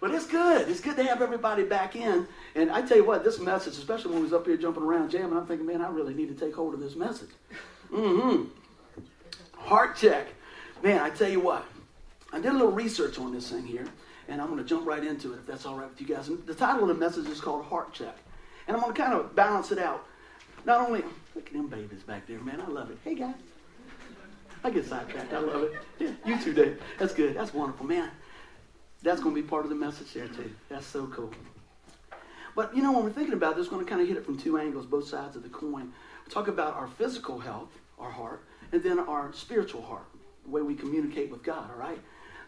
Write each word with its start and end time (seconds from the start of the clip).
But 0.00 0.12
it's 0.12 0.26
good. 0.26 0.68
It's 0.68 0.80
good 0.80 0.96
to 0.96 1.02
have 1.04 1.22
everybody 1.22 1.64
back 1.64 1.96
in. 1.96 2.26
And 2.54 2.70
I 2.70 2.82
tell 2.82 2.96
you 2.96 3.04
what, 3.04 3.24
this 3.24 3.40
message, 3.40 3.74
especially 3.74 4.12
when 4.12 4.20
we 4.20 4.24
was 4.24 4.32
up 4.32 4.46
here 4.46 4.56
jumping 4.56 4.84
around 4.84 5.10
jamming, 5.10 5.36
I'm 5.36 5.46
thinking, 5.46 5.66
man, 5.66 5.82
I 5.82 5.88
really 5.88 6.14
need 6.14 6.28
to 6.28 6.44
take 6.46 6.54
hold 6.54 6.74
of 6.74 6.80
this 6.80 6.94
message. 6.94 7.30
Mm-hmm. 7.92 8.44
Heart 9.56 9.96
check. 9.96 10.28
Man, 10.82 11.00
I 11.00 11.10
tell 11.10 11.28
you 11.28 11.40
what, 11.40 11.64
I 12.32 12.36
did 12.36 12.52
a 12.52 12.52
little 12.52 12.70
research 12.70 13.18
on 13.18 13.32
this 13.32 13.50
thing 13.50 13.66
here, 13.66 13.86
and 14.28 14.40
I'm 14.40 14.46
going 14.46 14.58
to 14.58 14.64
jump 14.64 14.86
right 14.86 15.02
into 15.02 15.32
it 15.32 15.38
if 15.38 15.46
that's 15.46 15.66
all 15.66 15.74
right 15.74 15.88
with 15.88 16.00
you 16.00 16.06
guys. 16.06 16.28
And 16.28 16.46
the 16.46 16.54
title 16.54 16.82
of 16.82 16.88
the 16.88 16.94
message 16.94 17.26
is 17.26 17.40
called 17.40 17.64
Heart 17.64 17.92
Check. 17.92 18.16
And 18.68 18.76
I'm 18.76 18.82
going 18.82 18.94
to 18.94 19.02
kind 19.02 19.14
of 19.14 19.34
balance 19.34 19.72
it 19.72 19.78
out. 19.78 20.04
Not 20.64 20.86
only, 20.86 21.02
look 21.34 21.46
at 21.46 21.52
them 21.52 21.66
babies 21.66 22.02
back 22.02 22.26
there, 22.28 22.38
man. 22.40 22.60
I 22.60 22.68
love 22.68 22.90
it. 22.90 22.98
Hey, 23.02 23.14
guys. 23.14 23.34
I 24.62 24.70
get 24.70 24.86
sidetracked. 24.86 25.32
I 25.32 25.38
love 25.38 25.62
it. 25.62 25.72
Yeah, 25.98 26.10
you 26.26 26.38
too, 26.40 26.52
Dave. 26.52 26.80
That's 26.98 27.14
good. 27.14 27.34
That's 27.36 27.54
wonderful, 27.54 27.86
man. 27.86 28.10
That's 29.02 29.20
going 29.20 29.34
to 29.34 29.40
be 29.40 29.46
part 29.46 29.64
of 29.64 29.70
the 29.70 29.76
message 29.76 30.12
there, 30.12 30.28
too. 30.28 30.50
That's 30.68 30.86
so 30.86 31.06
cool. 31.06 31.32
But, 32.56 32.74
you 32.74 32.82
know, 32.82 32.92
when 32.92 33.04
we're 33.04 33.10
thinking 33.10 33.34
about 33.34 33.56
this, 33.56 33.66
we're 33.66 33.76
going 33.76 33.86
to 33.86 33.90
kind 33.90 34.02
of 34.02 34.08
hit 34.08 34.16
it 34.16 34.24
from 34.24 34.36
two 34.36 34.58
angles, 34.58 34.86
both 34.86 35.06
sides 35.06 35.36
of 35.36 35.44
the 35.44 35.48
coin. 35.48 35.92
We 36.26 36.32
talk 36.32 36.48
about 36.48 36.74
our 36.74 36.88
physical 36.88 37.38
health, 37.38 37.70
our 37.98 38.10
heart, 38.10 38.42
and 38.72 38.82
then 38.82 38.98
our 38.98 39.32
spiritual 39.32 39.82
heart, 39.82 40.06
the 40.44 40.50
way 40.50 40.62
we 40.62 40.74
communicate 40.74 41.30
with 41.30 41.42
God, 41.44 41.70
all 41.70 41.78
right? 41.78 41.98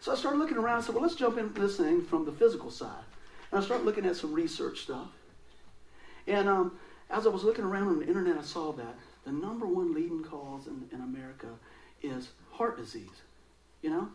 So 0.01 0.11
I 0.11 0.15
started 0.15 0.39
looking 0.39 0.57
around 0.57 0.77
and 0.77 0.85
said, 0.85 0.95
well, 0.95 1.03
let's 1.03 1.15
jump 1.15 1.37
into 1.37 1.61
this 1.61 1.77
thing 1.77 2.03
from 2.03 2.25
the 2.25 2.31
physical 2.31 2.71
side. 2.71 3.03
And 3.51 3.61
I 3.61 3.63
started 3.63 3.85
looking 3.85 4.05
at 4.05 4.15
some 4.15 4.33
research 4.33 4.81
stuff. 4.81 5.07
And 6.27 6.49
um, 6.49 6.77
as 7.09 7.25
I 7.25 7.29
was 7.29 7.43
looking 7.43 7.65
around 7.65 7.87
on 7.87 7.99
the 7.99 8.07
internet, 8.07 8.37
I 8.37 8.41
saw 8.41 8.71
that 8.73 8.95
the 9.25 9.31
number 9.31 9.65
one 9.65 9.93
leading 9.93 10.23
cause 10.23 10.67
in, 10.67 10.89
in 10.91 11.01
America 11.01 11.47
is 12.01 12.29
heart 12.51 12.77
disease. 12.77 13.21
You 13.81 13.91
know? 13.91 14.09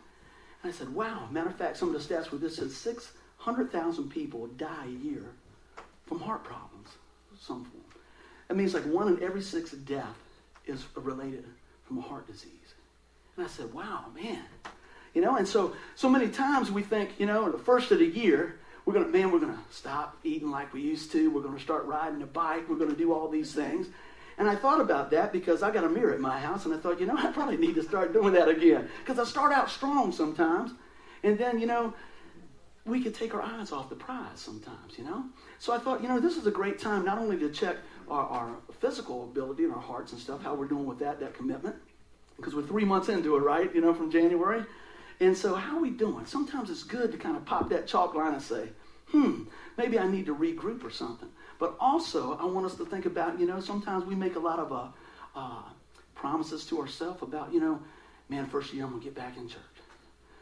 And 0.63 0.71
I 0.71 0.75
said, 0.75 0.93
wow. 0.93 1.27
Matter 1.31 1.49
of 1.49 1.55
fact, 1.55 1.77
some 1.77 1.93
of 1.93 2.07
the 2.07 2.13
stats 2.13 2.31
were 2.31 2.37
this 2.37 2.57
said 2.57 2.71
600,000 2.71 4.09
people 4.09 4.47
die 4.47 4.85
a 4.85 5.05
year 5.05 5.25
from 6.05 6.19
heart 6.19 6.43
problems, 6.43 6.89
some 7.39 7.65
form. 7.65 7.83
That 8.47 8.55
means 8.55 8.73
like 8.73 8.85
one 8.85 9.09
in 9.09 9.23
every 9.23 9.41
six 9.41 9.71
death 9.71 10.17
is 10.65 10.85
related 10.95 11.45
from 11.85 11.97
a 11.97 12.01
heart 12.01 12.27
disease. 12.27 12.73
And 13.35 13.45
I 13.45 13.49
said, 13.49 13.73
wow, 13.73 14.05
man. 14.15 14.43
You 15.13 15.21
know, 15.21 15.35
and 15.35 15.47
so 15.47 15.73
so 15.95 16.09
many 16.09 16.27
times 16.27 16.71
we 16.71 16.83
think, 16.83 17.11
you 17.17 17.25
know, 17.25 17.45
in 17.45 17.51
the 17.51 17.57
first 17.57 17.91
of 17.91 17.99
the 17.99 18.05
year, 18.05 18.59
we're 18.85 18.93
gonna 18.93 19.07
man, 19.07 19.31
we're 19.31 19.39
gonna 19.39 19.63
stop 19.71 20.17
eating 20.23 20.51
like 20.51 20.73
we 20.73 20.81
used 20.81 21.11
to, 21.13 21.29
we're 21.31 21.41
gonna 21.41 21.59
start 21.59 21.85
riding 21.85 22.21
a 22.21 22.27
bike, 22.27 22.69
we're 22.69 22.77
gonna 22.77 22.95
do 22.95 23.13
all 23.13 23.27
these 23.27 23.53
things. 23.53 23.87
And 24.37 24.47
I 24.47 24.55
thought 24.55 24.79
about 24.79 25.09
that 25.11 25.33
because 25.33 25.63
I 25.63 25.71
got 25.71 25.83
a 25.83 25.89
mirror 25.89 26.13
at 26.13 26.19
my 26.19 26.39
house, 26.39 26.65
and 26.65 26.73
I 26.73 26.77
thought, 26.77 26.99
you 26.99 27.05
know, 27.05 27.15
I 27.17 27.31
probably 27.31 27.57
need 27.57 27.75
to 27.75 27.83
start 27.83 28.13
doing 28.13 28.33
that 28.33 28.47
again. 28.49 28.89
Because 28.99 29.19
I 29.19 29.29
start 29.29 29.51
out 29.51 29.69
strong 29.69 30.11
sometimes, 30.11 30.71
and 31.23 31.37
then, 31.37 31.59
you 31.59 31.67
know, 31.67 31.93
we 32.85 33.03
could 33.03 33.13
take 33.13 33.33
our 33.33 33.41
eyes 33.41 33.71
off 33.71 33.89
the 33.89 33.95
prize 33.95 34.39
sometimes, 34.39 34.97
you 34.97 35.03
know? 35.03 35.25
So 35.59 35.73
I 35.73 35.77
thought, 35.77 36.01
you 36.01 36.07
know, 36.07 36.19
this 36.19 36.37
is 36.37 36.47
a 36.47 36.51
great 36.51 36.79
time 36.79 37.03
not 37.03 37.17
only 37.17 37.37
to 37.39 37.49
check 37.49 37.75
our, 38.09 38.25
our 38.25 38.55
physical 38.79 39.25
ability 39.25 39.65
and 39.65 39.73
our 39.73 39.81
hearts 39.81 40.13
and 40.13 40.21
stuff, 40.21 40.41
how 40.41 40.55
we're 40.55 40.67
doing 40.67 40.85
with 40.85 40.99
that, 40.99 41.19
that 41.19 41.33
commitment, 41.33 41.75
because 42.37 42.55
we're 42.55 42.65
three 42.65 42.85
months 42.85 43.09
into 43.09 43.35
it, 43.35 43.39
right? 43.39 43.73
You 43.75 43.81
know, 43.81 43.93
from 43.93 44.09
January. 44.09 44.63
And 45.19 45.35
so, 45.35 45.55
how 45.55 45.77
are 45.77 45.81
we 45.81 45.89
doing? 45.89 46.25
Sometimes 46.25 46.69
it's 46.69 46.83
good 46.83 47.11
to 47.11 47.17
kind 47.17 47.35
of 47.35 47.43
pop 47.43 47.69
that 47.69 47.87
chalk 47.87 48.13
line 48.13 48.33
and 48.33 48.41
say, 48.41 48.69
hmm, 49.07 49.43
maybe 49.77 49.97
I 49.99 50.07
need 50.07 50.25
to 50.25 50.35
regroup 50.35 50.83
or 50.83 50.89
something. 50.89 51.29
But 51.59 51.75
also, 51.79 52.37
I 52.37 52.45
want 52.45 52.65
us 52.65 52.75
to 52.75 52.85
think 52.85 53.05
about, 53.05 53.39
you 53.39 53.47
know, 53.47 53.59
sometimes 53.59 54.05
we 54.05 54.15
make 54.15 54.35
a 54.35 54.39
lot 54.39 54.59
of 54.59 54.71
uh, 54.71 54.87
uh, 55.35 55.63
promises 56.15 56.65
to 56.67 56.79
ourselves 56.79 57.21
about, 57.21 57.53
you 57.53 57.59
know, 57.59 57.79
man, 58.29 58.45
first 58.47 58.73
year 58.73 58.83
I'm 58.83 58.91
going 58.91 59.01
to 59.01 59.05
get 59.05 59.15
back 59.15 59.37
in 59.37 59.47
church. 59.47 59.61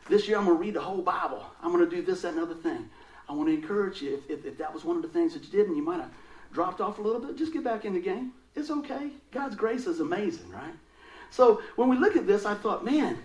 This 0.10 0.28
year 0.28 0.38
I'm 0.38 0.46
going 0.46 0.58
to 0.58 0.62
read 0.62 0.74
the 0.74 0.82
whole 0.82 1.02
Bible. 1.02 1.44
I'm 1.62 1.72
going 1.72 1.88
to 1.88 1.96
do 1.96 2.02
this, 2.02 2.22
that, 2.22 2.34
and 2.34 2.40
other 2.40 2.54
thing. 2.54 2.90
I 3.28 3.34
want 3.34 3.50
to 3.50 3.54
encourage 3.54 4.02
you, 4.02 4.16
if, 4.16 4.30
if, 4.30 4.46
if 4.46 4.58
that 4.60 4.74
was 4.74 4.84
one 4.84 4.98
of 4.98 5.02
the 5.02 5.08
things 5.10 5.34
that 5.34 5.44
you 5.44 5.50
did 5.50 5.68
and 5.68 5.76
you 5.76 5.84
might 5.84 6.00
have 6.00 6.12
dropped 6.54 6.80
off 6.80 7.00
a 7.00 7.02
little 7.02 7.20
bit, 7.20 7.38
just 7.38 7.54
get 7.54 7.64
back 7.64 7.86
in 7.86 7.94
the 7.94 8.00
game. 8.00 8.34
It's 8.56 8.70
okay. 8.70 9.10
God's 9.32 9.56
grace 9.56 9.88
is 9.88 10.00
amazing, 10.00 10.50
right? 10.50 10.74
So 11.32 11.62
when 11.76 11.90
we 11.90 11.98
look 11.98 12.16
at 12.16 12.28
this, 12.28 12.46
I 12.46 12.54
thought, 12.54 12.86
man, 12.86 13.18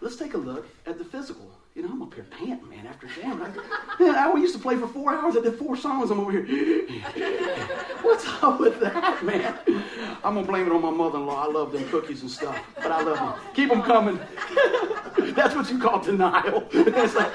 let's 0.00 0.16
take 0.16 0.34
a 0.34 0.38
look 0.38 0.66
at 0.86 0.98
the 0.98 1.04
physical. 1.04 1.50
You 1.74 1.82
know, 1.82 1.88
I'm 1.90 2.02
up 2.02 2.14
here 2.14 2.24
panting, 2.30 2.68
man, 2.68 2.86
after 2.86 3.08
jam. 3.08 3.40
Man, 3.40 4.14
I 4.14 4.32
used 4.36 4.54
to 4.54 4.60
play 4.60 4.76
for 4.76 4.86
four 4.86 5.12
hours. 5.12 5.36
I 5.36 5.40
did 5.40 5.58
four 5.58 5.76
songs. 5.76 6.08
I'm 6.12 6.20
over 6.20 6.30
here. 6.30 6.86
What's 8.02 8.24
up 8.44 8.60
with 8.60 8.78
that, 8.78 9.24
man? 9.24 9.58
I'm 10.22 10.34
going 10.34 10.46
to 10.46 10.52
blame 10.52 10.66
it 10.68 10.72
on 10.72 10.82
my 10.82 10.90
mother-in-law. 10.90 11.48
I 11.48 11.50
love 11.50 11.72
them 11.72 11.84
cookies 11.88 12.22
and 12.22 12.30
stuff, 12.30 12.56
but 12.76 12.92
I 12.92 13.02
love 13.02 13.16
them. 13.16 13.54
Keep 13.54 13.70
them 13.70 13.82
coming. 13.82 14.20
That's 15.34 15.56
what 15.56 15.68
you 15.68 15.80
call 15.80 15.98
denial. 15.98 16.60
That's 16.72 17.16
like, 17.16 17.32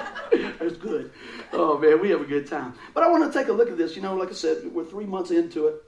that's 0.58 0.78
good. 0.78 1.12
Oh, 1.52 1.78
man, 1.78 2.00
we 2.00 2.10
have 2.12 2.22
a 2.22 2.26
good 2.26 2.48
time. 2.48 2.76
But 2.94 3.04
I 3.04 3.10
want 3.10 3.30
to 3.30 3.38
take 3.38 3.50
a 3.50 3.54
look 3.54 3.70
at 3.70 3.78
this. 3.78 3.98
You 3.98 4.02
know, 4.02 4.16
like 4.16 4.30
I 4.30 4.34
said, 4.34 4.72
we're 4.74 4.86
three 4.86 5.06
months 5.06 5.32
into 5.32 5.68
it 5.68 5.84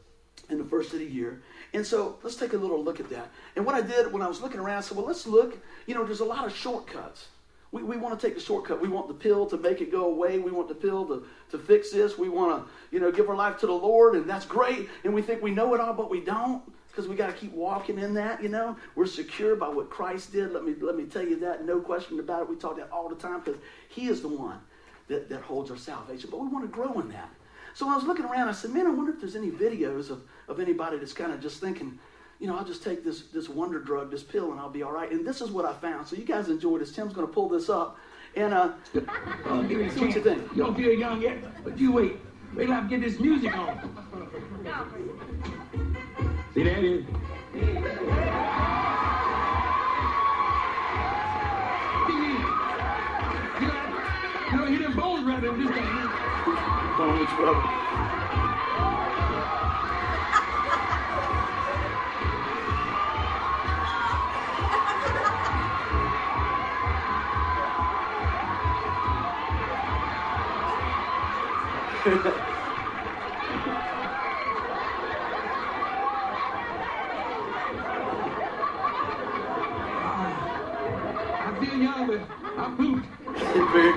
in 0.49 0.57
the 0.57 0.65
first 0.65 0.91
of 0.91 0.99
the 0.99 1.05
year. 1.05 1.41
And 1.73 1.85
so 1.85 2.17
let's 2.21 2.35
take 2.35 2.51
a 2.51 2.57
little 2.57 2.83
look 2.83 2.99
at 2.99 3.09
that. 3.11 3.29
And 3.55 3.65
what 3.65 3.75
I 3.75 3.81
did 3.81 4.11
when 4.11 4.21
I 4.21 4.27
was 4.27 4.41
looking 4.41 4.59
around, 4.59 4.79
I 4.79 4.81
said, 4.81 4.97
well, 4.97 5.05
let's 5.05 5.25
look. 5.25 5.57
You 5.85 5.95
know, 5.95 6.03
there's 6.03 6.19
a 6.19 6.25
lot 6.25 6.45
of 6.45 6.53
shortcuts. 6.53 7.27
We, 7.71 7.83
we 7.83 7.97
want 7.97 8.19
to 8.19 8.27
take 8.27 8.35
the 8.35 8.41
shortcut. 8.41 8.81
We 8.81 8.89
want 8.89 9.07
the 9.07 9.13
pill 9.13 9.45
to 9.47 9.57
make 9.57 9.81
it 9.81 9.91
go 9.91 10.05
away. 10.05 10.39
We 10.39 10.51
want 10.51 10.67
the 10.67 10.75
pill 10.75 11.05
to, 11.05 11.25
to 11.51 11.57
fix 11.57 11.91
this. 11.91 12.17
We 12.17 12.27
want 12.27 12.65
to, 12.65 12.71
you 12.91 12.99
know, 12.99 13.11
give 13.11 13.29
our 13.29 13.35
life 13.35 13.59
to 13.59 13.67
the 13.67 13.73
Lord, 13.73 14.15
and 14.15 14.29
that's 14.29 14.45
great. 14.45 14.89
And 15.03 15.13
we 15.13 15.21
think 15.21 15.41
we 15.41 15.51
know 15.51 15.73
it 15.73 15.79
all, 15.79 15.93
but 15.93 16.09
we 16.09 16.19
don't 16.19 16.61
because 16.87 17.07
we 17.07 17.15
got 17.15 17.27
to 17.27 17.33
keep 17.33 17.53
walking 17.53 17.97
in 17.97 18.13
that, 18.15 18.43
you 18.43 18.49
know. 18.49 18.75
We're 18.95 19.05
secure 19.05 19.55
by 19.55 19.69
what 19.69 19.89
Christ 19.89 20.33
did. 20.33 20.51
Let 20.51 20.65
me, 20.65 20.75
let 20.81 20.97
me 20.97 21.05
tell 21.05 21.25
you 21.25 21.39
that, 21.39 21.65
no 21.65 21.79
question 21.79 22.19
about 22.19 22.41
it. 22.41 22.49
We 22.49 22.57
talk 22.57 22.75
that 22.77 22.91
all 22.91 23.07
the 23.07 23.15
time 23.15 23.39
because 23.39 23.61
he 23.87 24.07
is 24.07 24.21
the 24.21 24.27
one 24.27 24.59
that, 25.07 25.29
that 25.29 25.41
holds 25.41 25.71
our 25.71 25.77
salvation. 25.77 26.29
But 26.29 26.41
we 26.41 26.47
want 26.47 26.65
to 26.65 26.71
grow 26.71 26.99
in 26.99 27.07
that. 27.09 27.29
So 27.73 27.87
I 27.87 27.95
was 27.95 28.03
looking 28.03 28.25
around, 28.25 28.49
I 28.49 28.51
said, 28.51 28.71
man, 28.71 28.85
I 28.85 28.89
wonder 28.89 29.13
if 29.13 29.21
there's 29.21 29.37
any 29.37 29.49
videos 29.49 30.09
of, 30.09 30.23
of 30.49 30.59
anybody 30.59 30.97
that's 30.97 31.13
kind 31.13 31.31
of 31.31 31.41
just 31.41 31.61
thinking, 31.61 31.97
you 32.41 32.47
know, 32.47 32.57
I'll 32.57 32.65
just 32.65 32.83
take 32.83 33.03
this, 33.03 33.21
this 33.31 33.47
wonder 33.47 33.77
drug, 33.79 34.09
this 34.09 34.23
pill, 34.23 34.51
and 34.51 34.59
I'll 34.59 34.67
be 34.67 34.81
all 34.81 34.91
right. 34.91 35.11
And 35.11 35.25
this 35.25 35.41
is 35.41 35.51
what 35.51 35.63
I 35.63 35.73
found. 35.73 36.07
So 36.07 36.15
you 36.15 36.23
guys 36.23 36.49
enjoy 36.49 36.79
this. 36.79 36.91
Tim's 36.91 37.13
going 37.13 37.27
to 37.27 37.31
pull 37.31 37.47
this 37.47 37.69
up. 37.69 37.99
And 38.35 38.51
uh, 38.51 38.71
uh, 39.45 39.67
see 39.67 39.75
what 39.75 40.15
you 40.15 40.23
think. 40.23 40.41
You 40.55 40.63
don't 40.63 40.75
feel 40.75 40.91
young 40.91 41.21
yet, 41.21 41.37
but 41.63 41.77
you 41.77 41.91
wait. 41.91 42.17
Wait 42.55 42.65
till 42.65 42.73
I 42.73 42.81
get 42.87 43.01
this 43.01 43.19
music 43.19 43.55
on. 43.55 43.77
See 46.55 46.63
that 46.63 46.83
is? 46.83 47.05
You 54.51 54.57
know, 54.57 54.65
hear 54.65 54.79
them 54.79 54.95
bones 54.95 55.25
right 55.27 55.43
in 55.43 55.63
this 55.63 55.71
thing. 55.71 55.85
Bones 56.97 57.29
rubber. 57.39 58.50
Very 72.03 72.17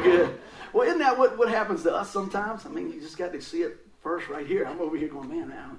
good. 0.02 0.38
Well, 0.72 0.86
isn't 0.86 0.98
that 0.98 1.16
what, 1.16 1.38
what 1.38 1.48
happens 1.48 1.82
to 1.84 1.94
us 1.94 2.10
sometimes? 2.10 2.66
I 2.66 2.68
mean, 2.68 2.92
you 2.92 3.00
just 3.00 3.16
got 3.16 3.32
to 3.32 3.40
see 3.40 3.62
it 3.62 3.78
first 4.02 4.28
right 4.28 4.46
here. 4.46 4.64
I'm 4.64 4.80
over 4.82 4.98
here 4.98 5.08
going, 5.08 5.30
man, 5.30 5.48
man 5.48 5.78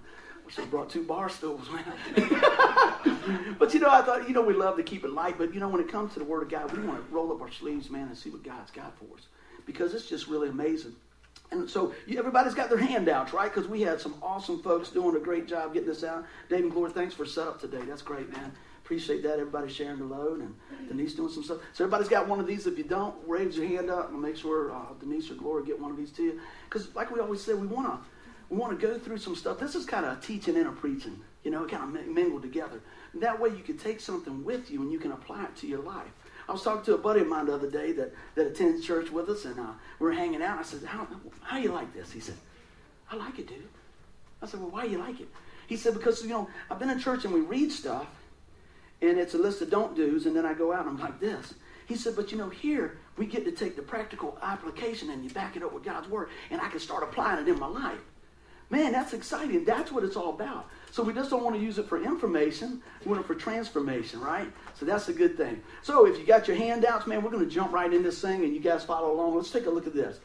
I 0.57 0.61
I 0.61 0.65
brought 0.65 0.89
two 0.89 1.03
bar 1.03 1.29
stools, 1.29 1.67
man. 1.69 1.83
but 3.59 3.73
you 3.73 3.79
know, 3.79 3.89
I 3.89 4.01
thought, 4.01 4.27
you 4.27 4.33
know, 4.33 4.41
we 4.41 4.53
love 4.53 4.77
to 4.77 4.83
keep 4.83 5.03
it 5.03 5.11
light, 5.11 5.37
but 5.37 5.53
you 5.53 5.59
know, 5.59 5.67
when 5.67 5.81
it 5.81 5.91
comes 5.91 6.13
to 6.13 6.19
the 6.19 6.25
Word 6.25 6.43
of 6.43 6.49
God, 6.49 6.75
we 6.75 6.83
want 6.83 7.07
to 7.07 7.15
roll 7.15 7.31
up 7.31 7.41
our 7.41 7.51
sleeves, 7.51 7.89
man, 7.89 8.07
and 8.07 8.17
see 8.17 8.29
what 8.29 8.43
God's 8.43 8.71
got 8.71 8.97
for 8.97 9.05
us 9.15 9.27
because 9.65 9.93
it's 9.93 10.07
just 10.07 10.27
really 10.27 10.49
amazing. 10.49 10.95
And 11.51 11.69
so 11.69 11.93
you, 12.05 12.17
everybody's 12.17 12.53
got 12.53 12.69
their 12.69 12.79
handouts, 12.79 13.33
right? 13.33 13.53
Because 13.53 13.69
we 13.69 13.81
had 13.81 14.01
some 14.01 14.15
awesome 14.21 14.61
folks 14.61 14.89
doing 14.89 15.15
a 15.15 15.19
great 15.19 15.47
job 15.47 15.73
getting 15.73 15.87
this 15.87 16.03
out. 16.03 16.25
Dave 16.49 16.61
and 16.61 16.71
Gloria, 16.71 16.93
thanks 16.93 17.13
for 17.13 17.25
setup 17.25 17.59
today. 17.59 17.81
That's 17.87 18.01
great, 18.01 18.31
man. 18.31 18.51
Appreciate 18.83 19.23
that. 19.23 19.39
Everybody 19.39 19.71
sharing 19.71 19.97
the 19.97 20.05
load 20.05 20.41
and 20.41 20.55
Denise 20.87 21.15
doing 21.15 21.31
some 21.31 21.43
stuff. 21.43 21.57
So 21.73 21.83
everybody's 21.83 22.07
got 22.07 22.27
one 22.27 22.39
of 22.39 22.45
these. 22.45 22.67
If 22.67 22.77
you 22.77 22.83
don't, 22.83 23.15
raise 23.25 23.57
your 23.57 23.67
hand 23.67 23.89
up 23.89 24.11
and 24.11 24.21
make 24.21 24.37
sure 24.37 24.71
uh, 24.71 24.93
Denise 24.99 25.31
or 25.31 25.35
Gloria 25.35 25.65
get 25.65 25.79
one 25.79 25.89
of 25.89 25.97
these 25.97 26.11
to 26.11 26.23
you. 26.23 26.39
Because 26.69 26.93
like 26.93 27.09
we 27.09 27.19
always 27.19 27.41
say, 27.41 27.53
we 27.53 27.67
want 27.67 27.87
to 27.87 27.99
we 28.49 28.57
want 28.57 28.79
to 28.79 28.87
go 28.87 28.99
through 28.99 29.17
some 29.17 29.35
stuff. 29.35 29.59
This 29.59 29.73
is 29.73 29.85
kind 29.85 30.05
of 30.05 30.23
teaching 30.23 30.55
and 30.55 30.67
a 30.67 30.71
preaching. 30.71 31.19
You 31.43 31.51
know, 31.51 31.65
kind 31.65 31.95
of 31.97 32.07
mingled 32.07 32.41
together. 32.41 32.79
And 33.13 33.21
that 33.23 33.39
way 33.39 33.49
you 33.49 33.63
can 33.63 33.77
take 33.77 33.99
something 33.99 34.43
with 34.43 34.69
you 34.69 34.81
and 34.81 34.91
you 34.91 34.99
can 34.99 35.11
apply 35.11 35.45
it 35.45 35.55
to 35.57 35.67
your 35.67 35.81
life. 35.81 36.11
I 36.47 36.51
was 36.51 36.61
talking 36.61 36.83
to 36.85 36.95
a 36.95 36.97
buddy 36.97 37.21
of 37.21 37.27
mine 37.27 37.47
the 37.47 37.55
other 37.55 37.69
day 37.69 37.91
that, 37.93 38.13
that 38.35 38.47
attends 38.47 38.85
church 38.85 39.09
with 39.11 39.29
us, 39.29 39.45
and 39.45 39.59
uh, 39.59 39.71
we 39.99 40.07
were 40.07 40.13
hanging 40.13 40.41
out. 40.41 40.59
I 40.59 40.63
said, 40.63 40.83
how, 40.83 41.07
how 41.41 41.57
you 41.57 41.71
like 41.71 41.93
this? 41.93 42.11
He 42.11 42.19
said, 42.19 42.35
I 43.11 43.15
like 43.15 43.39
it, 43.39 43.47
dude. 43.47 43.67
I 44.41 44.45
said, 44.45 44.59
well, 44.59 44.69
why 44.69 44.83
you 44.83 44.97
like 44.97 45.19
it? 45.19 45.27
He 45.67 45.75
said, 45.75 45.93
because, 45.93 46.21
you 46.21 46.29
know, 46.29 46.47
I've 46.69 46.77
been 46.77 46.89
in 46.89 46.99
church 46.99 47.25
and 47.25 47.33
we 47.33 47.41
read 47.41 47.71
stuff, 47.71 48.07
and 49.01 49.17
it's 49.17 49.33
a 49.33 49.37
list 49.37 49.61
of 49.61 49.69
don't 49.69 49.95
do's, 49.95 50.25
and 50.25 50.35
then 50.35 50.45
I 50.45 50.53
go 50.53 50.71
out 50.71 50.81
and 50.81 50.89
I'm 50.89 50.99
like 50.99 51.19
this. 51.19 51.55
He 51.87 51.95
said, 51.95 52.15
but 52.15 52.31
you 52.31 52.37
know, 52.37 52.49
here 52.49 52.97
we 53.17 53.25
get 53.25 53.45
to 53.45 53.51
take 53.51 53.75
the 53.75 53.81
practical 53.81 54.37
application 54.41 55.11
and 55.11 55.23
you 55.23 55.29
back 55.29 55.55
it 55.55 55.63
up 55.63 55.73
with 55.73 55.83
God's 55.83 56.09
word, 56.09 56.29
and 56.49 56.61
I 56.61 56.69
can 56.69 56.79
start 56.79 57.03
applying 57.03 57.39
it 57.41 57.47
in 57.47 57.59
my 57.59 57.67
life. 57.67 57.99
Man, 58.69 58.91
that's 58.91 59.13
exciting. 59.13 59.63
That's 59.63 59.91
what 59.91 60.03
it's 60.03 60.15
all 60.15 60.31
about. 60.31 60.67
So 60.95 61.03
we 61.03 61.11
just 61.11 61.29
don't 61.29 61.43
want 61.43 61.57
to 61.57 61.61
use 61.61 61.77
it 61.77 61.89
for 61.89 62.01
information. 62.01 62.81
We 63.03 63.11
want 63.11 63.19
it 63.19 63.27
for 63.27 63.35
transformation, 63.35 64.21
right? 64.21 64.47
So 64.75 64.85
that's 64.85 65.09
a 65.09 65.13
good 65.13 65.35
thing. 65.35 65.61
So 65.81 66.05
if 66.05 66.17
you 66.17 66.25
got 66.25 66.47
your 66.47 66.55
handouts, 66.55 67.05
man, 67.05 67.21
we're 67.21 67.31
going 67.31 67.43
to 67.43 67.53
jump 67.53 67.73
right 67.73 67.93
in 67.93 68.01
this 68.01 68.21
thing 68.21 68.45
and 68.45 68.53
you 68.53 68.61
guys 68.61 68.85
follow 68.85 69.11
along. 69.11 69.35
Let's 69.35 69.51
take 69.51 69.65
a 69.65 69.69
look 69.69 69.87
at 69.87 69.93
this. 69.93 70.19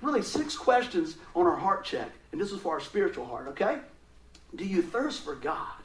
Really, 0.00 0.22
six 0.22 0.56
questions 0.56 1.18
on 1.34 1.44
our 1.44 1.56
heart 1.56 1.84
check. 1.84 2.10
And 2.32 2.40
this 2.40 2.52
is 2.52 2.60
for 2.62 2.72
our 2.72 2.80
spiritual 2.80 3.26
heart, 3.26 3.48
okay? 3.48 3.80
Do 4.56 4.64
you 4.64 4.80
thirst 4.80 5.22
for 5.24 5.34
God? 5.34 5.76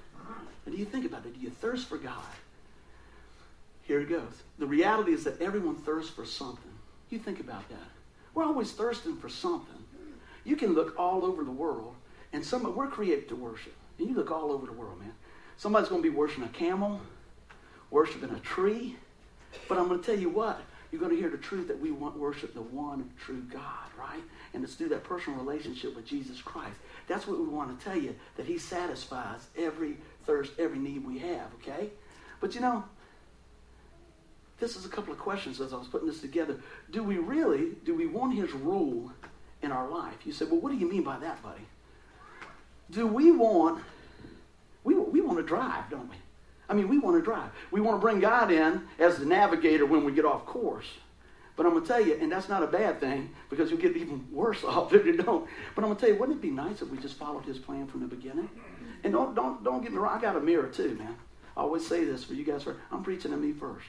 And 0.65 0.73
do 0.73 0.79
you 0.79 0.85
think 0.85 1.05
about 1.05 1.25
it? 1.25 1.33
Do 1.37 1.41
you 1.41 1.49
thirst 1.49 1.89
for 1.89 1.97
God? 1.97 2.23
Here 3.81 3.99
it 3.99 4.07
goes. 4.07 4.43
The 4.57 4.67
reality 4.67 5.11
is 5.11 5.25
that 5.25 5.41
everyone 5.41 5.75
thirsts 5.75 6.11
for 6.11 6.23
something. 6.23 6.71
You 7.09 7.19
think 7.19 7.41
about 7.41 7.67
that. 7.67 7.89
We're 8.33 8.45
always 8.45 8.71
thirsting 8.71 9.17
for 9.17 9.27
something. 9.27 9.83
You 10.45 10.55
can 10.55 10.75
look 10.75 10.97
all 10.97 11.25
over 11.25 11.43
the 11.43 11.51
world, 11.51 11.93
and 12.31 12.41
some 12.41 12.73
we're 12.73 12.87
created 12.87 13.27
to 13.27 13.35
worship. 13.35 13.75
And 13.99 14.09
you 14.09 14.15
look 14.15 14.31
all 14.31 14.51
over 14.51 14.65
the 14.65 14.73
world, 14.73 14.99
man. 14.99 15.13
Somebody's 15.57 15.89
going 15.89 16.01
to 16.01 16.09
be 16.09 16.15
worshiping 16.15 16.45
a 16.45 16.49
camel, 16.49 17.01
worshiping 17.91 18.31
a 18.31 18.39
tree. 18.39 18.95
But 19.67 19.77
I'm 19.77 19.87
going 19.87 19.99
to 19.99 20.05
tell 20.05 20.19
you 20.19 20.29
what, 20.29 20.61
you're 20.91 21.01
going 21.01 21.13
to 21.13 21.17
hear 21.19 21.29
the 21.29 21.37
truth 21.37 21.67
that 21.67 21.79
we 21.79 21.91
want 21.91 22.17
worship 22.17 22.53
the 22.53 22.61
one 22.61 23.09
true 23.19 23.43
God, 23.51 23.89
right? 23.97 24.21
And 24.53 24.63
it's 24.63 24.75
through 24.75 24.89
that 24.89 25.03
personal 25.03 25.39
relationship 25.39 25.95
with 25.95 26.05
Jesus 26.05 26.41
Christ. 26.41 26.77
That's 27.07 27.27
what 27.27 27.39
we 27.39 27.47
want 27.47 27.77
to 27.77 27.85
tell 27.85 27.97
you, 27.97 28.15
that 28.37 28.45
he 28.45 28.57
satisfies 28.57 29.47
every 29.57 29.97
thirst, 30.25 30.53
every 30.57 30.79
need 30.79 31.05
we 31.05 31.19
have, 31.19 31.47
okay? 31.55 31.89
But 32.39 32.55
you 32.55 32.61
know, 32.61 32.83
this 34.59 34.75
is 34.75 34.85
a 34.85 34.89
couple 34.89 35.13
of 35.13 35.19
questions 35.19 35.59
as 35.61 35.73
I 35.73 35.77
was 35.77 35.87
putting 35.87 36.07
this 36.07 36.21
together. 36.21 36.59
Do 36.91 37.03
we 37.03 37.17
really, 37.17 37.71
do 37.85 37.95
we 37.95 38.05
want 38.05 38.35
his 38.35 38.51
rule 38.53 39.11
in 39.61 39.71
our 39.71 39.89
life? 39.89 40.15
You 40.25 40.31
say, 40.31 40.45
well, 40.45 40.59
what 40.59 40.71
do 40.71 40.77
you 40.77 40.89
mean 40.89 41.03
by 41.03 41.17
that, 41.19 41.41
buddy? 41.41 41.65
Do 42.91 43.07
we 43.07 43.31
want, 43.31 43.83
we, 44.83 44.95
we 44.95 45.21
want 45.21 45.37
to 45.37 45.43
drive, 45.43 45.89
don't 45.89 46.09
we? 46.09 46.15
I 46.67 46.73
mean, 46.73 46.87
we 46.87 46.99
want 46.99 47.17
to 47.17 47.23
drive. 47.23 47.49
We 47.71 47.81
want 47.81 47.97
to 47.97 48.01
bring 48.01 48.19
God 48.19 48.51
in 48.51 48.83
as 48.99 49.17
the 49.17 49.25
navigator 49.25 49.85
when 49.85 50.03
we 50.03 50.11
get 50.11 50.25
off 50.25 50.45
course. 50.45 50.85
But 51.55 51.65
I'm 51.65 51.73
going 51.73 51.83
to 51.83 51.87
tell 51.87 51.99
you, 52.01 52.17
and 52.21 52.31
that's 52.31 52.47
not 52.47 52.63
a 52.63 52.67
bad 52.67 52.99
thing 53.01 53.31
because 53.49 53.69
you'll 53.69 53.81
get 53.81 53.97
even 53.97 54.25
worse 54.31 54.63
off 54.63 54.93
if 54.93 55.05
you 55.05 55.17
don't. 55.17 55.47
But 55.75 55.83
I'm 55.83 55.89
going 55.89 55.95
to 55.95 55.99
tell 55.99 56.09
you, 56.13 56.19
wouldn't 56.19 56.37
it 56.37 56.41
be 56.41 56.51
nice 56.51 56.81
if 56.81 56.89
we 56.89 56.97
just 56.97 57.17
followed 57.17 57.43
his 57.43 57.57
plan 57.57 57.87
from 57.87 57.99
the 58.01 58.07
beginning? 58.07 58.49
And 59.03 59.13
don't, 59.13 59.35
don't, 59.35 59.63
don't 59.63 59.81
get 59.81 59.91
me 59.91 59.97
wrong, 59.97 60.17
I 60.17 60.21
got 60.21 60.35
a 60.35 60.39
mirror 60.39 60.67
too, 60.67 60.95
man. 60.95 61.15
I 61.57 61.61
always 61.61 61.85
say 61.85 62.05
this 62.05 62.23
for 62.23 62.33
you 62.33 62.45
guys. 62.45 62.65
I'm 62.91 63.03
preaching 63.03 63.31
to 63.31 63.37
me 63.37 63.51
first. 63.51 63.87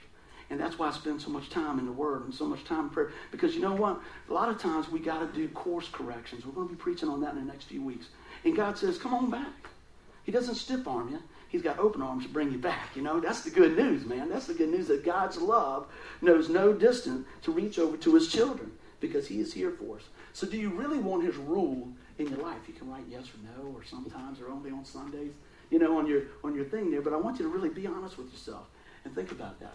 And 0.50 0.58
that's 0.58 0.80
why 0.80 0.88
I 0.88 0.90
spend 0.90 1.22
so 1.22 1.30
much 1.30 1.48
time 1.48 1.78
in 1.78 1.86
the 1.86 1.92
Word 1.92 2.24
and 2.24 2.34
so 2.34 2.44
much 2.44 2.64
time 2.64 2.84
in 2.84 2.90
prayer. 2.90 3.12
Because 3.30 3.54
you 3.54 3.60
know 3.60 3.72
what? 3.72 4.00
A 4.28 4.32
lot 4.32 4.48
of 4.48 4.58
times 4.58 4.88
we 4.88 4.98
got 4.98 5.20
to 5.20 5.26
do 5.38 5.46
course 5.50 5.88
corrections. 5.92 6.44
We're 6.44 6.52
going 6.52 6.68
to 6.68 6.74
be 6.74 6.80
preaching 6.80 7.08
on 7.08 7.20
that 7.20 7.34
in 7.34 7.46
the 7.46 7.52
next 7.52 7.64
few 7.64 7.82
weeks. 7.82 8.06
And 8.44 8.56
God 8.56 8.78
says, 8.78 8.98
come 8.98 9.14
on 9.14 9.30
back. 9.30 9.68
He 10.24 10.32
doesn't 10.32 10.54
stiff 10.54 10.86
arm 10.86 11.10
you. 11.10 11.22
He's 11.48 11.62
got 11.62 11.78
open 11.78 12.00
arms 12.00 12.24
to 12.24 12.32
bring 12.32 12.52
you 12.52 12.58
back. 12.58 12.94
You 12.94 13.02
know, 13.02 13.18
that's 13.18 13.42
the 13.42 13.50
good 13.50 13.76
news, 13.76 14.06
man. 14.06 14.28
That's 14.28 14.46
the 14.46 14.54
good 14.54 14.68
news 14.68 14.86
that 14.86 15.04
God's 15.04 15.38
love 15.38 15.86
knows 16.22 16.48
no 16.48 16.72
distance 16.72 17.26
to 17.42 17.50
reach 17.50 17.78
over 17.78 17.96
to 17.96 18.14
his 18.14 18.28
children 18.28 18.70
because 19.00 19.26
he 19.26 19.40
is 19.40 19.52
here 19.52 19.72
for 19.72 19.96
us. 19.96 20.02
So 20.32 20.46
do 20.46 20.56
you 20.56 20.70
really 20.70 20.98
want 20.98 21.24
his 21.24 21.36
rule 21.36 21.88
in 22.18 22.28
your 22.28 22.38
life? 22.38 22.60
You 22.68 22.74
can 22.74 22.88
write 22.88 23.02
yes 23.10 23.24
or 23.24 23.62
no 23.62 23.72
or 23.72 23.82
sometimes 23.82 24.40
or 24.40 24.48
only 24.48 24.70
on 24.70 24.84
Sundays, 24.84 25.32
you 25.70 25.80
know, 25.80 25.98
on 25.98 26.06
your 26.06 26.22
on 26.44 26.54
your 26.54 26.66
thing 26.66 26.92
there. 26.92 27.02
But 27.02 27.14
I 27.14 27.16
want 27.16 27.40
you 27.40 27.46
to 27.46 27.50
really 27.50 27.68
be 27.68 27.86
honest 27.88 28.16
with 28.16 28.30
yourself 28.30 28.66
and 29.04 29.12
think 29.12 29.32
about 29.32 29.58
that. 29.58 29.74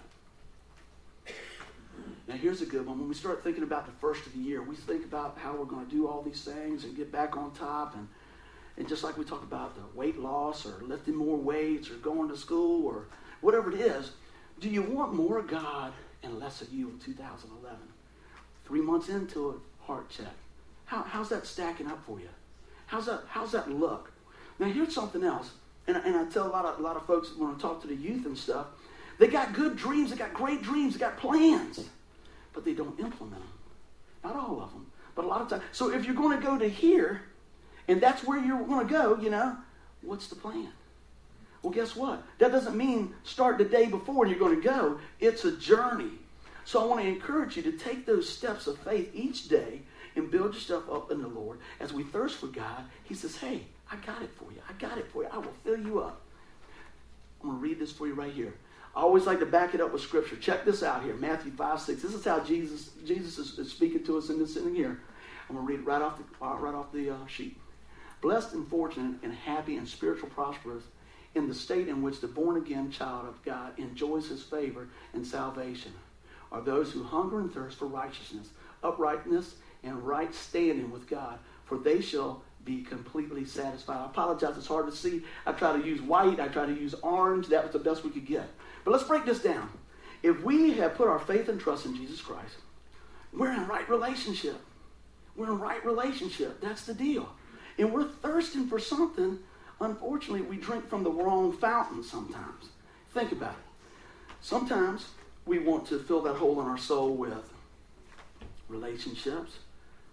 Now, 2.27 2.35
here's 2.35 2.61
a 2.61 2.65
good 2.65 2.85
one. 2.85 2.99
When 2.99 3.09
we 3.09 3.15
start 3.15 3.43
thinking 3.43 3.63
about 3.63 3.85
the 3.85 3.91
first 3.99 4.25
of 4.25 4.33
the 4.33 4.39
year, 4.39 4.61
we 4.61 4.75
think 4.75 5.03
about 5.03 5.37
how 5.37 5.55
we're 5.55 5.65
going 5.65 5.85
to 5.85 5.91
do 5.91 6.07
all 6.07 6.21
these 6.21 6.43
things 6.43 6.83
and 6.83 6.95
get 6.95 7.11
back 7.11 7.37
on 7.37 7.51
top. 7.51 7.95
And, 7.95 8.07
and 8.77 8.87
just 8.87 9.03
like 9.03 9.17
we 9.17 9.23
talk 9.23 9.43
about 9.43 9.75
the 9.75 9.97
weight 9.97 10.19
loss 10.19 10.65
or 10.65 10.81
lifting 10.81 11.15
more 11.15 11.37
weights 11.37 11.89
or 11.89 11.95
going 11.95 12.29
to 12.29 12.37
school 12.37 12.85
or 12.85 13.05
whatever 13.41 13.71
it 13.71 13.79
is, 13.79 14.11
do 14.59 14.69
you 14.69 14.81
want 14.81 15.13
more 15.13 15.41
God 15.41 15.93
and 16.23 16.39
less 16.39 16.61
of 16.61 16.73
you 16.73 16.89
in 16.89 16.99
2011? 16.99 17.77
Three 18.65 18.81
months 18.81 19.09
into 19.09 19.51
it, 19.51 19.57
heart 19.85 20.09
check. 20.09 20.33
How, 20.85 21.03
how's 21.03 21.29
that 21.29 21.45
stacking 21.45 21.87
up 21.87 22.03
for 22.05 22.19
you? 22.19 22.29
How's 22.87 23.05
that, 23.05 23.23
how's 23.27 23.51
that 23.51 23.69
look? 23.71 24.11
Now, 24.59 24.67
here's 24.67 24.93
something 24.93 25.23
else. 25.23 25.51
And, 25.87 25.97
and 25.97 26.15
I 26.15 26.25
tell 26.25 26.47
a 26.47 26.49
lot, 26.49 26.65
of, 26.65 26.79
a 26.79 26.81
lot 26.81 26.95
of 26.95 27.05
folks 27.05 27.35
when 27.35 27.53
I 27.53 27.57
talk 27.57 27.81
to 27.81 27.87
the 27.87 27.95
youth 27.95 28.25
and 28.25 28.37
stuff, 28.37 28.67
they 29.19 29.27
got 29.27 29.53
good 29.53 29.77
dreams, 29.77 30.09
they 30.09 30.17
got 30.17 30.33
great 30.33 30.61
dreams, 30.61 30.93
they 30.93 30.99
got 30.99 31.17
plans 31.17 31.87
but 32.55 32.65
they 32.65 32.73
don't 32.73 32.99
implement 32.99 33.41
them. 33.41 33.51
Not 34.23 34.35
all 34.37 34.61
of 34.61 34.71
them, 34.71 34.87
but 35.13 35.25
a 35.25 35.27
lot 35.27 35.41
of 35.41 35.49
times. 35.49 35.61
So 35.73 35.91
if 35.91 36.05
you're 36.05 36.15
going 36.15 36.39
to 36.39 36.43
go 36.43 36.57
to 36.57 36.67
here, 36.67 37.21
and 37.87 38.01
that's 38.01 38.23
where 38.23 38.39
you're 38.39 38.63
going 38.63 38.87
to 38.87 38.91
go, 38.91 39.17
you 39.17 39.29
know, 39.29 39.57
what's 40.01 40.27
the 40.27 40.35
plan? 40.35 40.69
Well, 41.61 41.73
guess 41.73 41.95
what? 41.95 42.23
That 42.37 42.51
doesn't 42.51 42.77
mean 42.77 43.13
start 43.23 43.57
the 43.57 43.65
day 43.65 43.87
before 43.87 44.25
and 44.25 44.31
you're 44.31 44.39
going 44.39 44.61
to 44.61 44.67
go. 44.67 44.99
It's 45.19 45.45
a 45.45 45.57
journey. 45.57 46.11
So 46.63 46.81
I 46.81 46.85
want 46.85 47.01
to 47.01 47.07
encourage 47.07 47.57
you 47.57 47.63
to 47.63 47.71
take 47.71 48.05
those 48.05 48.29
steps 48.29 48.67
of 48.67 48.77
faith 48.79 49.09
each 49.13 49.47
day 49.47 49.81
and 50.15 50.31
build 50.31 50.53
yourself 50.53 50.89
up 50.91 51.11
in 51.11 51.21
the 51.21 51.27
Lord. 51.27 51.59
As 51.79 51.93
we 51.93 52.03
thirst 52.03 52.37
for 52.37 52.47
God, 52.47 52.83
He 53.03 53.13
says, 53.13 53.37
Hey, 53.37 53.61
I 53.91 53.95
got 53.97 54.21
it 54.21 54.31
for 54.35 54.51
you. 54.51 54.61
I 54.69 54.73
got 54.73 54.97
it 54.97 55.07
for 55.11 55.23
you. 55.23 55.29
I 55.31 55.37
will 55.37 55.53
fill 55.63 55.79
you 55.79 55.99
up. 55.99 56.21
I'm 57.41 57.49
going 57.49 57.61
to 57.61 57.63
read 57.63 57.79
this 57.79 57.91
for 57.91 58.07
you 58.07 58.13
right 58.13 58.33
here. 58.33 58.53
I 58.95 59.01
always 59.01 59.25
like 59.25 59.39
to 59.39 59.45
back 59.45 59.75
it 59.75 59.81
up 59.81 59.91
with 59.91 60.01
scripture. 60.01 60.37
Check 60.37 60.65
this 60.65 60.81
out 60.81 61.03
here, 61.03 61.15
Matthew 61.15 61.51
5, 61.51 61.81
6. 61.81 62.01
This 62.01 62.13
is 62.13 62.23
how 62.23 62.39
Jesus, 62.39 62.91
Jesus 63.05 63.57
is, 63.57 63.69
speaking 63.71 64.03
to 64.05 64.17
us 64.17 64.29
in 64.29 64.39
this 64.39 64.53
sitting 64.53 64.73
here. 64.73 65.01
I'm 65.49 65.55
going 65.55 65.67
to 65.67 65.73
read 65.73 65.81
it 65.81 65.85
right 65.85 66.01
off 66.01 66.17
the, 66.17 66.45
uh, 66.45 66.55
right 66.55 66.73
off 66.73 66.91
the 66.91 67.11
uh, 67.11 67.25
sheet. 67.27 67.57
Blessed 68.21 68.53
and 68.53 68.67
fortunate 68.67 69.17
and 69.23 69.33
happy 69.33 69.77
and 69.77 69.87
spiritual 69.87 70.29
prosperous 70.29 70.83
in 71.35 71.47
the 71.47 71.53
state 71.53 71.87
in 71.87 72.01
which 72.01 72.21
the 72.21 72.27
born 72.27 72.57
again 72.57 72.89
child 72.91 73.27
of 73.27 73.43
God 73.43 73.77
enjoys 73.77 74.27
his 74.27 74.41
favor 74.41 74.87
and 75.13 75.25
salvation 75.25 75.91
are 76.51 76.61
those 76.61 76.91
who 76.91 77.03
hunger 77.03 77.39
and 77.39 77.53
thirst 77.53 77.77
for 77.77 77.85
righteousness, 77.85 78.49
uprightness, 78.83 79.55
and 79.83 80.01
right 80.07 80.33
standing 80.33 80.89
with 80.91 81.07
God, 81.07 81.37
for 81.65 81.77
they 81.77 82.01
shall 82.01 82.41
be 82.63 82.81
completely 82.81 83.45
satisfied. 83.45 83.97
I 83.97 84.05
apologize, 84.05 84.57
it's 84.57 84.67
hard 84.67 84.87
to 84.87 84.95
see. 84.95 85.23
I 85.45 85.51
try 85.51 85.77
to 85.77 85.85
use 85.85 86.01
white, 86.01 86.39
I 86.39 86.47
try 86.47 86.65
to 86.65 86.73
use 86.73 86.95
orange. 87.03 87.47
That 87.47 87.63
was 87.63 87.73
the 87.73 87.79
best 87.79 88.03
we 88.03 88.09
could 88.09 88.25
get. 88.25 88.47
But 88.83 88.91
let's 88.91 89.03
break 89.03 89.25
this 89.25 89.39
down. 89.39 89.69
If 90.23 90.41
we 90.43 90.73
have 90.73 90.95
put 90.95 91.07
our 91.07 91.19
faith 91.19 91.49
and 91.49 91.59
trust 91.59 91.85
in 91.85 91.95
Jesus 91.95 92.21
Christ, 92.21 92.55
we're 93.33 93.51
in 93.51 93.67
right 93.67 93.87
relationship. 93.89 94.59
We're 95.35 95.51
in 95.51 95.59
right 95.59 95.85
relationship. 95.85 96.61
That's 96.61 96.85
the 96.85 96.93
deal. 96.93 97.29
And 97.77 97.91
we're 97.91 98.07
thirsting 98.07 98.67
for 98.67 98.79
something. 98.79 99.39
Unfortunately, 99.81 100.41
we 100.41 100.57
drink 100.57 100.87
from 100.87 101.03
the 101.03 101.11
wrong 101.11 101.51
fountain 101.51 102.03
sometimes. 102.03 102.69
Think 103.13 103.31
about 103.31 103.51
it. 103.51 103.95
Sometimes 104.41 105.09
we 105.45 105.59
want 105.59 105.85
to 105.87 105.99
fill 105.99 106.21
that 106.21 106.35
hole 106.35 106.61
in 106.61 106.67
our 106.67 106.77
soul 106.77 107.15
with 107.15 107.53
relationships, 108.69 109.57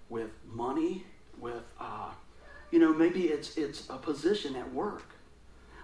with 0.09 0.31
money, 0.50 1.04
with, 1.38 1.62
uh, 1.81 2.11
you 2.71 2.78
know, 2.78 2.92
maybe 2.92 3.26
it's, 3.26 3.57
it's 3.57 3.88
a 3.88 3.97
position 3.97 4.57
at 4.57 4.73
work. 4.73 5.04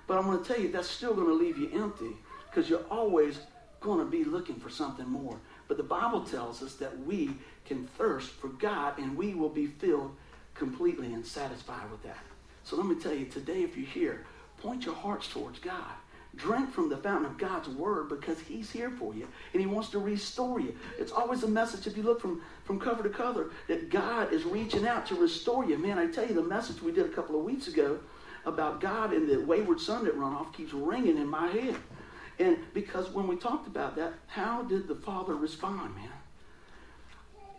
But 0.07 0.19
I'm 0.19 0.25
going 0.25 0.43
to 0.43 0.45
tell 0.45 0.61
you, 0.61 0.73
that's 0.73 0.89
still 0.89 1.15
going 1.15 1.29
to 1.29 1.35
leave 1.35 1.59
you 1.59 1.71
empty 1.73 2.17
because 2.49 2.69
you're 2.69 2.87
always 2.91 3.41
going 3.81 3.99
to 3.99 4.11
be 4.11 4.25
looking 4.25 4.57
for 4.57 4.71
something 4.71 5.09
more. 5.09 5.39
But 5.69 5.77
the 5.77 5.83
Bible 5.83 6.23
tells 6.23 6.63
us 6.63 6.75
that 6.77 6.99
we 7.05 7.31
can 7.65 7.87
thirst 7.87 8.31
for 8.31 8.49
God 8.49 8.99
and 8.99 9.17
we 9.17 9.35
will 9.35 9.51
be 9.51 9.67
filled 9.67 10.17
completely 10.59 11.13
and 11.15 11.25
satisfied 11.25 11.91
with 11.91 12.03
that. 12.03 12.19
So 12.65 12.77
let 12.77 12.87
me 12.87 12.97
tell 12.97 13.15
you 13.15 13.27
today, 13.27 13.63
if 13.63 13.77
you're 13.77 13.87
here, 13.87 14.27
point 14.61 14.85
your 14.85 14.95
hearts 14.95 15.29
towards 15.29 15.59
God. 15.59 15.95
Drink 16.37 16.71
from 16.71 16.91
the 16.91 16.97
fountain 16.97 17.25
of 17.25 17.39
God's 17.39 17.69
word 17.69 18.11
because 18.11 18.39
he's 18.39 18.71
here 18.71 18.91
for 18.91 19.15
you 19.15 19.27
and 19.53 19.61
he 19.61 19.67
wants 19.67 19.89
to 19.91 19.99
restore 19.99 20.61
you. 20.61 20.77
It's 20.99 21.11
always 21.11 21.43
a 21.43 21.49
message, 21.49 21.87
if 21.87 21.97
you 21.97 22.03
look 22.03 22.21
from, 22.21 22.43
from 22.65 22.79
cover 22.79 23.03
to 23.03 23.09
cover, 23.09 23.51
that 23.67 23.89
God 23.89 24.33
is 24.33 24.45
reaching 24.45 24.87
out 24.87 25.07
to 25.07 25.15
restore 25.15 25.65
you. 25.65 25.79
Man, 25.79 25.99
I 25.99 26.07
tell 26.07 26.27
you, 26.27 26.35
the 26.35 26.43
message 26.43 26.83
we 26.83 26.93
did 26.93 27.07
a 27.07 27.09
couple 27.09 27.37
of 27.37 27.45
weeks 27.45 27.67
ago 27.67 27.99
about 28.45 28.81
God 28.81 29.13
and 29.13 29.29
the 29.29 29.41
wayward 29.41 29.81
son 29.81 30.05
that 30.05 30.17
run 30.17 30.35
off 30.35 30.53
keeps 30.53 30.73
ringing 30.75 31.17
in 31.17 31.27
my 31.27 31.49
head. 31.49 31.77
And 32.39 32.59
because 32.75 33.11
when 33.11 33.27
we 33.27 33.37
talked 33.37 33.67
about 33.67 33.97
that, 33.97 34.13
how 34.27 34.63
did 34.63 34.87
the 34.87 34.95
father 34.95 35.35
respond, 35.35 35.97
man? 35.97 36.11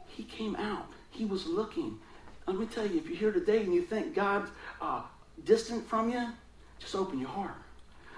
He 0.07 0.23
came 0.23 0.55
out. 0.55 0.87
He 1.11 1.25
was 1.25 1.47
looking. 1.47 1.99
Let 2.49 2.57
me 2.57 2.65
tell 2.65 2.87
you, 2.87 2.97
if 2.97 3.07
you're 3.07 3.15
here 3.15 3.31
today 3.31 3.61
and 3.61 3.71
you 3.71 3.83
think 3.83 4.15
God's 4.15 4.49
uh, 4.81 5.03
distant 5.43 5.87
from 5.87 6.09
you, 6.09 6.29
just 6.79 6.95
open 6.95 7.19
your 7.19 7.29
heart. 7.29 7.53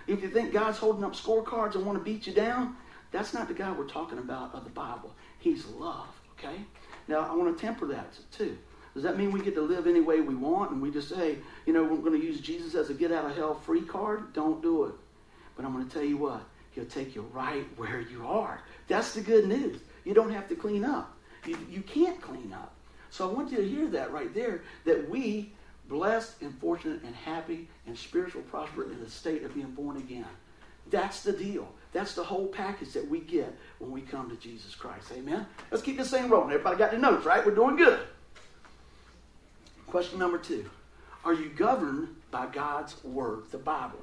If 0.08 0.24
you 0.24 0.30
think 0.30 0.54
God's 0.54 0.78
holding 0.78 1.04
up 1.04 1.16
scorecards 1.16 1.76
and 1.76 1.86
want 1.86 1.98
to 1.98 2.04
beat 2.04 2.26
you 2.26 2.32
down, 2.32 2.78
that's 3.12 3.34
not 3.34 3.50
the 3.50 3.54
guy 3.54 3.70
we're 3.74 3.90
talking 3.90 4.20
about 4.20 4.56
of 4.56 4.64
the 4.64 4.70
Bible. 4.70 5.14
He's 5.40 5.66
love, 5.66 6.08
okay? 6.40 6.56
Now, 7.10 7.30
I 7.30 7.36
want 7.36 7.58
to 7.58 7.62
temper 7.62 7.86
that 7.88 8.14
too. 8.32 8.58
Does 8.94 9.04
that 9.04 9.18
mean 9.18 9.34
we 9.34 9.42
get 9.42 9.54
to 9.56 9.62
live 9.62 9.86
any 9.86 10.00
way 10.00 10.22
we 10.22 10.36
want 10.36 10.72
and 10.72 10.82
we 10.82 10.92
just 10.92 11.10
say, 11.10 11.36
you 11.66 11.74
know, 11.74 11.84
we're 11.84 11.98
going 11.98 12.18
to 12.18 12.26
use 12.26 12.40
Jesus 12.40 12.74
as 12.74 12.90
a 12.90 12.94
get 12.94 13.12
out 13.12 13.26
of 13.26 13.36
hell 13.36 13.56
free 13.56 13.82
card? 13.82 14.32
Don't 14.32 14.62
do 14.62 14.86
it. 14.86 14.94
But 15.58 15.66
I'm 15.66 15.74
going 15.74 15.86
to 15.86 15.94
tell 15.94 16.06
you 16.06 16.16
what, 16.16 16.42
He'll 16.72 16.86
take 16.86 17.16
you 17.16 17.24
right 17.34 17.66
where 17.76 18.00
you 18.00 18.26
are. 18.26 18.62
That's 18.88 19.14
the 19.14 19.20
good 19.20 19.50
news. 19.50 19.82
You 20.06 20.14
don't 20.14 20.32
have 20.32 20.48
to 20.48 20.56
clean 20.56 20.86
up. 20.86 21.18
You, 21.46 21.58
you 21.70 21.82
can't 21.82 22.22
clean 22.22 22.54
up. 22.54 22.74
So 23.12 23.30
I 23.30 23.34
want 23.34 23.52
you 23.52 23.58
to 23.58 23.68
hear 23.68 23.88
that 23.88 24.12
right 24.12 24.34
there 24.34 24.64
that 24.86 25.08
we, 25.10 25.52
blessed 25.88 26.42
and 26.42 26.58
fortunate 26.60 27.04
and 27.04 27.14
happy 27.14 27.68
and 27.86 27.96
spiritual 27.96 28.42
prosper 28.44 28.86
in 28.86 29.00
the 29.04 29.10
state 29.10 29.44
of 29.44 29.54
being 29.54 29.72
born 29.72 29.98
again. 29.98 30.26
That's 30.90 31.22
the 31.22 31.34
deal. 31.34 31.68
That's 31.92 32.16
the 32.16 32.24
whole 32.24 32.48
package 32.48 32.94
that 32.94 33.08
we 33.08 33.20
get 33.20 33.54
when 33.80 33.92
we 33.92 34.02
come 34.02 34.30
to 34.30 34.38
Jesus 34.38 34.74
Christ. 34.74 35.12
Amen? 35.12 35.46
Let's 35.70 35.84
keep 35.84 35.98
this 35.98 36.10
thing 36.10 36.30
rolling. 36.30 36.52
Everybody 36.52 36.78
got 36.78 36.92
their 36.92 37.00
notes, 37.00 37.26
right? 37.26 37.46
We're 37.46 37.54
doing 37.54 37.76
good. 37.76 38.00
Question 39.88 40.18
number 40.18 40.38
two 40.38 40.70
Are 41.26 41.34
you 41.34 41.50
governed 41.50 42.16
by 42.32 42.48
God's 42.48 43.04
Word, 43.04 43.44
the 43.52 43.58
Bible? 43.58 44.00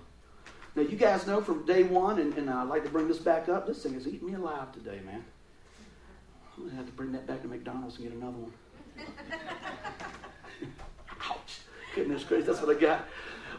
Now, 0.76 0.82
you 0.82 0.96
guys 0.96 1.26
know 1.26 1.40
from 1.40 1.64
day 1.64 1.82
one, 1.82 2.18
and, 2.18 2.34
and 2.34 2.50
I'd 2.50 2.68
like 2.68 2.84
to 2.84 2.90
bring 2.90 3.08
this 3.08 3.18
back 3.18 3.48
up, 3.48 3.66
this 3.66 3.82
thing 3.82 3.94
is 3.94 4.06
eating 4.06 4.28
me 4.28 4.34
alive 4.34 4.70
today, 4.72 5.00
man. 5.04 5.24
I'm 6.56 6.64
going 6.64 6.70
to 6.70 6.76
have 6.76 6.86
to 6.86 6.92
bring 6.92 7.12
that 7.12 7.26
back 7.26 7.40
to 7.42 7.48
McDonald's 7.48 7.96
and 7.96 8.04
get 8.04 8.12
another 8.12 8.36
one. 8.36 8.52
Ouch. 11.30 11.60
Goodness 11.94 12.24
gracious, 12.24 12.46
that's 12.46 12.60
what 12.60 12.76
I 12.76 12.80
got. 12.80 13.06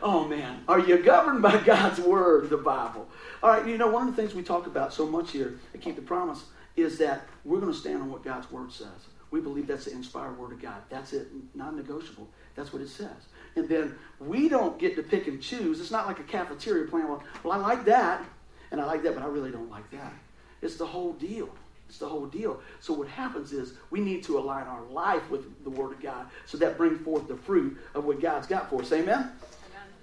Oh, 0.02 0.26
man. 0.28 0.64
Are 0.68 0.80
you 0.80 0.98
governed 1.00 1.42
by 1.42 1.58
God's 1.58 2.00
Word, 2.00 2.50
the 2.50 2.58
Bible? 2.58 3.08
All 3.44 3.52
right, 3.52 3.68
you 3.68 3.78
know, 3.78 3.88
one 3.88 4.08
of 4.08 4.16
the 4.16 4.22
things 4.22 4.34
we 4.34 4.44
talk 4.44 4.68
about 4.68 4.94
so 4.94 5.06
much 5.06 5.32
here 5.32 5.60
at 5.74 5.82
Keep 5.82 5.96
the 5.96 6.02
Promise 6.02 6.46
is 6.76 6.98
that 7.00 7.26
we're 7.44 7.60
going 7.60 7.72
to 7.72 7.78
stand 7.78 8.02
on 8.02 8.12
what 8.12 8.24
God's 8.24 8.50
Word 8.52 8.72
says. 8.72 8.88
We 9.32 9.42
believe 9.42 9.68
that's 9.68 9.86
the 9.86 9.92
inspired 9.92 10.38
Word 10.38 10.54
of 10.54 10.62
God. 10.62 10.82
That's 10.90 11.14
it, 11.14 11.28
non 11.54 11.76
negotiable. 11.76 12.28
That's 12.56 12.74
what 12.74 12.82
it 12.82 12.90
says. 12.90 13.28
And 13.56 13.68
then 13.70 13.96
we 14.20 14.50
don't 14.50 14.80
get 14.80 14.96
to 14.96 15.04
pick 15.04 15.28
and 15.28 15.42
choose. 15.42 15.80
It's 15.80 15.92
not 15.92 16.08
like 16.08 16.20
a 16.20 16.24
cafeteria 16.24 16.88
plan. 16.88 17.08
Well, 17.08 17.24
well, 17.44 17.54
I 17.54 17.58
like 17.62 17.86
that, 17.86 18.24
and 18.72 18.82
I 18.82 18.86
like 18.86 19.04
that, 19.04 19.14
but 19.14 19.24
I 19.24 19.28
really 19.28 19.52
don't 19.52 19.70
like 19.70 19.90
that. 19.92 20.14
It's 20.62 20.76
the 20.76 20.86
whole 20.86 21.14
deal. 21.14 21.50
It's 21.90 21.98
the 21.98 22.08
whole 22.08 22.28
deal. 22.28 22.62
So 22.80 22.94
what 22.94 23.08
happens 23.08 23.52
is 23.52 23.74
we 23.90 24.00
need 24.00 24.24
to 24.26 24.38
align 24.38 24.68
our 24.68 24.84
life 24.84 25.28
with 25.32 25.64
the 25.64 25.72
Word 25.72 25.92
of 25.92 26.00
God 26.00 26.28
so 26.46 26.58
that 26.60 26.78
brings 26.78 27.02
forth 27.02 27.28
the 27.28 27.36
fruit 27.36 27.78
of 27.96 28.06
what 28.06 28.22
God's 28.22 28.46
got 28.46 28.70
for 28.70 28.82
us. 28.82 28.92
Amen? 28.94 29.32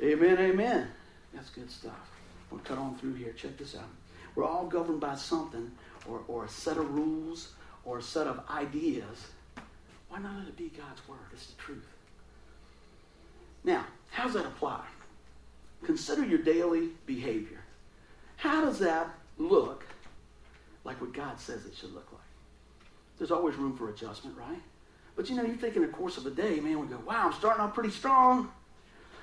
Amen, 0.03 0.33
amen. 0.33 0.51
amen. 0.51 0.89
That's 1.33 1.49
good 1.51 1.71
stuff. 1.71 2.11
We'll 2.51 2.61
cut 2.61 2.77
on 2.77 2.97
through 2.97 3.15
here. 3.15 3.33
Check 3.33 3.57
this 3.57 3.77
out. 3.77 3.89
We're 4.35 4.45
all 4.45 4.67
governed 4.67 5.01
by 5.01 5.15
something 5.15 5.71
or, 6.09 6.23
or 6.27 6.45
a 6.45 6.49
set 6.49 6.77
of 6.77 6.93
rules 6.93 7.53
or 7.85 7.99
a 7.99 8.03
set 8.03 8.27
of 8.27 8.41
ideas. 8.51 9.29
Why 10.09 10.19
not 10.19 10.37
let 10.39 10.49
it 10.49 10.57
be 10.57 10.71
God's 10.77 11.07
Word? 11.09 11.19
It's 11.33 11.47
the 11.47 11.63
truth. 11.63 11.87
Now, 13.63 13.87
how 14.11 14.25
does 14.25 14.35
that 14.35 14.47
apply? 14.47 14.83
Consider 15.85 16.25
your 16.25 16.39
daily 16.39 16.89
behavior. 17.07 17.61
How 18.37 18.65
does 18.65 18.81
that 18.81 19.09
look 19.39 19.85
like 20.87 21.01
what 21.01 21.13
God 21.13 21.39
says 21.39 21.67
it 21.67 21.75
should 21.75 21.93
look 21.93 22.09
like. 22.13 22.23
There's 23.19 23.31
always 23.31 23.57
room 23.57 23.77
for 23.77 23.91
adjustment, 23.91 24.37
right? 24.39 24.63
But 25.17 25.29
you 25.29 25.37
know, 25.37 25.43
you 25.43 25.55
think 25.55 25.77
in 25.77 25.83
the 25.83 25.89
course 25.89 26.17
of 26.17 26.27
a 26.27 26.31
day, 26.31 26.61
man, 26.61 26.79
we 26.79 26.87
go, 26.87 26.99
wow, 27.07 27.27
I'm 27.27 27.33
starting 27.33 27.61
off 27.61 27.75
pretty 27.75 27.91
strong. 27.91 28.51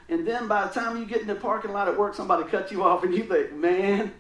And 0.10 0.28
then 0.28 0.48
by 0.48 0.68
the 0.68 0.74
time 0.74 0.98
you 0.98 1.06
get 1.06 1.22
in 1.22 1.28
the 1.28 1.36
parking 1.36 1.72
lot 1.72 1.88
at 1.88 1.98
work, 1.98 2.14
somebody 2.14 2.44
cuts 2.50 2.72
you 2.72 2.84
off, 2.84 3.04
and 3.04 3.14
you 3.14 3.24
think, 3.24 3.54
man, 3.54 4.12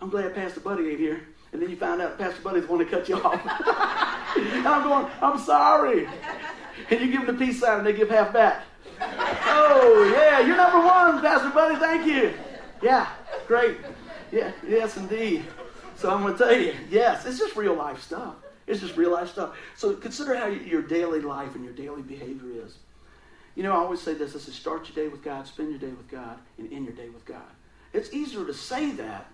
I'm 0.00 0.10
glad 0.10 0.34
Pastor 0.34 0.60
Buddy 0.60 0.90
ain't 0.90 1.00
here. 1.00 1.22
And 1.52 1.62
then 1.62 1.70
you 1.70 1.76
find 1.76 2.00
out 2.00 2.18
Pastor 2.18 2.42
Buddy's 2.42 2.66
the 2.66 2.68
one 2.70 2.78
to 2.80 2.84
cut 2.84 3.08
you 3.08 3.16
off. 3.16 3.34
and 4.36 4.68
I'm 4.68 4.82
going, 4.82 5.06
I'm 5.22 5.38
sorry. 5.38 6.06
And 6.90 7.00
you 7.00 7.10
give 7.10 7.26
them 7.26 7.38
the 7.38 7.44
peace 7.44 7.60
sign, 7.60 7.78
and 7.78 7.86
they 7.86 7.92
give 7.92 8.10
half 8.10 8.32
back. 8.32 8.64
oh, 9.00 10.12
yeah, 10.14 10.40
you're 10.40 10.56
number 10.56 10.78
one, 10.78 11.20
Pastor 11.22 11.50
Buddy. 11.50 11.76
Thank 11.76 12.06
you. 12.06 12.34
Yeah, 12.82 13.08
great. 13.46 13.78
Yeah, 14.30 14.52
yes, 14.68 14.96
indeed. 14.96 15.44
So 16.00 16.10
I'm 16.10 16.22
going 16.22 16.32
to 16.32 16.38
tell 16.38 16.58
you, 16.58 16.74
yes, 16.88 17.26
it's 17.26 17.38
just 17.38 17.56
real 17.56 17.74
life 17.74 18.00
stuff. 18.00 18.36
It's 18.66 18.80
just 18.80 18.96
real 18.96 19.12
life 19.12 19.32
stuff. 19.32 19.54
So 19.76 19.92
consider 19.92 20.34
how 20.34 20.46
your 20.46 20.80
daily 20.80 21.20
life 21.20 21.54
and 21.54 21.62
your 21.62 21.74
daily 21.74 22.00
behavior 22.00 22.64
is. 22.64 22.78
You 23.54 23.64
know, 23.64 23.72
I 23.72 23.76
always 23.76 24.00
say 24.00 24.14
this: 24.14 24.32
this 24.32 24.48
is 24.48 24.54
start 24.54 24.88
your 24.88 25.04
day 25.04 25.12
with 25.12 25.22
God, 25.22 25.46
spend 25.46 25.68
your 25.68 25.78
day 25.78 25.94
with 25.94 26.08
God, 26.08 26.38
and 26.56 26.72
end 26.72 26.86
your 26.86 26.94
day 26.94 27.10
with 27.10 27.26
God. 27.26 27.42
It's 27.92 28.14
easier 28.14 28.46
to 28.46 28.54
say 28.54 28.92
that 28.92 29.30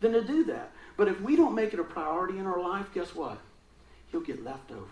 than 0.00 0.12
to 0.12 0.24
do 0.24 0.44
that. 0.44 0.70
But 0.96 1.08
if 1.08 1.20
we 1.20 1.36
don't 1.36 1.54
make 1.54 1.74
it 1.74 1.80
a 1.80 1.84
priority 1.84 2.38
in 2.38 2.46
our 2.46 2.60
life, 2.60 2.86
guess 2.94 3.14
what? 3.14 3.36
He'll 4.10 4.22
get 4.22 4.42
leftovers. 4.42 4.86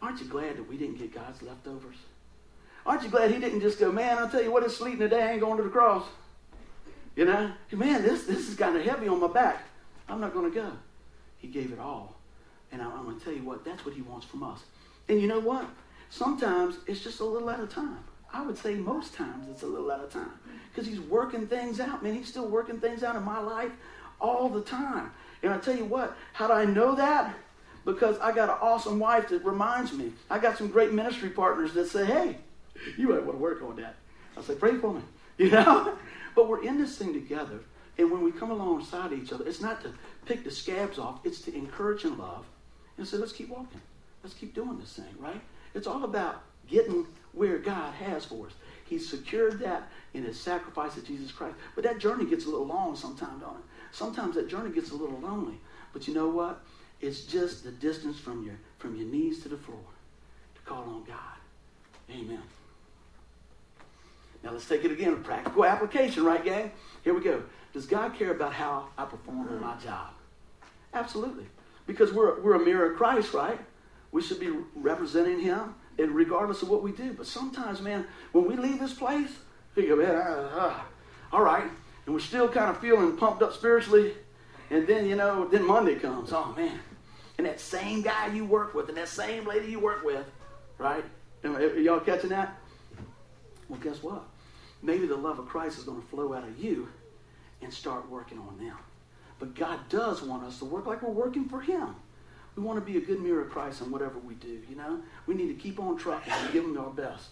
Aren't 0.00 0.20
you 0.20 0.26
glad 0.26 0.56
that 0.56 0.68
we 0.68 0.76
didn't 0.76 0.98
get 0.98 1.14
God's 1.14 1.40
leftovers? 1.42 1.96
Aren't 2.84 3.04
you 3.04 3.10
glad 3.10 3.30
he 3.30 3.38
didn't 3.38 3.60
just 3.60 3.78
go, 3.78 3.92
man, 3.92 4.18
I'll 4.18 4.28
tell 4.28 4.42
you 4.42 4.50
what, 4.50 4.64
it's 4.64 4.76
sleeting 4.76 4.98
today, 4.98 5.22
I 5.22 5.32
ain't 5.32 5.40
going 5.40 5.58
to 5.58 5.62
the 5.62 5.68
cross. 5.68 6.04
You 7.14 7.26
know? 7.26 7.52
Man, 7.70 8.02
this, 8.02 8.24
this 8.24 8.48
is 8.48 8.56
kind 8.56 8.76
of 8.76 8.84
heavy 8.84 9.06
on 9.06 9.20
my 9.20 9.28
back. 9.28 9.66
I'm 10.12 10.20
not 10.20 10.34
going 10.34 10.52
to 10.52 10.54
go. 10.54 10.70
He 11.38 11.48
gave 11.48 11.72
it 11.72 11.78
all. 11.78 12.14
And 12.70 12.82
I'm 12.82 13.04
going 13.04 13.18
to 13.18 13.24
tell 13.24 13.32
you 13.32 13.42
what, 13.42 13.64
that's 13.64 13.84
what 13.86 13.94
he 13.94 14.02
wants 14.02 14.26
from 14.26 14.42
us. 14.42 14.60
And 15.08 15.20
you 15.20 15.26
know 15.26 15.40
what? 15.40 15.66
Sometimes 16.10 16.76
it's 16.86 17.00
just 17.00 17.20
a 17.20 17.24
little 17.24 17.48
at 17.48 17.60
a 17.60 17.66
time. 17.66 18.04
I 18.30 18.44
would 18.44 18.58
say 18.58 18.74
most 18.74 19.14
times 19.14 19.46
it's 19.50 19.62
a 19.62 19.66
little 19.66 19.90
at 19.90 20.04
a 20.04 20.06
time. 20.06 20.32
Because 20.68 20.86
he's 20.86 21.00
working 21.00 21.46
things 21.46 21.80
out, 21.80 22.02
man. 22.02 22.14
He's 22.14 22.28
still 22.28 22.46
working 22.46 22.78
things 22.78 23.02
out 23.02 23.16
in 23.16 23.22
my 23.22 23.40
life 23.40 23.72
all 24.20 24.50
the 24.50 24.60
time. 24.60 25.10
And 25.42 25.52
I 25.52 25.56
tell 25.58 25.76
you 25.76 25.86
what, 25.86 26.14
how 26.34 26.46
do 26.46 26.52
I 26.52 26.66
know 26.66 26.94
that? 26.94 27.34
Because 27.86 28.18
I 28.18 28.32
got 28.32 28.50
an 28.50 28.56
awesome 28.60 28.98
wife 28.98 29.30
that 29.30 29.42
reminds 29.46 29.94
me. 29.94 30.12
I 30.28 30.38
got 30.38 30.58
some 30.58 30.68
great 30.68 30.92
ministry 30.92 31.30
partners 31.30 31.72
that 31.72 31.88
say, 31.88 32.04
hey, 32.04 32.36
you 32.98 33.08
might 33.08 33.24
want 33.24 33.38
to 33.38 33.42
work 33.42 33.62
on 33.62 33.76
that. 33.76 33.96
I 34.36 34.42
say, 34.42 34.56
pray 34.56 34.76
for 34.76 34.92
me. 34.92 35.00
You 35.38 35.50
know? 35.50 35.96
But 36.36 36.48
we're 36.48 36.62
in 36.62 36.78
this 36.78 36.98
thing 36.98 37.14
together. 37.14 37.60
And 37.98 38.10
when 38.10 38.22
we 38.22 38.32
come 38.32 38.50
alongside 38.50 39.12
each 39.12 39.32
other, 39.32 39.46
it's 39.46 39.60
not 39.60 39.82
to 39.82 39.92
pick 40.24 40.44
the 40.44 40.50
scabs 40.50 40.98
off, 40.98 41.20
it's 41.24 41.42
to 41.42 41.54
encourage 41.54 42.04
and 42.04 42.18
love 42.18 42.46
and 42.96 43.06
say, 43.06 43.16
let's 43.16 43.32
keep 43.32 43.48
walking. 43.48 43.80
Let's 44.22 44.34
keep 44.34 44.54
doing 44.54 44.78
this 44.78 44.94
thing, 44.94 45.14
right? 45.18 45.40
It's 45.74 45.86
all 45.86 46.04
about 46.04 46.42
getting 46.68 47.06
where 47.32 47.58
God 47.58 47.92
has 47.94 48.24
for 48.24 48.46
us. 48.46 48.52
He 48.84 48.98
secured 48.98 49.58
that 49.60 49.90
in 50.14 50.22
his 50.22 50.38
sacrifice 50.38 50.96
of 50.96 51.06
Jesus 51.06 51.32
Christ. 51.32 51.56
But 51.74 51.84
that 51.84 51.98
journey 51.98 52.26
gets 52.26 52.44
a 52.44 52.48
little 52.48 52.66
long 52.66 52.94
sometimes, 52.94 53.40
don't 53.40 53.56
it? 53.56 53.64
Sometimes 53.90 54.34
that 54.34 54.48
journey 54.48 54.70
gets 54.70 54.90
a 54.90 54.94
little 54.94 55.18
lonely. 55.18 55.58
But 55.92 56.06
you 56.06 56.14
know 56.14 56.28
what? 56.28 56.62
It's 57.00 57.22
just 57.22 57.64
the 57.64 57.72
distance 57.72 58.18
from 58.18 58.44
your 58.44 58.54
from 58.78 58.96
your 58.96 59.06
knees 59.06 59.42
to 59.42 59.48
the 59.48 59.56
floor 59.56 59.78
to 60.54 60.60
call 60.62 60.82
on 60.84 61.04
God. 61.04 61.16
Amen. 62.10 62.42
Now 64.42 64.50
let's 64.52 64.68
take 64.68 64.84
it 64.84 64.90
again, 64.90 65.12
a 65.12 65.16
practical 65.16 65.64
application, 65.64 66.24
right, 66.24 66.44
gang? 66.44 66.72
Here 67.04 67.14
we 67.14 67.20
go. 67.22 67.42
Does 67.72 67.86
God 67.86 68.14
care 68.14 68.32
about 68.32 68.52
how 68.52 68.88
I 68.98 69.04
perform 69.04 69.48
on 69.48 69.60
my 69.60 69.76
job? 69.78 70.10
Absolutely. 70.92 71.46
Because 71.86 72.12
we're, 72.12 72.40
we're 72.40 72.54
a 72.54 72.64
mirror 72.64 72.92
of 72.92 72.96
Christ, 72.96 73.32
right? 73.32 73.58
We 74.10 74.22
should 74.22 74.38
be 74.38 74.50
representing 74.74 75.40
Him 75.40 75.74
regardless 75.98 76.62
of 76.62 76.68
what 76.68 76.82
we 76.82 76.92
do. 76.92 77.12
But 77.12 77.26
sometimes, 77.26 77.80
man, 77.80 78.06
when 78.32 78.46
we 78.46 78.56
leave 78.56 78.80
this 78.80 78.92
place, 78.92 79.30
we 79.74 79.86
go, 79.86 79.96
man, 79.96 80.14
uh, 80.14 80.50
uh, 80.54 80.80
all 81.32 81.42
right. 81.42 81.64
And 82.04 82.14
we're 82.14 82.20
still 82.20 82.48
kind 82.48 82.70
of 82.70 82.78
feeling 82.80 83.16
pumped 83.16 83.42
up 83.42 83.52
spiritually. 83.52 84.14
And 84.70 84.86
then, 84.86 85.06
you 85.06 85.16
know, 85.16 85.48
then 85.48 85.66
Monday 85.66 85.94
comes. 85.96 86.32
Oh, 86.32 86.52
man. 86.56 86.78
And 87.38 87.46
that 87.46 87.60
same 87.60 88.02
guy 88.02 88.28
you 88.28 88.44
work 88.44 88.74
with 88.74 88.88
and 88.88 88.98
that 88.98 89.08
same 89.08 89.46
lady 89.46 89.70
you 89.70 89.78
work 89.78 90.04
with, 90.04 90.26
right? 90.78 91.04
Are 91.44 91.78
y'all 91.78 92.00
catching 92.00 92.30
that? 92.30 92.56
Well, 93.68 93.80
guess 93.80 94.02
what? 94.02 94.24
Maybe 94.82 95.06
the 95.06 95.16
love 95.16 95.38
of 95.38 95.46
Christ 95.46 95.78
is 95.78 95.84
going 95.84 96.02
to 96.02 96.08
flow 96.08 96.34
out 96.34 96.44
of 96.44 96.58
you 96.58 96.88
and 97.62 97.72
start 97.72 98.08
working 98.10 98.38
on 98.38 98.58
them. 98.58 98.76
But 99.38 99.54
God 99.54 99.80
does 99.88 100.22
want 100.22 100.44
us 100.44 100.58
to 100.58 100.64
work 100.64 100.86
like 100.86 101.02
we're 101.02 101.10
working 101.10 101.48
for 101.48 101.60
Him. 101.60 101.94
We 102.56 102.62
want 102.62 102.78
to 102.78 102.84
be 102.84 102.98
a 102.98 103.00
good 103.00 103.20
mirror 103.20 103.42
of 103.42 103.50
Christ 103.50 103.80
in 103.80 103.90
whatever 103.90 104.18
we 104.18 104.34
do, 104.34 104.60
you 104.68 104.76
know? 104.76 105.00
We 105.26 105.34
need 105.34 105.48
to 105.48 105.54
keep 105.54 105.80
on 105.80 105.96
trucking 105.96 106.32
and 106.32 106.52
give 106.52 106.64
Him 106.64 106.78
our 106.78 106.90
best. 106.90 107.28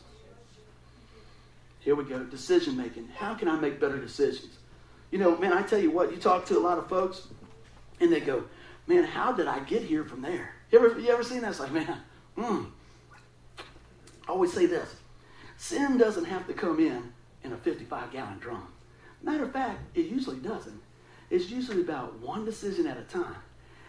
Here 1.81 1.95
we 1.95 2.05
go. 2.05 2.25
Decision 2.25 2.77
making. 2.77 3.09
How 3.09 3.35
can 3.35 3.49
I 3.49 3.57
make 3.57 3.81
better 3.81 3.99
decisions? 3.99 4.59
You 5.11 5.19
know, 5.19 5.37
man, 5.37 5.53
I 5.53 5.63
tell 5.63 5.79
you 5.79 5.91
what, 5.91 6.11
you 6.11 6.19
talk 6.19 6.47
to 6.47 6.59
a 6.59 6.61
lot 6.61 6.79
of 6.79 6.89
folks 6.89 7.27
and 8.01 8.13
they 8.13 8.21
go, 8.21 8.45
man, 8.87 9.05
how 9.05 9.33
did 9.33 9.47
I 9.47 9.61
get 9.61 9.83
here 9.83 10.05
from 10.05 10.23
there? 10.23 10.55
You 10.71 10.79
ever, 10.79 10.99
you 11.01 11.11
ever 11.11 11.25
seen 11.25 11.41
that? 11.43 11.51
It's 11.51 11.61
like, 11.61 11.73
man, 11.73 11.99
hmm. 12.37 12.65
I 14.29 14.33
always 14.33 14.53
say 14.53 14.67
this 14.67 14.97
sin 15.57 15.99
doesn't 15.99 16.25
have 16.25 16.47
to 16.47 16.55
come 16.55 16.81
in 16.81 17.13
in 17.45 17.53
a 17.53 17.57
55 17.57 18.11
gallon 18.13 18.39
drum. 18.39 18.67
Matter 19.23 19.45
of 19.45 19.53
fact, 19.53 19.81
it 19.95 20.07
usually 20.07 20.39
doesn't. 20.39 20.81
It's 21.31 21.51
usually 21.51 21.83
about 21.83 22.19
one 22.21 22.45
decision 22.45 22.87
at 22.87 22.97
a 22.97 23.03
time. 23.03 23.37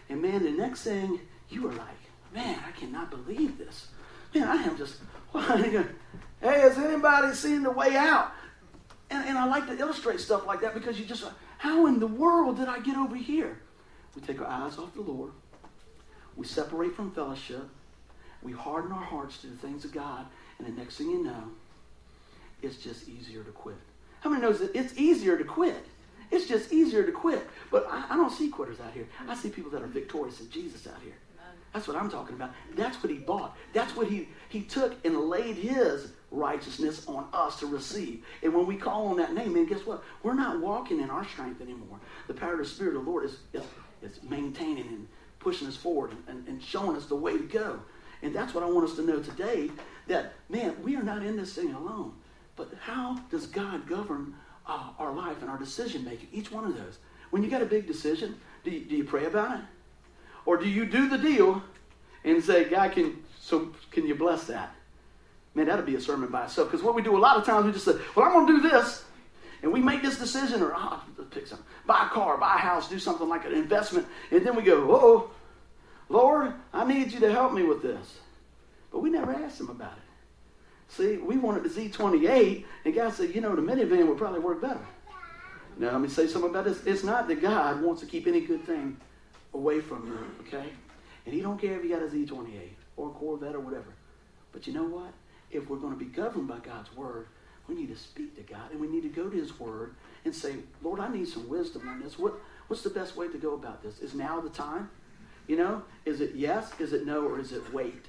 And 0.08 0.22
man, 0.22 0.42
the 0.42 0.50
next 0.50 0.82
thing 0.82 1.20
you 1.48 1.66
are 1.68 1.72
like, 1.72 1.88
man, 2.34 2.60
I 2.66 2.70
cannot 2.72 3.10
believe 3.10 3.58
this. 3.58 3.88
Man, 4.34 4.48
I 4.48 4.56
am 4.62 4.76
just, 4.76 4.98
hey, 5.34 5.84
has 6.40 6.78
anybody 6.78 7.34
seen 7.34 7.62
the 7.62 7.70
way 7.70 7.96
out? 7.96 8.32
And, 9.10 9.28
and 9.28 9.38
I 9.38 9.46
like 9.46 9.66
to 9.66 9.78
illustrate 9.78 10.20
stuff 10.20 10.46
like 10.46 10.60
that 10.62 10.74
because 10.74 10.98
you 10.98 11.04
just, 11.04 11.24
how 11.58 11.86
in 11.86 11.98
the 11.98 12.06
world 12.06 12.58
did 12.58 12.68
I 12.68 12.80
get 12.80 12.96
over 12.96 13.16
here? 13.16 13.58
We 14.14 14.22
take 14.22 14.40
our 14.40 14.46
eyes 14.46 14.78
off 14.78 14.94
the 14.94 15.02
Lord. 15.02 15.32
We 16.36 16.46
separate 16.46 16.94
from 16.94 17.12
fellowship. 17.12 17.68
We 18.42 18.52
harden 18.52 18.92
our 18.92 19.04
hearts 19.04 19.38
to 19.38 19.46
the 19.48 19.56
things 19.56 19.84
of 19.84 19.92
God. 19.92 20.26
And 20.58 20.66
the 20.66 20.72
next 20.72 20.96
thing 20.96 21.10
you 21.10 21.22
know, 21.22 21.50
it's 22.62 22.76
just 22.76 23.08
easier 23.08 23.42
to 23.44 23.50
quit. 23.50 23.76
How 24.22 24.30
many 24.30 24.40
knows 24.40 24.60
that 24.60 24.74
it's 24.74 24.96
easier 24.96 25.36
to 25.36 25.44
quit? 25.44 25.84
It's 26.30 26.46
just 26.46 26.72
easier 26.72 27.04
to 27.04 27.12
quit. 27.12 27.46
But 27.70 27.86
I, 27.90 28.06
I 28.10 28.16
don't 28.16 28.30
see 28.30 28.48
quitters 28.48 28.80
out 28.80 28.92
here. 28.94 29.06
I 29.28 29.34
see 29.34 29.50
people 29.50 29.70
that 29.72 29.82
are 29.82 29.88
victorious 29.88 30.40
in 30.40 30.48
Jesus 30.48 30.86
out 30.86 31.00
here. 31.02 31.14
That's 31.72 31.88
what 31.88 31.96
I'm 31.96 32.10
talking 32.10 32.36
about. 32.36 32.50
That's 32.76 33.02
what 33.02 33.10
he 33.10 33.18
bought. 33.18 33.56
That's 33.72 33.96
what 33.96 34.06
he, 34.06 34.28
he 34.48 34.62
took 34.62 34.94
and 35.04 35.18
laid 35.28 35.56
his 35.56 36.12
righteousness 36.30 37.06
on 37.08 37.26
us 37.32 37.58
to 37.60 37.66
receive. 37.66 38.24
And 38.42 38.54
when 38.54 38.66
we 38.66 38.76
call 38.76 39.08
on 39.08 39.16
that 39.16 39.34
name, 39.34 39.54
man, 39.54 39.66
guess 39.66 39.84
what? 39.86 40.04
We're 40.22 40.34
not 40.34 40.60
walking 40.60 41.00
in 41.00 41.10
our 41.10 41.26
strength 41.26 41.60
anymore. 41.60 41.98
The 42.28 42.34
power 42.34 42.52
of 42.52 42.58
the 42.58 42.64
Spirit 42.66 42.96
of 42.96 43.04
the 43.04 43.10
Lord 43.10 43.24
is, 43.24 43.38
is, 43.52 43.62
is 44.02 44.22
maintaining 44.22 44.86
and 44.86 45.08
pushing 45.38 45.66
us 45.66 45.76
forward 45.76 46.12
and, 46.28 46.46
and 46.46 46.62
showing 46.62 46.96
us 46.96 47.06
the 47.06 47.16
way 47.16 47.38
to 47.38 47.44
go. 47.44 47.80
And 48.22 48.34
that's 48.34 48.54
what 48.54 48.62
I 48.62 48.66
want 48.68 48.88
us 48.88 48.96
to 48.96 49.02
know 49.02 49.20
today 49.20 49.70
that, 50.06 50.34
man, 50.48 50.76
we 50.82 50.94
are 50.96 51.02
not 51.02 51.24
in 51.24 51.36
this 51.36 51.54
thing 51.54 51.72
alone. 51.72 52.12
But 52.70 52.78
how 52.80 53.18
does 53.30 53.46
God 53.46 53.88
govern 53.88 54.34
uh, 54.66 54.90
our 54.98 55.12
life 55.12 55.40
and 55.40 55.50
our 55.50 55.58
decision 55.58 56.04
making? 56.04 56.28
Each 56.32 56.52
one 56.52 56.64
of 56.64 56.76
those. 56.76 56.98
When 57.30 57.42
you 57.42 57.50
got 57.50 57.62
a 57.62 57.66
big 57.66 57.86
decision, 57.86 58.36
do 58.62 58.70
you, 58.70 58.80
do 58.84 58.96
you 58.96 59.04
pray 59.04 59.24
about 59.24 59.58
it? 59.58 59.64
Or 60.44 60.56
do 60.56 60.68
you 60.68 60.84
do 60.84 61.08
the 61.08 61.18
deal 61.18 61.62
and 62.24 62.42
say, 62.42 62.64
God, 62.64 62.92
can, 62.92 63.22
so 63.40 63.72
can 63.90 64.06
you 64.06 64.14
bless 64.14 64.44
that? 64.44 64.74
Man, 65.54 65.66
that'd 65.66 65.86
be 65.86 65.96
a 65.96 66.00
sermon 66.00 66.30
by 66.30 66.44
itself. 66.44 66.70
Because 66.70 66.84
what 66.84 66.94
we 66.94 67.02
do 67.02 67.16
a 67.16 67.18
lot 67.18 67.36
of 67.36 67.44
times, 67.44 67.66
we 67.66 67.72
just 67.72 67.84
say, 67.84 67.96
well, 68.14 68.26
I'm 68.26 68.32
going 68.32 68.46
to 68.46 68.52
do 68.62 68.68
this. 68.68 69.04
And 69.62 69.72
we 69.72 69.80
make 69.80 70.02
this 70.02 70.18
decision, 70.18 70.62
or 70.62 70.72
oh, 70.74 71.02
pick 71.30 71.46
something, 71.46 71.66
buy 71.86 72.06
a 72.06 72.08
car, 72.10 72.36
buy 72.36 72.56
a 72.56 72.58
house, 72.58 72.88
do 72.88 72.98
something 72.98 73.28
like 73.28 73.44
an 73.44 73.52
investment. 73.52 74.06
And 74.30 74.44
then 74.44 74.56
we 74.56 74.62
go, 74.62 74.88
oh, 74.90 75.30
Lord, 76.08 76.52
I 76.72 76.84
need 76.84 77.12
you 77.12 77.20
to 77.20 77.30
help 77.30 77.52
me 77.52 77.62
with 77.62 77.82
this. 77.82 78.18
But 78.90 79.00
we 79.00 79.10
never 79.10 79.32
asked 79.32 79.60
him 79.60 79.70
about 79.70 79.92
it. 79.92 80.01
See, 80.96 81.16
we 81.16 81.38
wanted 81.38 81.62
the 81.62 81.70
Z28, 81.70 82.64
and 82.84 82.94
God 82.94 83.14
said, 83.14 83.34
you 83.34 83.40
know, 83.40 83.56
the 83.56 83.62
minivan 83.62 84.06
would 84.08 84.18
probably 84.18 84.40
work 84.40 84.60
better. 84.60 84.86
Now, 85.78 85.92
let 85.92 86.02
me 86.02 86.08
say 86.08 86.26
something 86.26 86.50
about 86.50 86.66
this. 86.66 86.84
It's 86.84 87.02
not 87.02 87.28
that 87.28 87.40
God 87.40 87.80
wants 87.80 88.02
to 88.02 88.06
keep 88.06 88.26
any 88.26 88.42
good 88.42 88.62
thing 88.66 88.98
away 89.54 89.80
from 89.80 90.06
you, 90.06 90.18
okay? 90.46 90.68
And 91.24 91.34
he 91.34 91.40
don't 91.40 91.58
care 91.58 91.78
if 91.78 91.82
you 91.82 91.88
got 91.88 92.02
a 92.02 92.06
Z28 92.06 92.72
or 92.98 93.08
a 93.08 93.12
Corvette 93.12 93.54
or 93.54 93.60
whatever. 93.60 93.94
But 94.52 94.66
you 94.66 94.74
know 94.74 94.84
what? 94.84 95.12
If 95.50 95.70
we're 95.70 95.78
going 95.78 95.94
to 95.94 95.98
be 95.98 96.04
governed 96.10 96.46
by 96.46 96.58
God's 96.58 96.94
word, 96.94 97.26
we 97.68 97.74
need 97.74 97.88
to 97.88 97.96
speak 97.96 98.36
to 98.36 98.42
God 98.42 98.70
and 98.70 98.80
we 98.80 98.86
need 98.86 99.02
to 99.02 99.08
go 99.08 99.30
to 99.30 99.36
his 99.36 99.58
word 99.58 99.94
and 100.26 100.34
say, 100.34 100.56
Lord, 100.82 101.00
I 101.00 101.08
need 101.08 101.26
some 101.26 101.48
wisdom 101.48 101.88
on 101.88 102.02
this. 102.02 102.18
What, 102.18 102.34
what's 102.68 102.82
the 102.82 102.90
best 102.90 103.16
way 103.16 103.28
to 103.28 103.38
go 103.38 103.54
about 103.54 103.82
this? 103.82 104.00
Is 104.00 104.14
now 104.14 104.40
the 104.40 104.50
time? 104.50 104.90
You 105.46 105.56
know, 105.56 105.82
is 106.04 106.20
it 106.20 106.32
yes, 106.34 106.70
is 106.78 106.92
it 106.92 107.06
no, 107.06 107.22
or 107.26 107.40
is 107.40 107.52
it 107.52 107.72
wait? 107.72 108.06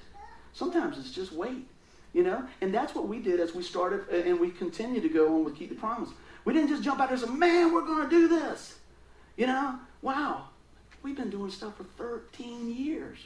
Sometimes 0.52 0.98
it's 0.98 1.10
just 1.10 1.32
wait. 1.32 1.66
You 2.14 2.22
know, 2.22 2.44
and 2.62 2.72
that's 2.72 2.94
what 2.94 3.08
we 3.08 3.18
did 3.18 3.40
as 3.40 3.54
we 3.54 3.62
started, 3.62 4.04
uh, 4.10 4.28
and 4.28 4.40
we 4.40 4.50
continue 4.50 5.00
to 5.00 5.08
go 5.08 5.34
on 5.34 5.44
with 5.44 5.56
Keep 5.56 5.70
the 5.70 5.74
Promise. 5.74 6.10
We 6.46 6.54
didn't 6.54 6.68
just 6.68 6.82
jump 6.82 7.00
out 7.00 7.08
there 7.08 7.18
and 7.18 7.26
say, 7.26 7.34
man, 7.34 7.74
we're 7.74 7.84
going 7.84 8.08
to 8.08 8.10
do 8.10 8.28
this. 8.28 8.78
You 9.36 9.48
know, 9.48 9.80
wow, 10.00 10.44
We've 11.04 11.14
been 11.14 11.28
doing 11.28 11.50
stuff 11.50 11.76
for 11.76 11.84
13 11.98 12.74
years. 12.74 13.18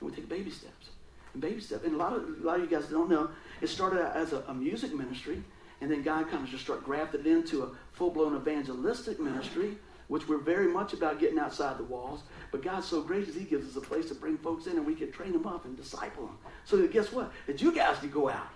And 0.00 0.10
we 0.10 0.16
take 0.16 0.26
baby 0.28 0.50
steps. 0.50 0.88
And 1.34 1.42
baby 1.42 1.60
steps. 1.60 1.84
And 1.84 1.94
a 1.94 1.98
lot 1.98 2.14
of, 2.14 2.22
a 2.22 2.46
lot 2.46 2.56
of 2.56 2.62
you 2.62 2.66
guys 2.66 2.88
don't 2.88 3.10
know, 3.10 3.28
it 3.60 3.68
started 3.68 4.02
out 4.02 4.16
as 4.16 4.32
a, 4.32 4.42
a 4.48 4.54
music 4.54 4.94
ministry, 4.94 5.42
and 5.82 5.90
then 5.90 6.02
God 6.02 6.30
kind 6.30 6.42
of 6.42 6.50
just 6.50 6.64
started 6.64 6.84
grafted 6.84 7.26
it 7.26 7.30
into 7.30 7.62
a 7.62 7.68
full-blown 7.92 8.34
evangelistic 8.34 9.20
ministry, 9.20 9.76
which 10.08 10.28
we're 10.28 10.38
very 10.38 10.68
much 10.68 10.92
about 10.92 11.18
getting 11.18 11.38
outside 11.38 11.78
the 11.78 11.84
walls. 11.84 12.22
But 12.52 12.62
God's 12.62 12.86
so 12.86 13.02
gracious, 13.02 13.34
He 13.34 13.44
gives 13.44 13.68
us 13.68 13.76
a 13.76 13.86
place 13.86 14.08
to 14.08 14.14
bring 14.14 14.38
folks 14.38 14.66
in, 14.66 14.76
and 14.76 14.86
we 14.86 14.94
can 14.94 15.10
train 15.10 15.32
them 15.32 15.46
up 15.46 15.64
and 15.64 15.76
disciple 15.76 16.26
them. 16.26 16.38
So 16.64 16.76
that 16.76 16.92
guess 16.92 17.12
what? 17.12 17.32
That 17.46 17.60
you 17.60 17.72
guys 17.72 17.98
can 17.98 18.10
go 18.10 18.28
out. 18.28 18.48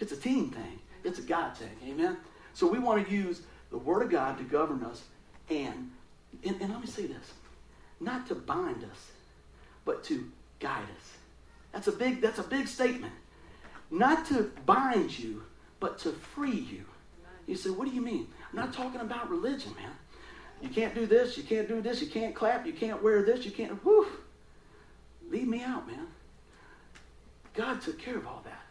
It's 0.00 0.12
a 0.12 0.16
team 0.16 0.50
thing. 0.50 0.78
It's 1.04 1.18
a 1.18 1.22
God 1.22 1.56
thing. 1.56 1.76
Amen? 1.88 2.16
So 2.54 2.66
we 2.66 2.78
want 2.78 3.06
to 3.06 3.12
use 3.12 3.42
the 3.70 3.78
Word 3.78 4.02
of 4.02 4.10
God 4.10 4.38
to 4.38 4.44
govern 4.44 4.82
us. 4.82 5.02
And, 5.48 5.90
and, 6.44 6.60
and 6.60 6.70
let 6.70 6.80
me 6.80 6.86
say 6.86 7.06
this 7.06 7.32
not 8.00 8.26
to 8.26 8.34
bind 8.34 8.84
us, 8.84 9.10
but 9.84 10.04
to 10.04 10.30
guide 10.58 10.84
us. 10.98 11.12
That's 11.72 11.88
a 11.88 11.92
big, 11.92 12.20
that's 12.20 12.38
a 12.38 12.42
big 12.42 12.68
statement. 12.68 13.12
Not 13.90 14.26
to 14.26 14.50
bind 14.64 15.18
you, 15.18 15.44
but 15.80 15.98
to 16.00 16.12
free 16.12 16.50
you. 16.50 16.84
You 17.46 17.54
say, 17.54 17.70
what 17.70 17.88
do 17.88 17.94
you 17.94 18.00
mean? 18.00 18.26
I'm 18.50 18.58
not 18.58 18.72
talking 18.72 19.00
about 19.00 19.30
religion, 19.30 19.72
man. 19.76 19.92
You 20.62 20.68
can't 20.68 20.94
do 20.94 21.06
this, 21.06 21.36
you 21.36 21.42
can't 21.42 21.68
do 21.68 21.80
this, 21.80 22.00
you 22.00 22.08
can't 22.08 22.34
clap, 22.34 22.66
you 22.66 22.72
can't 22.72 23.02
wear 23.02 23.22
this, 23.22 23.44
you 23.44 23.50
can't, 23.50 23.84
whoo. 23.84 24.06
Leave 25.28 25.48
me 25.48 25.62
out, 25.62 25.86
man. 25.86 26.06
God 27.54 27.80
took 27.80 27.98
care 27.98 28.16
of 28.16 28.26
all 28.26 28.42
that. 28.44 28.62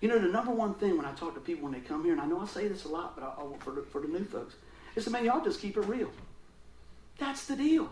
You 0.00 0.08
know, 0.08 0.18
the 0.18 0.28
number 0.28 0.52
one 0.52 0.74
thing 0.74 0.96
when 0.96 1.06
I 1.06 1.12
talk 1.12 1.34
to 1.34 1.40
people 1.40 1.64
when 1.64 1.72
they 1.72 1.80
come 1.80 2.04
here, 2.04 2.12
and 2.12 2.20
I 2.20 2.26
know 2.26 2.40
I 2.40 2.46
say 2.46 2.68
this 2.68 2.84
a 2.84 2.88
lot, 2.88 3.14
but 3.16 3.24
I, 3.24 3.40
I, 3.40 3.58
for, 3.58 3.72
the, 3.72 3.82
for 3.82 4.00
the 4.00 4.08
new 4.08 4.24
folks, 4.24 4.56
is, 4.94 5.08
man, 5.08 5.24
y'all 5.24 5.44
just 5.44 5.60
keep 5.60 5.76
it 5.76 5.82
real. 5.82 6.10
That's 7.18 7.46
the 7.46 7.56
deal. 7.56 7.90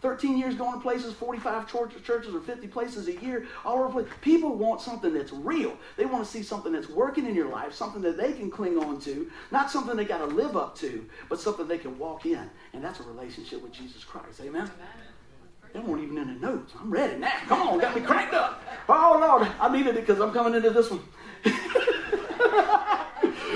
13 0.00 0.38
years 0.38 0.54
going 0.54 0.74
to 0.74 0.80
places, 0.80 1.12
45 1.14 1.66
churches 2.02 2.34
or 2.34 2.40
50 2.40 2.66
places 2.68 3.08
a 3.08 3.16
year, 3.20 3.46
all 3.64 3.78
over 3.78 4.02
the 4.02 4.08
place. 4.08 4.18
People 4.20 4.56
want 4.56 4.80
something 4.80 5.12
that's 5.12 5.32
real. 5.32 5.76
They 5.96 6.06
want 6.06 6.24
to 6.24 6.30
see 6.30 6.42
something 6.42 6.72
that's 6.72 6.88
working 6.88 7.26
in 7.26 7.34
your 7.34 7.48
life, 7.48 7.74
something 7.74 8.02
that 8.02 8.16
they 8.16 8.32
can 8.32 8.50
cling 8.50 8.78
on 8.78 9.00
to, 9.00 9.30
not 9.50 9.70
something 9.70 9.96
they 9.96 10.04
got 10.04 10.18
to 10.18 10.26
live 10.26 10.56
up 10.56 10.76
to, 10.78 11.04
but 11.28 11.40
something 11.40 11.68
they 11.68 11.78
can 11.78 11.98
walk 11.98 12.26
in. 12.26 12.48
And 12.72 12.82
that's 12.82 13.00
a 13.00 13.02
relationship 13.04 13.62
with 13.62 13.72
Jesus 13.72 14.04
Christ. 14.04 14.40
Amen? 14.40 14.62
Amen. 14.62 14.70
They 15.72 15.80
weren't 15.80 16.02
even 16.02 16.18
in 16.18 16.40
the 16.40 16.46
notes. 16.46 16.72
I'm 16.80 16.90
ready 16.90 17.16
now. 17.18 17.32
Come 17.46 17.62
on, 17.62 17.78
got 17.78 17.94
me 17.94 18.02
cranked 18.02 18.34
up. 18.34 18.62
Oh, 18.88 19.18
Lord, 19.20 19.48
I 19.60 19.72
needed 19.72 19.96
it 19.96 20.06
because 20.06 20.20
I'm 20.20 20.32
coming 20.32 20.54
into 20.54 20.70
this 20.70 20.90
one. 20.90 21.02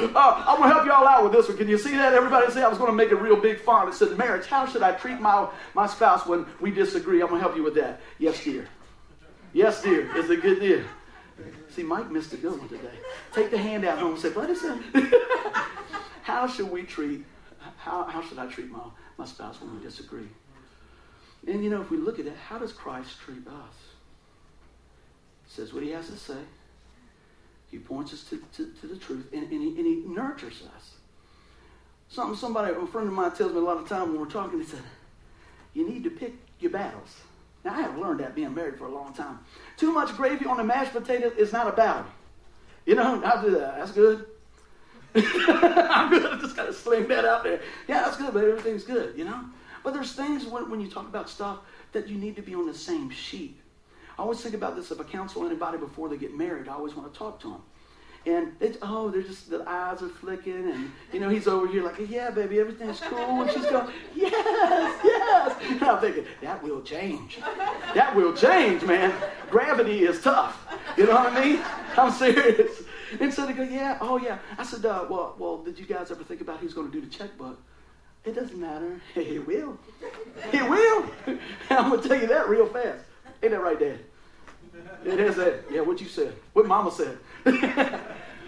Uh, 0.04 0.44
I'm 0.46 0.58
going 0.58 0.68
to 0.68 0.74
help 0.74 0.86
y'all 0.86 1.06
out 1.06 1.22
with 1.22 1.32
this 1.32 1.48
one. 1.48 1.56
Can 1.56 1.68
you 1.68 1.78
see 1.78 1.92
that? 1.92 2.14
Everybody 2.14 2.50
say 2.52 2.62
I 2.62 2.68
was 2.68 2.78
going 2.78 2.90
to 2.90 2.96
make 2.96 3.10
a 3.10 3.16
real 3.16 3.36
big 3.36 3.58
font. 3.60 3.88
It 3.88 3.94
said, 3.94 4.16
marriage, 4.18 4.46
how 4.46 4.66
should 4.66 4.82
I 4.82 4.92
treat 4.92 5.20
my, 5.20 5.48
my 5.74 5.86
spouse 5.86 6.26
when 6.26 6.46
we 6.60 6.70
disagree? 6.70 7.20
I'm 7.22 7.28
going 7.28 7.40
to 7.40 7.46
help 7.46 7.56
you 7.56 7.62
with 7.62 7.74
that. 7.76 8.00
Yes, 8.18 8.42
dear. 8.42 8.68
Yes, 9.52 9.82
dear. 9.82 10.10
It's 10.16 10.28
a 10.30 10.36
good 10.36 10.60
deal. 10.60 10.84
See, 11.70 11.82
Mike 11.82 12.10
missed 12.10 12.32
a 12.32 12.36
good 12.36 12.58
one 12.58 12.68
today. 12.68 12.98
Take 13.32 13.50
the 13.50 13.58
hand 13.58 13.84
out 13.84 13.98
home 13.98 14.12
and 14.12 14.20
say, 14.20 14.30
buddy, 14.30 14.54
son, 14.54 14.84
how 16.22 16.46
should 16.46 16.70
we 16.70 16.82
treat, 16.82 17.24
how, 17.78 18.04
how 18.04 18.22
should 18.22 18.38
I 18.38 18.46
treat 18.46 18.70
my, 18.70 18.80
my 19.18 19.24
spouse 19.24 19.60
when 19.60 19.74
we 19.76 19.82
disagree? 19.82 20.28
And, 21.46 21.62
you 21.64 21.70
know, 21.70 21.80
if 21.80 21.90
we 21.90 21.96
look 21.96 22.18
at 22.18 22.26
it, 22.26 22.36
how 22.48 22.58
does 22.58 22.72
Christ 22.72 23.18
treat 23.20 23.46
us? 23.46 23.74
Says 25.46 25.72
what 25.72 25.82
he 25.82 25.90
has 25.90 26.08
to 26.08 26.16
say. 26.16 26.38
He 27.70 27.78
points 27.78 28.12
us 28.12 28.24
to, 28.24 28.42
to, 28.56 28.70
to 28.80 28.86
the 28.86 28.96
truth 28.96 29.28
and, 29.32 29.42
and, 29.50 29.62
he, 29.62 29.68
and 29.68 29.86
he 29.86 30.02
nurtures 30.06 30.62
us. 30.76 30.94
Something 32.08 32.36
somebody, 32.36 32.72
a 32.72 32.86
friend 32.86 33.08
of 33.08 33.14
mine 33.14 33.32
tells 33.32 33.52
me 33.52 33.58
a 33.58 33.62
lot 33.62 33.78
of 33.78 33.88
time 33.88 34.10
when 34.12 34.20
we're 34.20 34.26
talking, 34.26 34.60
he 34.60 34.66
said, 34.66 34.82
you 35.72 35.88
need 35.88 36.04
to 36.04 36.10
pick 36.10 36.34
your 36.60 36.70
battles. 36.70 37.16
Now, 37.64 37.74
I 37.74 37.80
have 37.80 37.98
learned 37.98 38.20
that 38.20 38.34
being 38.34 38.54
married 38.54 38.78
for 38.78 38.86
a 38.86 38.94
long 38.94 39.12
time. 39.14 39.40
Too 39.76 39.90
much 39.90 40.14
gravy 40.16 40.44
on 40.44 40.60
a 40.60 40.64
mashed 40.64 40.92
potato 40.92 41.32
is 41.36 41.52
not 41.52 41.66
a 41.66 41.72
battle. 41.72 42.06
You 42.84 42.94
know, 42.94 43.22
I'll 43.24 43.42
do 43.42 43.50
that. 43.52 43.78
That's 43.78 43.92
good. 43.92 44.26
I'm 45.14 46.10
good. 46.10 46.26
I 46.26 46.38
just 46.40 46.56
got 46.56 46.66
to 46.66 46.72
sling 46.72 47.08
that 47.08 47.24
out 47.24 47.42
there. 47.42 47.60
Yeah, 47.88 48.02
that's 48.02 48.16
good, 48.16 48.34
but 48.34 48.44
everything's 48.44 48.84
good, 48.84 49.16
you 49.16 49.24
know? 49.24 49.44
But 49.82 49.94
there's 49.94 50.12
things 50.12 50.44
when, 50.44 50.70
when 50.70 50.80
you 50.80 50.88
talk 50.88 51.06
about 51.08 51.28
stuff 51.28 51.58
that 51.92 52.08
you 52.08 52.18
need 52.18 52.36
to 52.36 52.42
be 52.42 52.54
on 52.54 52.66
the 52.66 52.74
same 52.74 53.10
sheet. 53.10 53.58
I 54.18 54.22
always 54.22 54.40
think 54.40 54.54
about 54.54 54.76
this 54.76 54.90
if 54.90 55.00
I 55.00 55.04
counsel 55.04 55.44
anybody 55.44 55.78
before 55.78 56.08
they 56.08 56.16
get 56.16 56.36
married, 56.36 56.68
I 56.68 56.74
always 56.74 56.94
want 56.94 57.12
to 57.12 57.18
talk 57.18 57.40
to 57.40 57.50
them. 57.50 57.62
And 58.26 58.58
they, 58.58 58.72
oh, 58.80 59.10
they're 59.10 59.22
just 59.22 59.50
the 59.50 59.68
eyes 59.68 60.00
are 60.00 60.08
flicking, 60.08 60.70
and 60.70 60.90
you 61.12 61.20
know 61.20 61.28
he's 61.28 61.46
over 61.46 61.66
here 61.66 61.84
like, 61.84 61.96
yeah, 62.08 62.30
baby, 62.30 62.58
everything's 62.58 62.98
cool, 63.00 63.42
and 63.42 63.50
she's 63.50 63.66
going, 63.66 63.92
yes, 64.14 65.00
yes. 65.04 65.56
And 65.68 65.82
I'm 65.82 66.00
thinking 66.00 66.24
that 66.40 66.62
will 66.62 66.80
change. 66.80 67.38
That 67.94 68.16
will 68.16 68.32
change, 68.32 68.82
man. 68.82 69.12
Gravity 69.50 70.04
is 70.04 70.22
tough. 70.22 70.66
You 70.96 71.04
know 71.04 71.16
what 71.16 71.34
I 71.34 71.44
mean? 71.44 71.62
I'm 71.98 72.10
serious. 72.10 72.82
And 73.20 73.32
so 73.32 73.44
they 73.46 73.52
go, 73.52 73.62
yeah, 73.62 73.98
oh 74.00 74.16
yeah. 74.16 74.38
I 74.56 74.64
said, 74.64 74.86
uh, 74.86 75.04
well, 75.10 75.36
well, 75.38 75.58
did 75.58 75.78
you 75.78 75.84
guys 75.84 76.10
ever 76.10 76.24
think 76.24 76.40
about 76.40 76.60
who's 76.60 76.72
going 76.72 76.90
to 76.90 76.92
do 76.92 77.06
the 77.06 77.14
checkbook? 77.14 77.60
It 78.24 78.34
doesn't 78.34 78.58
matter. 78.58 79.00
It 79.16 79.46
will. 79.46 79.78
It 80.50 80.68
will. 80.68 81.06
I'm 81.70 81.90
going 81.90 82.02
to 82.02 82.08
tell 82.08 82.18
you 82.18 82.26
that 82.28 82.48
real 82.48 82.66
fast. 82.66 83.04
Ain't 83.44 83.50
that 83.50 83.60
right, 83.60 83.78
Dad? 83.78 83.98
It 85.04 85.20
is 85.20 85.36
that. 85.36 85.64
Yeah, 85.70 85.82
what 85.82 86.00
you 86.00 86.06
said. 86.06 86.32
What 86.54 86.66
Mama 86.66 86.90
said. 86.90 87.18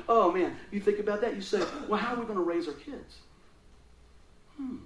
oh, 0.09 0.33
man. 0.33 0.57
You 0.71 0.81
think 0.81 1.01
about 1.01 1.21
that, 1.21 1.37
you 1.37 1.43
say, 1.43 1.63
well, 1.87 2.01
how 2.01 2.15
are 2.15 2.19
we 2.19 2.25
going 2.25 2.39
to 2.39 2.43
raise 2.43 2.67
our 2.67 2.73
kids? 2.73 3.19
Hmm. 4.57 4.77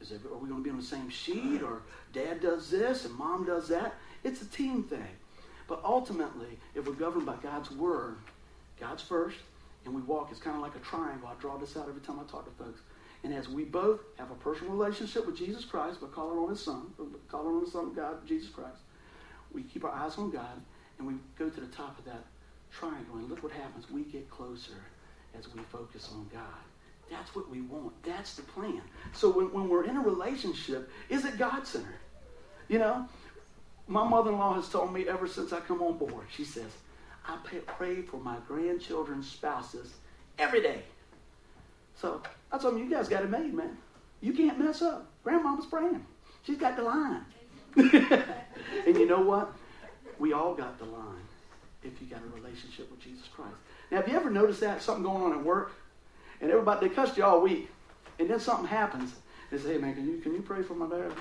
Is 0.00 0.12
it, 0.12 0.20
are 0.24 0.38
we 0.38 0.48
going 0.48 0.62
to 0.62 0.64
be 0.64 0.70
on 0.70 0.76
the 0.76 0.84
same 0.84 1.10
sheet 1.10 1.62
or 1.62 1.82
dad 2.12 2.40
does 2.40 2.70
this 2.70 3.06
and 3.06 3.14
mom 3.16 3.44
does 3.44 3.66
that? 3.66 3.96
It's 4.22 4.40
a 4.40 4.46
team 4.46 4.84
thing. 4.84 5.08
But 5.66 5.80
ultimately, 5.84 6.60
if 6.76 6.86
we're 6.86 6.94
governed 6.94 7.26
by 7.26 7.34
God's 7.42 7.72
word, 7.72 8.18
God's 8.78 9.02
first, 9.02 9.38
and 9.84 9.92
we 9.92 10.00
walk, 10.02 10.28
it's 10.30 10.38
kind 10.38 10.54
of 10.54 10.62
like 10.62 10.76
a 10.76 10.80
triangle. 10.80 11.28
I 11.28 11.34
draw 11.40 11.58
this 11.58 11.76
out 11.76 11.88
every 11.88 12.02
time 12.02 12.20
I 12.20 12.30
talk 12.30 12.44
to 12.44 12.64
folks. 12.64 12.82
And 13.24 13.34
as 13.34 13.48
we 13.48 13.64
both 13.64 14.00
have 14.18 14.30
a 14.30 14.34
personal 14.34 14.72
relationship 14.72 15.26
with 15.26 15.36
Jesus 15.36 15.64
Christ 15.64 16.00
by 16.00 16.06
calling 16.08 16.38
on 16.38 16.50
his 16.50 16.60
son, 16.60 16.92
calling 17.28 17.56
on 17.56 17.64
the 17.64 17.70
son 17.70 17.86
of 17.86 17.96
God, 17.96 18.26
Jesus 18.26 18.48
Christ, 18.50 18.78
we 19.52 19.62
keep 19.62 19.84
our 19.84 19.90
eyes 19.90 20.18
on 20.18 20.30
God 20.30 20.60
and 20.98 21.06
we 21.06 21.14
go 21.38 21.48
to 21.48 21.60
the 21.60 21.66
top 21.68 21.98
of 21.98 22.04
that 22.04 22.24
triangle 22.70 23.16
and 23.16 23.28
look 23.28 23.42
what 23.42 23.52
happens. 23.52 23.90
We 23.90 24.02
get 24.02 24.28
closer 24.30 24.74
as 25.38 25.52
we 25.52 25.60
focus 25.72 26.10
on 26.12 26.28
God 26.32 26.42
That's 27.10 27.34
what 27.34 27.48
we 27.50 27.60
want. 27.60 27.92
That's 28.02 28.34
the 28.34 28.42
plan. 28.42 28.82
So 29.12 29.30
when, 29.30 29.52
when 29.52 29.68
we're 29.68 29.84
in 29.84 29.96
a 29.96 30.00
relationship, 30.00 30.90
is 31.08 31.24
it 31.24 31.38
God 31.38 31.66
centered? 31.66 32.00
You 32.68 32.78
know, 32.78 33.06
my 33.86 34.06
mother 34.06 34.30
in 34.30 34.38
law 34.38 34.54
has 34.54 34.68
told 34.68 34.92
me 34.92 35.08
ever 35.08 35.28
since 35.28 35.52
I 35.52 35.60
come 35.60 35.82
on 35.82 35.98
board, 35.98 36.26
she 36.34 36.44
says, 36.44 36.70
I 37.26 37.38
pray 37.66 38.02
for 38.02 38.18
my 38.18 38.36
grandchildren's 38.48 39.30
spouses 39.30 39.94
every 40.38 40.62
day. 40.62 40.82
So 42.00 42.22
I 42.52 42.58
told 42.58 42.74
him, 42.74 42.84
you 42.84 42.90
guys 42.90 43.08
got 43.08 43.22
it 43.22 43.30
made, 43.30 43.54
man. 43.54 43.76
You 44.20 44.32
can't 44.32 44.58
mess 44.58 44.82
up. 44.82 45.06
Grandmama's 45.24 45.66
praying. 45.66 46.04
She's 46.42 46.58
got 46.58 46.76
the 46.76 46.82
line. 46.82 47.24
and 47.76 48.96
you 48.96 49.06
know 49.06 49.20
what? 49.20 49.52
We 50.18 50.32
all 50.32 50.54
got 50.54 50.78
the 50.78 50.84
line 50.84 51.26
if 51.82 52.00
you 52.00 52.06
got 52.06 52.20
a 52.22 52.34
relationship 52.34 52.90
with 52.90 53.00
Jesus 53.00 53.28
Christ. 53.34 53.54
Now, 53.90 53.98
have 53.98 54.08
you 54.08 54.16
ever 54.16 54.30
noticed 54.30 54.60
that? 54.60 54.82
Something 54.82 55.04
going 55.04 55.22
on 55.22 55.32
at 55.32 55.44
work? 55.44 55.72
And 56.40 56.50
everybody, 56.50 56.88
they 56.88 56.94
cussed 56.94 57.16
you 57.16 57.24
all 57.24 57.40
week. 57.40 57.68
And 58.18 58.28
then 58.28 58.40
something 58.40 58.66
happens. 58.66 59.14
They 59.50 59.58
say, 59.58 59.74
hey, 59.74 59.78
man, 59.78 59.94
can 59.94 60.06
you, 60.06 60.18
can 60.18 60.34
you 60.34 60.42
pray 60.42 60.62
for 60.62 60.74
my 60.74 60.88
dad? 60.88 61.12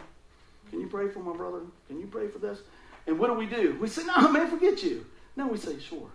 Can 0.70 0.80
you 0.80 0.88
pray 0.88 1.10
for 1.10 1.20
my 1.20 1.36
brother? 1.36 1.60
Can 1.88 2.00
you 2.00 2.08
pray 2.08 2.28
for 2.28 2.40
this? 2.40 2.60
And 3.08 3.20
what 3.20 3.28
do 3.28 3.34
we 3.34 3.46
do? 3.46 3.78
We 3.80 3.88
say, 3.88 4.04
no, 4.06 4.32
man, 4.32 4.50
forget 4.50 4.82
you. 4.82 5.06
No, 5.36 5.48
we 5.48 5.58
say, 5.58 5.78
sure. 5.80 6.10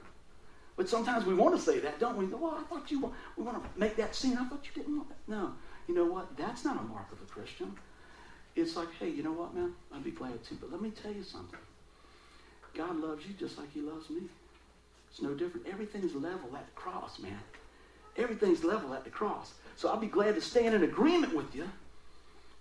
But 0.80 0.88
sometimes 0.88 1.26
we 1.26 1.34
want 1.34 1.54
to 1.54 1.60
say 1.60 1.78
that, 1.80 2.00
don't 2.00 2.16
we? 2.16 2.24
Well, 2.24 2.56
I 2.58 2.62
thought 2.62 2.90
you 2.90 3.00
want, 3.00 3.14
we 3.36 3.44
want 3.44 3.62
to 3.62 3.78
make 3.78 3.96
that 3.96 4.14
scene. 4.14 4.38
I 4.38 4.48
thought 4.48 4.64
you 4.64 4.82
didn't 4.82 4.96
want 4.96 5.10
that. 5.10 5.18
No. 5.28 5.52
You 5.86 5.94
know 5.94 6.06
what? 6.06 6.34
That's 6.38 6.64
not 6.64 6.80
a 6.80 6.82
mark 6.84 7.12
of 7.12 7.20
a 7.20 7.30
Christian. 7.30 7.76
It's 8.56 8.76
like, 8.76 8.88
hey, 8.98 9.10
you 9.10 9.22
know 9.22 9.32
what, 9.32 9.54
man? 9.54 9.74
I'd 9.94 10.02
be 10.02 10.10
glad 10.10 10.42
to. 10.44 10.54
But 10.54 10.72
let 10.72 10.80
me 10.80 10.88
tell 10.88 11.12
you 11.12 11.22
something. 11.22 11.58
God 12.74 12.98
loves 12.98 13.26
you 13.26 13.34
just 13.34 13.58
like 13.58 13.70
he 13.74 13.82
loves 13.82 14.08
me. 14.08 14.22
It's 15.10 15.20
no 15.20 15.34
different. 15.34 15.66
Everything's 15.70 16.14
level 16.14 16.56
at 16.56 16.64
the 16.64 16.72
cross, 16.72 17.18
man. 17.18 17.40
Everything's 18.16 18.64
level 18.64 18.94
at 18.94 19.04
the 19.04 19.10
cross. 19.10 19.52
So 19.76 19.90
I'll 19.90 19.98
be 19.98 20.06
glad 20.06 20.34
to 20.36 20.40
stand 20.40 20.74
in 20.74 20.82
agreement 20.82 21.36
with 21.36 21.54
you. 21.54 21.68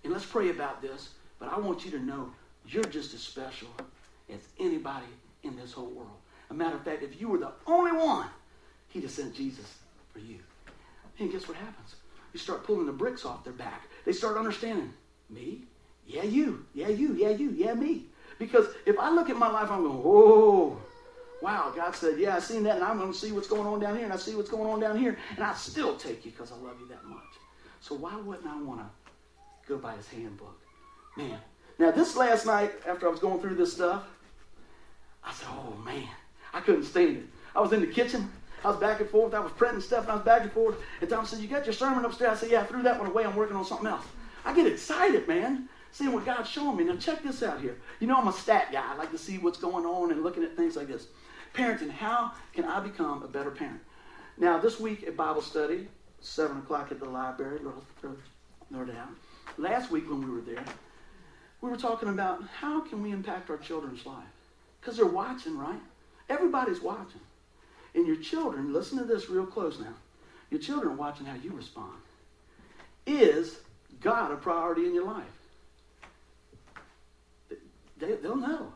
And 0.04 0.12
let's 0.12 0.26
pray 0.26 0.50
about 0.50 0.82
this. 0.82 1.08
But 1.38 1.54
I 1.54 1.58
want 1.58 1.86
you 1.86 1.90
to 1.92 1.98
know 1.98 2.30
you're 2.66 2.84
just 2.84 3.14
as 3.14 3.20
special 3.20 3.68
as 4.28 4.40
anybody 4.58 5.06
in 5.42 5.56
this 5.56 5.72
whole 5.72 5.88
world. 5.88 6.18
A 6.50 6.54
matter 6.54 6.76
of 6.76 6.84
fact, 6.84 7.02
if 7.02 7.20
you 7.20 7.28
were 7.28 7.38
the 7.38 7.52
only 7.66 7.92
one, 7.92 8.26
he'd 8.88 9.02
have 9.02 9.10
sent 9.10 9.34
Jesus 9.34 9.78
for 10.12 10.18
you. 10.18 10.38
And 11.18 11.30
guess 11.30 11.46
what 11.46 11.56
happens? 11.56 11.94
You 12.32 12.40
start 12.40 12.64
pulling 12.64 12.86
the 12.86 12.92
bricks 12.92 13.24
off 13.24 13.44
their 13.44 13.52
back. 13.52 13.88
They 14.04 14.12
start 14.12 14.36
understanding 14.36 14.92
me, 15.28 15.62
yeah, 16.06 16.24
you, 16.24 16.64
yeah, 16.74 16.88
you, 16.88 17.14
yeah, 17.14 17.30
you, 17.30 17.50
yeah, 17.50 17.74
me. 17.74 18.06
Because 18.38 18.66
if 18.86 18.98
I 18.98 19.10
look 19.10 19.30
at 19.30 19.36
my 19.36 19.48
life, 19.48 19.70
I'm 19.70 19.82
going, 19.82 20.02
whoa, 20.02 20.78
wow, 21.40 21.72
God 21.74 21.94
said, 21.94 22.18
yeah, 22.18 22.36
I 22.36 22.40
seen 22.40 22.64
that, 22.64 22.76
and 22.76 22.84
I'm 22.84 22.98
going 22.98 23.12
to 23.12 23.18
see 23.18 23.32
what's 23.32 23.48
going 23.48 23.66
on 23.66 23.80
down 23.80 23.94
here, 23.96 24.04
and 24.04 24.12
I 24.12 24.16
see 24.16 24.34
what's 24.34 24.50
going 24.50 24.68
on 24.68 24.80
down 24.80 24.98
here, 24.98 25.16
and 25.36 25.44
I 25.44 25.54
still 25.54 25.96
take 25.96 26.24
you 26.24 26.32
because 26.32 26.50
I 26.50 26.56
love 26.56 26.76
you 26.80 26.88
that 26.88 27.04
much. 27.04 27.18
So 27.80 27.94
why 27.94 28.16
wouldn't 28.16 28.46
I 28.46 28.60
want 28.62 28.80
to 28.80 28.86
go 29.68 29.78
by 29.78 29.94
his 29.96 30.08
handbook? 30.08 30.58
Man. 31.16 31.38
Now, 31.78 31.90
this 31.90 32.16
last 32.16 32.44
night, 32.44 32.72
after 32.86 33.06
I 33.06 33.10
was 33.10 33.20
going 33.20 33.40
through 33.40 33.54
this 33.54 33.72
stuff, 33.72 34.04
I 35.24 35.32
said, 35.32 35.48
oh, 35.50 35.76
man, 35.84 36.08
I 36.52 36.60
couldn't 36.60 36.84
stand 36.84 37.16
it. 37.18 37.26
I 37.54 37.60
was 37.60 37.72
in 37.72 37.80
the 37.80 37.86
kitchen. 37.86 38.30
I 38.64 38.68
was 38.68 38.76
back 38.76 39.00
and 39.00 39.08
forth. 39.08 39.34
I 39.34 39.40
was 39.40 39.52
printing 39.52 39.80
stuff, 39.80 40.02
and 40.02 40.12
I 40.12 40.14
was 40.16 40.24
back 40.24 40.42
and 40.42 40.52
forth. 40.52 40.76
And 41.00 41.08
Tom 41.08 41.24
said, 41.24 41.40
you 41.40 41.48
got 41.48 41.64
your 41.64 41.72
sermon 41.72 42.04
upstairs? 42.04 42.38
I 42.38 42.40
said, 42.40 42.50
yeah, 42.50 42.60
I 42.60 42.64
threw 42.64 42.82
that 42.82 42.98
one 42.98 43.08
away. 43.08 43.24
I'm 43.24 43.34
working 43.36 43.56
on 43.56 43.64
something 43.64 43.86
else. 43.86 44.04
I 44.44 44.54
get 44.54 44.66
excited, 44.66 45.26
man 45.26 45.68
seeing 45.92 46.12
what 46.12 46.24
God's 46.24 46.48
showing 46.48 46.76
me. 46.76 46.84
Now, 46.84 46.96
check 46.96 47.22
this 47.22 47.42
out 47.42 47.60
here. 47.60 47.76
You 47.98 48.06
know, 48.06 48.16
I'm 48.16 48.28
a 48.28 48.32
stat 48.32 48.68
guy. 48.72 48.84
I 48.92 48.96
like 48.96 49.10
to 49.10 49.18
see 49.18 49.38
what's 49.38 49.58
going 49.58 49.84
on 49.84 50.12
and 50.12 50.22
looking 50.22 50.44
at 50.44 50.56
things 50.56 50.76
like 50.76 50.88
this. 50.88 51.08
Parenting, 51.54 51.90
how 51.90 52.32
can 52.52 52.64
I 52.64 52.80
become 52.80 53.22
a 53.22 53.28
better 53.28 53.50
parent? 53.50 53.80
Now, 54.38 54.58
this 54.58 54.78
week 54.78 55.02
at 55.06 55.16
Bible 55.16 55.42
study, 55.42 55.88
7 56.20 56.58
o'clock 56.58 56.92
at 56.92 57.00
the 57.00 57.08
library, 57.08 57.60
no 58.70 58.84
doubt. 58.84 59.08
Last 59.58 59.90
week 59.90 60.08
when 60.08 60.22
we 60.22 60.30
were 60.30 60.42
there, 60.42 60.64
we 61.60 61.70
were 61.70 61.76
talking 61.76 62.08
about 62.08 62.44
how 62.48 62.80
can 62.80 63.02
we 63.02 63.10
impact 63.10 63.50
our 63.50 63.58
children's 63.58 64.06
life? 64.06 64.24
Because 64.80 64.96
they're 64.96 65.06
watching, 65.06 65.58
right? 65.58 65.80
Everybody's 66.30 66.80
watching. 66.80 67.20
And 67.94 68.06
your 68.06 68.16
children, 68.16 68.72
listen 68.72 68.96
to 68.98 69.04
this 69.04 69.28
real 69.28 69.44
close 69.44 69.78
now. 69.78 69.94
Your 70.50 70.60
children 70.60 70.92
are 70.92 70.96
watching 70.96 71.26
how 71.26 71.34
you 71.34 71.52
respond. 71.52 71.98
Is 73.04 73.58
God 74.00 74.30
a 74.30 74.36
priority 74.36 74.86
in 74.86 74.94
your 74.94 75.04
life? 75.04 75.24
They, 77.98 78.14
they'll 78.14 78.36
know. 78.36 78.72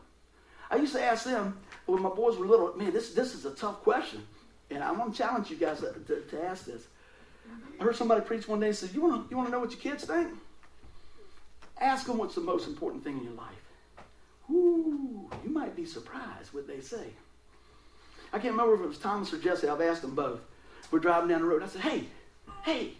I 0.69 0.75
used 0.75 0.93
to 0.93 1.01
ask 1.01 1.23
them 1.23 1.57
when 1.85 2.01
my 2.01 2.09
boys 2.09 2.37
were 2.37 2.45
little, 2.45 2.75
man, 2.75 2.91
this, 2.91 3.13
this 3.13 3.33
is 3.33 3.45
a 3.45 3.51
tough 3.51 3.81
question. 3.81 4.25
And 4.69 4.83
I 4.83 4.91
want 4.91 5.13
to 5.13 5.17
challenge 5.17 5.49
you 5.49 5.57
guys 5.57 5.79
to, 5.79 5.93
to, 5.93 6.21
to 6.21 6.45
ask 6.45 6.65
this. 6.65 6.83
I 7.79 7.83
heard 7.83 7.95
somebody 7.95 8.21
preach 8.21 8.47
one 8.47 8.59
day 8.59 8.67
and 8.67 8.75
said, 8.75 8.91
You 8.93 9.01
want 9.01 9.23
to 9.23 9.29
you 9.29 9.37
wanna 9.37 9.49
know 9.49 9.59
what 9.59 9.71
your 9.71 9.79
kids 9.79 10.05
think? 10.05 10.29
Ask 11.79 12.07
them 12.07 12.17
what's 12.17 12.35
the 12.35 12.41
most 12.41 12.67
important 12.67 13.03
thing 13.03 13.17
in 13.17 13.23
your 13.23 13.33
life. 13.33 13.51
Ooh, 14.49 15.29
you 15.43 15.49
might 15.49 15.75
be 15.75 15.85
surprised 15.85 16.53
what 16.53 16.67
they 16.67 16.81
say. 16.81 17.07
I 18.35 18.37
can't 18.37 18.51
remember 18.51 18.75
if 18.75 18.81
it 18.81 18.87
was 18.87 18.97
Thomas 18.97 19.31
or 19.31 19.37
Jesse. 19.37 19.69
I've 19.69 19.79
asked 19.79 20.01
them 20.01 20.13
both. 20.13 20.41
We're 20.91 20.99
driving 20.99 21.29
down 21.29 21.39
the 21.39 21.47
road. 21.47 21.63
I 21.63 21.67
said, 21.67 21.79
Hey, 21.79 22.03
hey. 22.63 22.91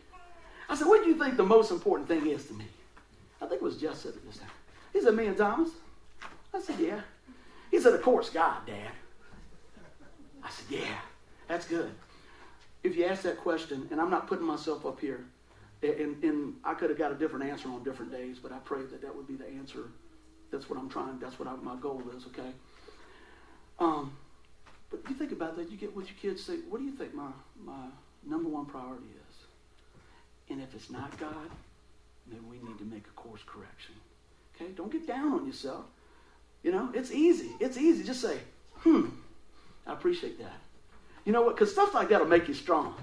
I 0.69 0.75
said, 0.75 0.87
What 0.87 1.03
do 1.03 1.09
you 1.09 1.21
think 1.21 1.35
the 1.35 1.43
most 1.43 1.71
important 1.71 2.07
thing 2.07 2.25
is 2.25 2.45
to 2.45 2.53
me? 2.53 2.63
I 3.41 3.45
think 3.45 3.61
it 3.61 3.61
was 3.61 3.75
Jesse 3.75 4.11
this 4.25 4.37
time. 4.37 4.47
He 4.93 5.01
said, 5.01 5.13
Me 5.13 5.27
and 5.27 5.35
Thomas. 5.35 5.71
I 6.53 6.61
said, 6.61 6.79
Yeah. 6.79 7.01
He 7.69 7.81
said, 7.81 7.93
Of 7.93 8.01
course, 8.01 8.29
God, 8.29 8.65
Dad. 8.65 8.91
I 10.41 10.49
said, 10.49 10.65
Yeah, 10.69 10.97
that's 11.49 11.67
good. 11.67 11.91
If 12.85 12.95
you 12.95 13.03
ask 13.03 13.23
that 13.23 13.37
question, 13.37 13.89
and 13.91 13.99
I'm 13.99 14.09
not 14.09 14.27
putting 14.27 14.45
myself 14.45 14.85
up 14.85 15.01
here, 15.01 15.25
and, 15.83 16.23
and 16.23 16.53
I 16.63 16.75
could 16.75 16.89
have 16.89 16.97
got 16.97 17.11
a 17.11 17.15
different 17.15 17.43
answer 17.43 17.67
on 17.67 17.83
different 17.83 18.09
days, 18.09 18.37
but 18.41 18.53
I 18.53 18.59
pray 18.59 18.83
that 18.83 19.01
that 19.01 19.13
would 19.13 19.27
be 19.27 19.35
the 19.35 19.49
answer. 19.49 19.89
That's 20.49 20.69
what 20.69 20.79
I'm 20.79 20.87
trying, 20.87 21.19
that's 21.19 21.37
what 21.37 21.49
I, 21.49 21.55
my 21.57 21.75
goal 21.75 22.01
is, 22.15 22.25
okay? 22.27 22.51
Um, 23.79 24.13
but 24.89 24.99
you 25.09 25.15
think 25.15 25.31
about 25.31 25.55
that, 25.57 25.71
you 25.71 25.77
get 25.77 25.95
what 25.95 26.05
your 26.05 26.15
kids 26.21 26.43
say, 26.43 26.57
what 26.69 26.79
do 26.79 26.85
you 26.85 26.91
think 26.91 27.13
my, 27.13 27.29
my 27.63 27.87
number 28.25 28.49
one 28.49 28.65
priority 28.65 29.05
is? 29.05 29.35
And 30.49 30.61
if 30.61 30.73
it's 30.75 30.89
not 30.89 31.17
God, 31.19 31.49
then 32.27 32.39
we 32.49 32.57
need 32.57 32.77
to 32.77 32.85
make 32.85 33.05
a 33.07 33.11
course 33.11 33.41
correction. 33.45 33.95
Okay? 34.55 34.71
Don't 34.75 34.91
get 34.91 35.07
down 35.07 35.33
on 35.33 35.45
yourself. 35.45 35.85
You 36.63 36.71
know, 36.71 36.89
it's 36.93 37.11
easy. 37.11 37.51
It's 37.59 37.77
easy. 37.77 38.03
Just 38.03 38.21
say, 38.21 38.39
hmm, 38.77 39.07
I 39.85 39.93
appreciate 39.93 40.39
that. 40.39 40.53
You 41.25 41.31
know 41.31 41.41
what? 41.41 41.55
Because 41.55 41.71
stuff 41.71 41.93
like 41.93 42.09
that 42.09 42.19
will 42.19 42.27
make 42.27 42.47
you 42.47 42.53
strong. 42.53 42.95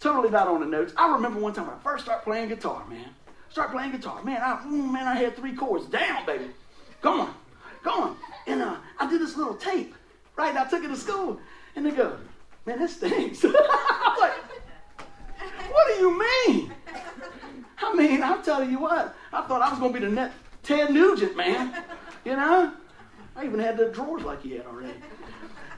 Totally 0.00 0.30
not 0.30 0.48
on 0.48 0.60
the 0.60 0.66
notes. 0.66 0.92
I 0.96 1.12
remember 1.12 1.40
one 1.40 1.52
time 1.52 1.66
when 1.66 1.76
I 1.76 1.78
first 1.80 2.04
started 2.04 2.24
playing 2.24 2.48
guitar, 2.48 2.86
man. 2.88 3.08
Start 3.50 3.72
playing 3.72 3.92
guitar. 3.92 4.22
Man, 4.22 4.40
I, 4.42 4.56
mm, 4.66 4.92
man, 4.92 5.06
I 5.06 5.14
had 5.14 5.36
three 5.36 5.54
chords 5.54 5.86
down, 5.86 6.26
baby. 6.26 6.44
Go 7.00 7.22
on. 7.22 7.34
Go 7.82 7.90
on. 7.90 8.16
And 8.46 8.62
uh, 8.62 8.76
I 8.98 9.08
did 9.08 9.20
this 9.20 9.36
little 9.36 9.54
tape, 9.54 9.94
right? 10.36 10.50
And 10.50 10.58
I 10.58 10.64
took 10.68 10.84
it 10.84 10.88
to 10.88 10.96
school. 10.96 11.40
And 11.74 11.84
they 11.84 11.90
go, 11.90 12.16
man, 12.64 12.78
this 12.78 12.96
stinks. 12.96 13.44
I'm 13.44 13.52
like, 14.20 14.34
what 15.70 15.88
do 15.88 15.94
you 15.94 16.18
mean? 16.18 16.72
I 17.78 17.94
mean, 17.94 18.22
I'm 18.22 18.42
telling 18.42 18.70
you 18.70 18.78
what, 18.78 19.14
I 19.32 19.42
thought 19.42 19.62
I 19.62 19.70
was 19.70 19.78
going 19.78 19.92
to 19.92 20.00
be 20.00 20.06
the 20.06 20.12
next 20.12 20.36
Ted 20.62 20.90
Nugent, 20.90 21.36
man. 21.36 21.84
You 22.24 22.36
know? 22.36 22.72
I 23.36 23.44
even 23.44 23.60
had 23.60 23.76
the 23.76 23.90
drawers 23.90 24.22
like 24.22 24.42
he 24.42 24.52
had 24.52 24.66
already. 24.66 24.94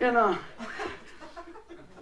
And 0.00 0.16
uh, 0.16 0.36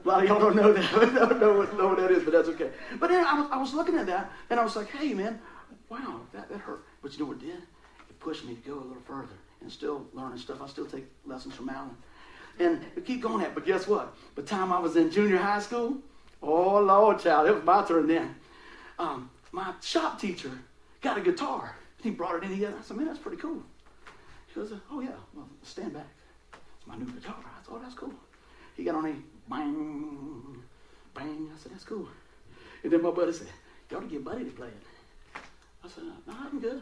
a 0.05 0.09
lot 0.09 0.23
of 0.23 0.29
y'all 0.29 0.39
don't 0.39 0.55
know 0.55 0.73
that. 0.73 0.93
don't 1.15 1.41
know 1.41 1.59
what, 1.59 1.77
know 1.77 1.89
what 1.89 1.97
that 1.97 2.11
is, 2.11 2.23
but 2.23 2.33
that's 2.33 2.49
okay. 2.51 2.71
But 3.01 3.09
then 3.11 3.25
I 3.25 3.41
was, 3.41 3.49
I 3.51 3.57
was 3.57 3.73
looking 3.73 3.97
at 3.97 4.07
that, 4.07 4.31
and 4.51 4.61
I 4.61 4.63
was 4.63 4.77
like, 4.77 4.91
hey, 4.91 5.15
man, 5.15 5.41
wow, 5.89 6.21
that, 6.33 6.49
that 6.51 6.59
hurt. 6.59 6.85
But 7.03 7.13
you 7.15 7.21
know 7.21 7.25
what 7.27 7.39
it 7.39 7.47
did? 7.47 7.57
It 7.57 8.21
pushed 8.21 8.45
me 8.45 8.55
to 8.55 8.69
go 8.69 8.75
a 8.75 8.85
little 8.87 9.03
further 9.07 9.35
and 9.63 9.73
still 9.73 10.07
learning 10.13 10.39
stuff. 10.39 10.61
I 10.63 10.69
still 10.69 10.87
take 10.87 11.07
lessons 11.25 11.55
from 11.55 11.71
Alan. 11.71 11.97
And 12.59 12.85
we 12.95 13.03
keep 13.03 13.21
going 13.21 13.45
at 13.45 13.55
But 13.55 13.67
guess 13.67 13.87
what? 13.87 14.15
By 14.35 14.43
the 14.43 14.49
time 14.49 14.73
I 14.73 14.79
was 14.79 14.97
in 14.97 15.11
junior 15.11 15.37
high 15.37 15.61
school, 15.61 15.99
oh, 16.43 16.79
Lord, 16.79 17.19
child, 17.19 17.49
it 17.49 17.55
was 17.55 17.65
my 17.65 17.85
turn 17.85 18.07
then. 18.07 18.35
Um, 18.99 19.31
my 19.53 19.75
shop 19.83 20.21
teacher 20.21 20.51
got 21.03 21.19
a 21.19 21.21
guitar. 21.21 21.75
He 22.03 22.11
brought 22.11 22.37
it 22.37 22.45
in 22.45 22.55
here. 22.55 22.73
I 22.79 22.83
said, 22.83 22.97
man, 22.97 23.07
that's 23.07 23.19
pretty 23.19 23.39
cool. 23.39 23.63
He 24.47 24.55
goes, 24.55 24.73
oh 24.91 25.01
yeah, 25.01 25.11
well, 25.35 25.49
stand 25.63 25.93
back. 25.93 26.07
It's 26.79 26.87
my 26.87 26.97
new 26.97 27.05
guitar. 27.07 27.37
I 27.39 27.63
thought, 27.63 27.77
oh, 27.77 27.79
that's 27.83 27.95
cool. 27.95 28.15
He 28.77 28.85
got 28.85 28.95
on 28.95 29.07
a 29.07 29.15
bang, 29.51 30.63
bang. 31.15 31.51
I 31.55 31.59
said, 31.59 31.73
that's 31.73 31.85
cool. 31.85 32.09
And 32.83 32.93
then 32.93 33.03
my 33.03 33.11
buddy 33.11 33.33
said, 33.33 33.49
you 33.91 33.97
ought 33.97 34.01
to 34.01 34.07
get 34.07 34.25
Buddy 34.25 34.45
to 34.45 34.51
play 34.51 34.69
it. 34.69 35.41
I 35.85 35.89
said, 35.89 36.05
no, 36.05 36.35
I'm 36.35 36.61
good. 36.61 36.81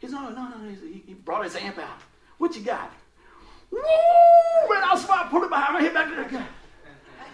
He 0.00 0.06
said, 0.08 0.14
no, 0.14 0.30
no, 0.30 0.48
no. 0.48 0.68
He, 0.68 1.02
he 1.06 1.14
brought 1.14 1.44
his 1.44 1.56
amp 1.56 1.78
out. 1.78 2.00
What 2.38 2.54
you 2.56 2.62
got? 2.62 2.92
Woo! 3.70 3.78
Man, 3.78 4.82
I 4.84 4.90
was 4.92 5.04
about 5.04 5.30
put 5.30 5.44
it 5.44 5.50
behind 5.50 5.74
my 5.74 5.80
head 5.80 5.94
back 5.94 6.30
there. 6.30 6.46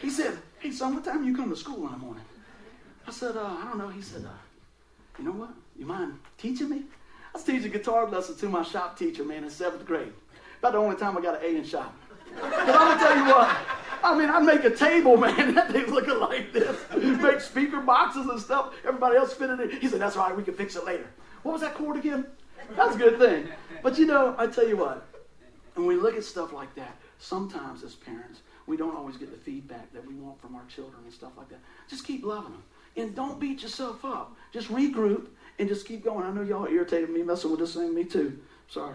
He 0.00 0.10
said, 0.10 0.38
hey, 0.58 0.70
son, 0.70 0.94
what 0.94 1.04
time 1.04 1.24
you 1.24 1.34
come 1.34 1.50
to 1.50 1.56
school 1.56 1.86
in 1.86 1.92
the 1.92 1.98
morning? 1.98 2.24
I 3.06 3.10
said, 3.10 3.36
uh, 3.36 3.44
I 3.44 3.68
don't 3.68 3.78
know. 3.78 3.88
He 3.88 4.02
said, 4.02 4.24
uh, 4.24 4.28
you 5.18 5.24
know 5.24 5.32
what? 5.32 5.50
You 5.78 5.86
mind 5.86 6.18
teaching 6.38 6.68
me? 6.68 6.82
I 7.34 7.38
was 7.38 7.44
teaching 7.44 7.70
guitar 7.70 8.08
lessons 8.08 8.38
to 8.40 8.48
my 8.48 8.62
shop 8.62 8.98
teacher, 8.98 9.24
man, 9.24 9.44
in 9.44 9.50
seventh 9.50 9.84
grade. 9.86 10.12
About 10.58 10.72
the 10.72 10.78
only 10.78 10.96
time 10.96 11.16
I 11.18 11.20
got 11.20 11.42
an 11.42 11.44
A 11.44 11.56
in 11.58 11.64
shop. 11.64 11.94
But 12.40 12.52
I'm 12.52 12.66
gonna 12.66 13.00
tell 13.00 13.16
you 13.16 13.24
what, 13.26 13.56
I 14.02 14.18
mean, 14.18 14.30
I 14.30 14.40
make 14.40 14.64
a 14.64 14.70
table, 14.70 15.16
man. 15.18 15.54
That 15.54 15.70
thing's 15.72 15.90
looking 15.90 16.18
like 16.18 16.52
this. 16.52 16.76
Make 16.94 17.40
speaker 17.40 17.80
boxes 17.80 18.26
and 18.26 18.40
stuff. 18.40 18.74
Everybody 18.84 19.16
else 19.16 19.32
fit 19.32 19.50
in 19.50 19.60
it. 19.60 19.74
He 19.74 19.88
said, 19.88 20.00
"That's 20.00 20.16
all 20.16 20.28
right. 20.28 20.36
We 20.36 20.42
can 20.42 20.54
fix 20.54 20.76
it 20.76 20.84
later." 20.84 21.06
What 21.42 21.52
was 21.52 21.60
that 21.62 21.74
chord 21.74 21.96
again? 21.96 22.26
That's 22.76 22.96
a 22.96 22.98
good 22.98 23.18
thing. 23.18 23.48
But 23.82 23.98
you 23.98 24.06
know, 24.06 24.34
I 24.38 24.46
tell 24.46 24.66
you 24.66 24.76
what. 24.76 25.06
And 25.76 25.86
we 25.86 25.96
look 25.96 26.16
at 26.16 26.24
stuff 26.24 26.52
like 26.52 26.74
that, 26.76 26.96
sometimes 27.18 27.82
as 27.82 27.94
parents, 27.94 28.40
we 28.66 28.76
don't 28.76 28.96
always 28.96 29.16
get 29.16 29.30
the 29.30 29.36
feedback 29.36 29.92
that 29.92 30.06
we 30.06 30.14
want 30.14 30.40
from 30.40 30.54
our 30.54 30.64
children 30.66 31.02
and 31.04 31.12
stuff 31.12 31.32
like 31.36 31.48
that. 31.48 31.58
Just 31.88 32.06
keep 32.06 32.24
loving 32.24 32.52
them. 32.52 32.62
And 32.96 33.14
don't 33.14 33.40
beat 33.40 33.62
yourself 33.62 34.04
up. 34.04 34.36
Just 34.52 34.68
regroup 34.68 35.26
and 35.58 35.68
just 35.68 35.86
keep 35.86 36.04
going. 36.04 36.24
I 36.24 36.30
know 36.30 36.42
y'all 36.42 36.66
irritated 36.66 37.10
me 37.10 37.22
messing 37.22 37.50
with 37.50 37.60
this 37.60 37.74
thing, 37.74 37.94
me 37.94 38.04
too. 38.04 38.38
Sorry. 38.68 38.94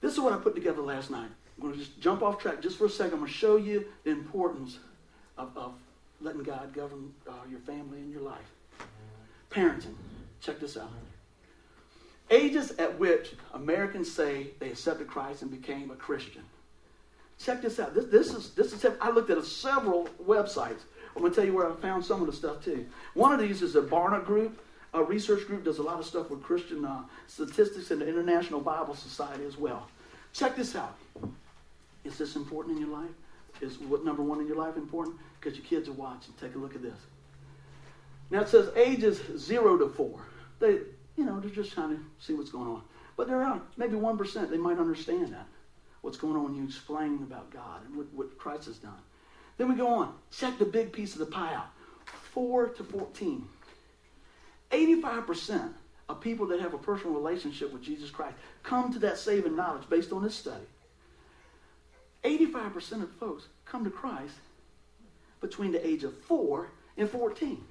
This 0.00 0.12
is 0.12 0.20
what 0.20 0.32
I 0.32 0.36
put 0.36 0.54
together 0.56 0.82
last 0.82 1.10
night. 1.10 1.30
I'm 1.56 1.62
going 1.62 1.74
to 1.74 1.78
just 1.78 2.00
jump 2.00 2.22
off 2.22 2.38
track 2.38 2.60
just 2.60 2.76
for 2.76 2.86
a 2.86 2.90
second. 2.90 3.14
I'm 3.14 3.20
going 3.20 3.30
to 3.30 3.38
show 3.38 3.56
you 3.56 3.86
the 4.02 4.10
importance 4.10 4.78
of, 5.38 5.56
of 5.56 5.74
letting 6.20 6.42
God 6.42 6.74
govern 6.74 7.12
uh, 7.28 7.32
your 7.48 7.60
family 7.60 7.98
and 7.98 8.10
your 8.10 8.22
life. 8.22 8.38
Parenting. 9.50 9.94
Check 10.40 10.58
this 10.58 10.76
out. 10.76 10.90
Ages 12.30 12.72
at 12.72 12.98
which 12.98 13.34
Americans 13.52 14.10
say 14.10 14.48
they 14.58 14.70
accepted 14.70 15.06
Christ 15.06 15.42
and 15.42 15.50
became 15.50 15.90
a 15.90 15.96
Christian. 15.96 16.42
Check 17.38 17.62
this 17.62 17.78
out. 17.78 17.94
This, 17.94 18.06
this 18.06 18.32
is 18.32 18.50
this 18.54 18.72
is. 18.72 18.86
I 19.00 19.10
looked 19.10 19.30
at 19.30 19.44
several 19.44 20.08
websites. 20.24 20.80
I'm 21.14 21.20
going 21.20 21.32
to 21.32 21.36
tell 21.36 21.44
you 21.44 21.52
where 21.52 21.70
I 21.70 21.74
found 21.76 22.04
some 22.04 22.20
of 22.20 22.26
the 22.26 22.32
stuff 22.32 22.64
too. 22.64 22.86
One 23.14 23.32
of 23.32 23.40
these 23.40 23.60
is 23.60 23.76
a 23.76 23.82
Barna 23.82 24.24
Group, 24.24 24.58
a 24.94 25.02
research 25.02 25.46
group 25.46 25.64
does 25.64 25.78
a 25.78 25.82
lot 25.82 25.98
of 25.98 26.06
stuff 26.06 26.30
with 26.30 26.42
Christian 26.42 26.84
uh, 26.84 27.02
statistics 27.26 27.90
and 27.90 28.00
the 28.00 28.08
International 28.08 28.60
Bible 28.60 28.94
Society 28.94 29.44
as 29.44 29.56
well. 29.56 29.88
Check 30.32 30.56
this 30.56 30.76
out. 30.76 30.96
Is 32.04 32.18
this 32.18 32.36
important 32.36 32.76
in 32.76 32.86
your 32.86 32.96
life? 32.96 33.10
Is 33.60 33.78
what 33.80 34.04
number 34.04 34.22
one 34.22 34.40
in 34.40 34.46
your 34.46 34.56
life 34.56 34.76
important? 34.76 35.16
Because 35.40 35.56
your 35.56 35.66
kids 35.66 35.88
are 35.88 35.92
watching. 35.92 36.34
Take 36.40 36.54
a 36.54 36.58
look 36.58 36.74
at 36.74 36.82
this. 36.82 36.98
Now 38.30 38.40
it 38.40 38.48
says 38.48 38.70
ages 38.76 39.20
zero 39.38 39.76
to 39.78 39.88
four. 39.88 40.20
They, 40.58 40.78
you 41.16 41.24
know, 41.24 41.40
they're 41.40 41.50
just 41.50 41.72
trying 41.72 41.90
to 41.90 42.02
see 42.18 42.34
what's 42.34 42.50
going 42.50 42.68
on. 42.68 42.82
But 43.16 43.28
there 43.28 43.42
are 43.42 43.60
maybe 43.76 43.96
one 43.96 44.16
percent. 44.16 44.50
They 44.50 44.56
might 44.56 44.78
understand 44.78 45.32
that 45.32 45.46
what's 46.00 46.16
going 46.16 46.36
on 46.36 46.44
when 46.44 46.54
you 46.54 46.64
explain 46.64 47.16
about 47.22 47.50
God 47.50 47.84
and 47.86 47.96
what, 47.96 48.12
what 48.14 48.38
Christ 48.38 48.66
has 48.66 48.78
done. 48.78 48.92
Then 49.58 49.68
we 49.68 49.74
go 49.74 49.88
on. 49.88 50.14
Check 50.30 50.58
the 50.58 50.64
big 50.64 50.92
piece 50.92 51.12
of 51.12 51.18
the 51.18 51.26
pie 51.26 51.54
out. 51.54 51.70
Four 52.32 52.68
to 52.68 52.84
fourteen. 52.84 53.46
Eighty-five 54.70 55.26
percent 55.26 55.72
of 56.08 56.20
people 56.20 56.46
that 56.46 56.60
have 56.60 56.74
a 56.74 56.78
personal 56.78 57.14
relationship 57.14 57.72
with 57.72 57.82
Jesus 57.82 58.10
Christ 58.10 58.36
come 58.62 58.92
to 58.92 58.98
that 59.00 59.18
saving 59.18 59.56
knowledge 59.56 59.88
based 59.88 60.12
on 60.12 60.22
this 60.22 60.34
study. 60.34 60.64
85% 62.24 63.02
of 63.02 63.10
folks 63.12 63.48
come 63.64 63.84
to 63.84 63.90
Christ 63.90 64.34
between 65.40 65.72
the 65.72 65.84
age 65.84 66.04
of 66.04 66.16
4 66.22 66.68
and 66.96 67.10
14. 67.10 67.64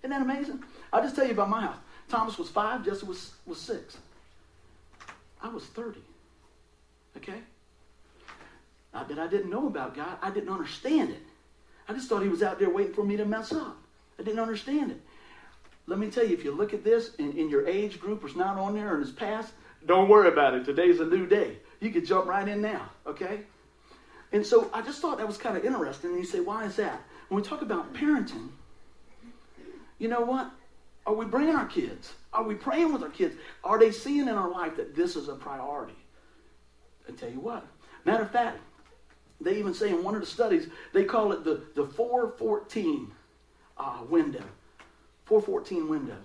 Isn't 0.00 0.10
that 0.10 0.22
amazing? 0.22 0.62
I'll 0.92 1.02
just 1.02 1.14
tell 1.14 1.26
you 1.26 1.32
about 1.32 1.50
my 1.50 1.60
house. 1.62 1.76
Thomas 2.08 2.38
was 2.38 2.48
5, 2.48 2.84
Jesse 2.84 3.06
was, 3.06 3.32
was 3.46 3.60
6. 3.60 3.98
I 5.42 5.48
was 5.48 5.64
30. 5.64 6.00
Okay? 7.16 7.40
Not 8.94 9.08
that 9.08 9.18
I 9.18 9.26
didn't 9.26 9.50
know 9.50 9.66
about 9.66 9.94
God, 9.94 10.16
I 10.22 10.30
didn't 10.30 10.48
understand 10.48 11.10
it. 11.10 11.22
I 11.88 11.92
just 11.92 12.08
thought 12.08 12.22
he 12.22 12.28
was 12.28 12.42
out 12.42 12.58
there 12.58 12.70
waiting 12.70 12.94
for 12.94 13.04
me 13.04 13.16
to 13.16 13.24
mess 13.24 13.52
up. 13.52 13.76
I 14.18 14.22
didn't 14.22 14.40
understand 14.40 14.90
it. 14.90 15.00
Let 15.86 15.98
me 15.98 16.10
tell 16.10 16.26
you, 16.26 16.34
if 16.34 16.44
you 16.44 16.52
look 16.52 16.74
at 16.74 16.84
this 16.84 17.12
and 17.18 17.34
in 17.34 17.48
your 17.48 17.66
age 17.66 17.98
group 17.98 18.22
it's 18.24 18.36
not 18.36 18.58
on 18.58 18.74
there 18.74 18.94
and 18.94 19.02
it's 19.02 19.12
past, 19.12 19.52
don't 19.86 20.08
worry 20.08 20.28
about 20.28 20.54
it. 20.54 20.64
Today's 20.64 21.00
a 21.00 21.04
new 21.04 21.26
day. 21.26 21.56
You 21.80 21.90
can 21.90 22.04
jump 22.04 22.26
right 22.26 22.46
in 22.46 22.60
now, 22.60 22.90
okay? 23.06 23.40
And 24.32 24.44
so 24.44 24.70
I 24.74 24.82
just 24.82 25.00
thought 25.00 25.18
that 25.18 25.26
was 25.26 25.38
kind 25.38 25.56
of 25.56 25.64
interesting. 25.64 26.10
And 26.10 26.18
you 26.18 26.26
say, 26.26 26.40
why 26.40 26.64
is 26.64 26.76
that? 26.76 27.00
When 27.28 27.40
we 27.40 27.48
talk 27.48 27.62
about 27.62 27.94
parenting, 27.94 28.48
you 29.98 30.08
know 30.08 30.20
what? 30.20 30.50
Are 31.08 31.14
we 31.14 31.24
bringing 31.24 31.54
our 31.54 31.64
kids? 31.64 32.12
Are 32.34 32.42
we 32.42 32.54
praying 32.54 32.92
with 32.92 33.02
our 33.02 33.08
kids? 33.08 33.34
Are 33.64 33.78
they 33.78 33.92
seeing 33.92 34.28
in 34.28 34.34
our 34.34 34.50
life 34.50 34.76
that 34.76 34.94
this 34.94 35.16
is 35.16 35.30
a 35.30 35.34
priority? 35.34 35.96
I 37.08 37.12
tell 37.12 37.30
you 37.30 37.40
what. 37.40 37.66
Matter 38.04 38.24
of 38.24 38.30
fact, 38.30 38.58
they 39.40 39.56
even 39.56 39.72
say 39.72 39.88
in 39.88 40.04
one 40.04 40.14
of 40.14 40.20
the 40.20 40.26
studies, 40.26 40.68
they 40.92 41.04
call 41.04 41.32
it 41.32 41.44
the, 41.44 41.62
the 41.74 41.86
414 41.86 43.10
uh, 43.78 44.00
window. 44.10 44.44
414 45.24 45.88
window. 45.88 46.18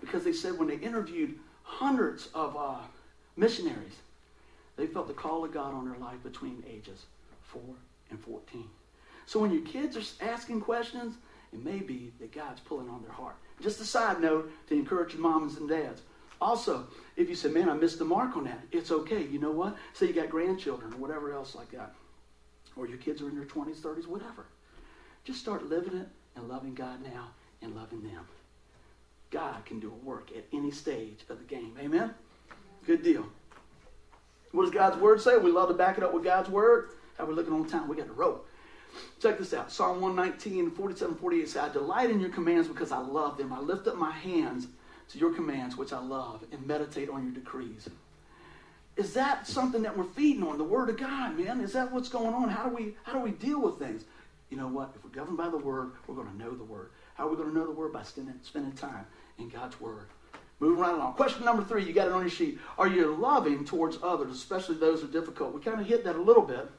Because 0.00 0.24
they 0.24 0.32
said 0.32 0.58
when 0.58 0.68
they 0.68 0.76
interviewed 0.76 1.38
hundreds 1.62 2.30
of 2.32 2.56
uh, 2.56 2.78
missionaries, 3.36 3.96
they 4.78 4.86
felt 4.86 5.06
the 5.06 5.12
call 5.12 5.44
of 5.44 5.52
God 5.52 5.74
on 5.74 5.86
their 5.86 5.98
life 5.98 6.22
between 6.22 6.64
ages 6.66 7.04
4 7.42 7.60
and 8.08 8.18
14. 8.18 8.64
So 9.26 9.38
when 9.38 9.52
your 9.52 9.64
kids 9.66 9.98
are 9.98 10.24
asking 10.24 10.62
questions, 10.62 11.16
it 11.54 11.64
may 11.64 11.78
be 11.78 12.12
that 12.18 12.32
God's 12.32 12.60
pulling 12.60 12.90
on 12.90 13.02
their 13.02 13.12
heart. 13.12 13.36
Just 13.62 13.80
a 13.80 13.84
side 13.84 14.20
note 14.20 14.50
to 14.68 14.74
encourage 14.74 15.12
your 15.14 15.22
moms 15.22 15.56
and 15.56 15.68
dads. 15.68 16.02
Also, 16.40 16.88
if 17.16 17.28
you 17.28 17.36
say, 17.36 17.48
man, 17.48 17.70
I 17.70 17.74
missed 17.74 18.00
the 18.00 18.04
mark 18.04 18.36
on 18.36 18.44
that, 18.44 18.60
it's 18.72 18.90
okay. 18.90 19.22
You 19.22 19.38
know 19.38 19.52
what? 19.52 19.76
Say 19.92 20.06
you 20.06 20.12
got 20.12 20.28
grandchildren 20.28 20.92
or 20.92 20.96
whatever 20.96 21.32
else 21.32 21.54
like 21.54 21.70
that. 21.70 21.94
Or 22.76 22.88
your 22.88 22.98
kids 22.98 23.22
are 23.22 23.28
in 23.28 23.36
their 23.36 23.46
20s, 23.46 23.76
30s, 23.76 24.08
whatever. 24.08 24.46
Just 25.24 25.40
start 25.40 25.68
living 25.68 25.96
it 25.96 26.08
and 26.34 26.48
loving 26.48 26.74
God 26.74 27.02
now 27.02 27.28
and 27.62 27.74
loving 27.76 28.02
them. 28.02 28.26
God 29.30 29.64
can 29.64 29.78
do 29.78 29.88
a 29.88 30.04
work 30.04 30.30
at 30.36 30.44
any 30.52 30.72
stage 30.72 31.20
of 31.28 31.38
the 31.38 31.44
game. 31.44 31.76
Amen? 31.80 32.12
Good 32.84 33.04
deal. 33.04 33.24
What 34.50 34.64
does 34.64 34.74
God's 34.74 34.96
word 34.96 35.20
say? 35.20 35.38
We 35.38 35.52
love 35.52 35.68
to 35.68 35.74
back 35.74 35.98
it 35.98 36.04
up 36.04 36.12
with 36.12 36.24
God's 36.24 36.50
word. 36.50 36.90
How 37.16 37.24
we 37.26 37.34
looking 37.34 37.52
on 37.52 37.64
time? 37.66 37.88
We 37.88 37.96
got 37.96 38.06
to 38.06 38.12
roll. 38.12 38.44
Check 39.20 39.38
this 39.38 39.54
out. 39.54 39.72
Psalm 39.72 40.00
119, 40.00 40.70
47, 40.70 41.14
48 41.16 41.48
says, 41.48 41.56
I 41.56 41.72
delight 41.72 42.10
in 42.10 42.20
your 42.20 42.30
commands 42.30 42.68
because 42.68 42.92
I 42.92 42.98
love 42.98 43.38
them. 43.38 43.52
I 43.52 43.60
lift 43.60 43.86
up 43.86 43.96
my 43.96 44.10
hands 44.10 44.66
to 45.10 45.18
your 45.18 45.32
commands, 45.34 45.76
which 45.76 45.92
I 45.92 46.00
love, 46.00 46.44
and 46.52 46.66
meditate 46.66 47.08
on 47.08 47.24
your 47.24 47.32
decrees. 47.32 47.88
Is 48.96 49.14
that 49.14 49.46
something 49.46 49.82
that 49.82 49.96
we're 49.96 50.04
feeding 50.04 50.44
on? 50.44 50.56
The 50.56 50.64
Word 50.64 50.88
of 50.88 50.96
God, 50.96 51.36
man? 51.38 51.60
Is 51.60 51.72
that 51.72 51.90
what's 51.92 52.08
going 52.08 52.32
on? 52.32 52.48
How 52.48 52.68
do 52.68 52.74
we 52.74 52.94
how 53.02 53.12
do 53.12 53.18
we 53.18 53.32
deal 53.32 53.60
with 53.60 53.78
things? 53.78 54.04
You 54.50 54.56
know 54.56 54.68
what? 54.68 54.92
If 54.94 55.02
we're 55.02 55.10
governed 55.10 55.36
by 55.36 55.48
the 55.48 55.58
Word, 55.58 55.92
we're 56.06 56.14
going 56.14 56.30
to 56.30 56.36
know 56.36 56.54
the 56.54 56.64
Word. 56.64 56.90
How 57.14 57.26
are 57.26 57.30
we 57.30 57.36
going 57.36 57.48
to 57.48 57.54
know 57.54 57.66
the 57.66 57.72
Word? 57.72 57.92
By 57.92 58.02
spending, 58.02 58.34
spending 58.42 58.72
time 58.72 59.06
in 59.38 59.48
God's 59.48 59.80
Word. 59.80 60.06
Moving 60.60 60.78
right 60.78 60.94
along. 60.94 61.14
Question 61.14 61.44
number 61.44 61.64
three, 61.64 61.84
you 61.84 61.92
got 61.92 62.06
it 62.06 62.12
on 62.12 62.20
your 62.20 62.30
sheet. 62.30 62.60
Are 62.78 62.86
you 62.86 63.16
loving 63.16 63.64
towards 63.64 63.98
others, 64.02 64.30
especially 64.30 64.76
those 64.76 65.00
who 65.00 65.08
are 65.08 65.10
difficult? 65.10 65.52
We 65.52 65.60
kind 65.60 65.80
of 65.80 65.86
hit 65.86 66.04
that 66.04 66.14
a 66.14 66.22
little 66.22 66.44
bit 66.44 66.70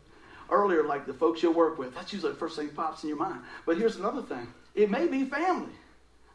earlier, 0.49 0.83
like 0.83 1.05
the 1.05 1.13
folks 1.13 1.43
you 1.43 1.51
work 1.51 1.77
with. 1.77 1.93
That's 1.95 2.13
usually 2.13 2.33
the 2.33 2.37
first 2.37 2.55
thing 2.55 2.67
that 2.67 2.75
pops 2.75 3.03
in 3.03 3.09
your 3.09 3.17
mind. 3.17 3.41
But 3.65 3.77
here's 3.77 3.95
another 3.95 4.21
thing 4.21 4.47
it 4.73 4.89
may 4.89 5.07
be 5.07 5.25
family. 5.25 5.73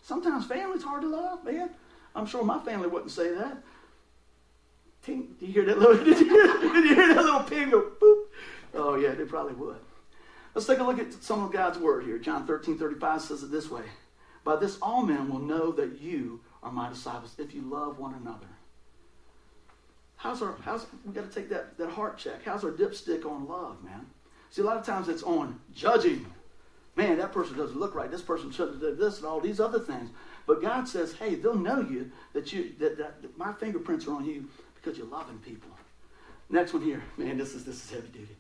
Sometimes 0.02 0.46
family's 0.46 0.82
hard 0.82 1.02
to 1.02 1.08
love, 1.08 1.44
man. 1.44 1.70
I'm 2.14 2.26
sure 2.26 2.42
my 2.44 2.58
family 2.60 2.88
wouldn't 2.88 3.12
say 3.12 3.34
that. 3.34 3.58
Did 5.04 5.28
you 5.40 5.48
hear 5.48 5.64
that 5.66 5.78
little? 5.78 5.96
Did 6.04 6.20
you 6.20 6.28
hear, 6.28 6.72
did 6.72 6.84
you 6.84 6.94
hear 6.94 7.14
that 7.14 7.24
little 7.24 7.42
ping 7.42 7.70
go 7.70 7.90
boop? 8.00 8.24
Oh 8.74 8.94
yeah, 8.96 9.12
they 9.12 9.24
probably 9.24 9.54
would. 9.54 9.78
Let's 10.54 10.66
take 10.66 10.78
a 10.78 10.84
look 10.84 10.98
at 10.98 11.12
some 11.22 11.42
of 11.44 11.52
God's 11.52 11.78
word 11.78 12.04
here. 12.04 12.18
John 12.18 12.46
13, 12.46 12.76
35 12.76 13.22
says 13.22 13.42
it 13.42 13.50
this 13.50 13.70
way. 13.70 13.84
By 14.44 14.56
this 14.56 14.78
all 14.82 15.02
men 15.02 15.28
will 15.28 15.38
know 15.38 15.70
that 15.72 16.00
you 16.00 16.40
are 16.62 16.72
my 16.72 16.88
disciples 16.88 17.34
if 17.38 17.54
you 17.54 17.62
love 17.62 17.98
one 17.98 18.14
another. 18.14 18.46
How's 20.20 20.42
our 20.42 20.54
how's 20.66 20.86
we 21.06 21.14
got 21.14 21.30
to 21.30 21.34
take 21.34 21.48
that, 21.48 21.78
that 21.78 21.88
heart 21.88 22.18
check. 22.18 22.44
How's 22.44 22.62
our 22.62 22.70
dipstick 22.70 23.24
on 23.24 23.48
love, 23.48 23.82
man? 23.82 24.04
See, 24.50 24.60
a 24.60 24.64
lot 24.66 24.76
of 24.76 24.84
times 24.84 25.08
it's 25.08 25.22
on 25.22 25.58
judging. 25.74 26.26
Man, 26.94 27.16
that 27.16 27.32
person 27.32 27.56
doesn't 27.56 27.80
look 27.80 27.94
right. 27.94 28.10
This 28.10 28.20
person 28.20 28.50
should 28.50 28.68
have 28.68 28.80
done 28.82 28.98
this 28.98 29.16
and 29.16 29.26
all 29.26 29.40
these 29.40 29.60
other 29.60 29.78
things. 29.78 30.10
But 30.46 30.60
God 30.60 30.86
says, 30.86 31.14
hey, 31.14 31.36
they'll 31.36 31.54
know 31.54 31.80
you 31.80 32.10
that 32.34 32.52
you 32.52 32.72
that, 32.80 32.98
that, 32.98 33.22
that 33.22 33.38
my 33.38 33.54
fingerprints 33.54 34.06
are 34.06 34.14
on 34.14 34.26
you 34.26 34.46
because 34.74 34.98
you're 34.98 35.06
loving 35.06 35.38
people. 35.38 35.70
Next 36.50 36.74
one 36.74 36.82
here, 36.82 37.02
man, 37.16 37.38
this 37.38 37.54
is 37.54 37.64
this 37.64 37.82
is 37.82 37.90
heavy 37.90 38.08
duty. 38.08 38.36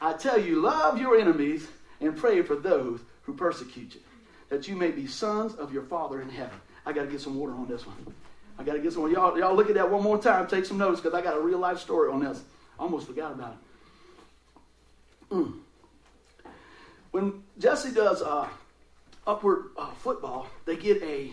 I 0.00 0.14
tell 0.14 0.40
you, 0.40 0.62
love 0.62 0.98
your 0.98 1.20
enemies 1.20 1.68
and 2.00 2.16
pray 2.16 2.40
for 2.40 2.56
those 2.56 3.00
who 3.24 3.34
persecute 3.34 3.96
you, 3.96 4.00
that 4.48 4.66
you 4.66 4.76
may 4.76 4.92
be 4.92 5.06
sons 5.06 5.54
of 5.56 5.74
your 5.74 5.82
Father 5.82 6.22
in 6.22 6.30
heaven. 6.30 6.58
I 6.86 6.94
got 6.94 7.02
to 7.02 7.10
get 7.10 7.20
some 7.20 7.38
water 7.38 7.52
on 7.52 7.68
this 7.68 7.86
one. 7.86 8.14
I 8.58 8.64
got 8.64 8.72
to 8.72 8.80
get 8.80 8.92
some. 8.92 9.10
Y'all, 9.10 9.38
y'all 9.38 9.54
look 9.54 9.68
at 9.68 9.74
that 9.76 9.90
one 9.90 10.02
more 10.02 10.18
time. 10.18 10.46
Take 10.46 10.64
some 10.64 10.78
notes 10.78 11.00
because 11.00 11.14
I 11.14 11.22
got 11.22 11.36
a 11.36 11.40
real 11.40 11.58
life 11.58 11.78
story 11.78 12.10
on 12.10 12.20
this. 12.20 12.42
I 12.78 12.82
Almost 12.82 13.06
forgot 13.06 13.32
about 13.32 13.52
it. 13.52 15.34
Mm. 15.34 15.58
When 17.10 17.42
Jesse 17.58 17.92
does 17.92 18.22
uh, 18.22 18.48
upward 19.26 19.70
uh, 19.76 19.90
football, 19.92 20.48
they 20.64 20.76
get 20.76 21.02
a. 21.02 21.32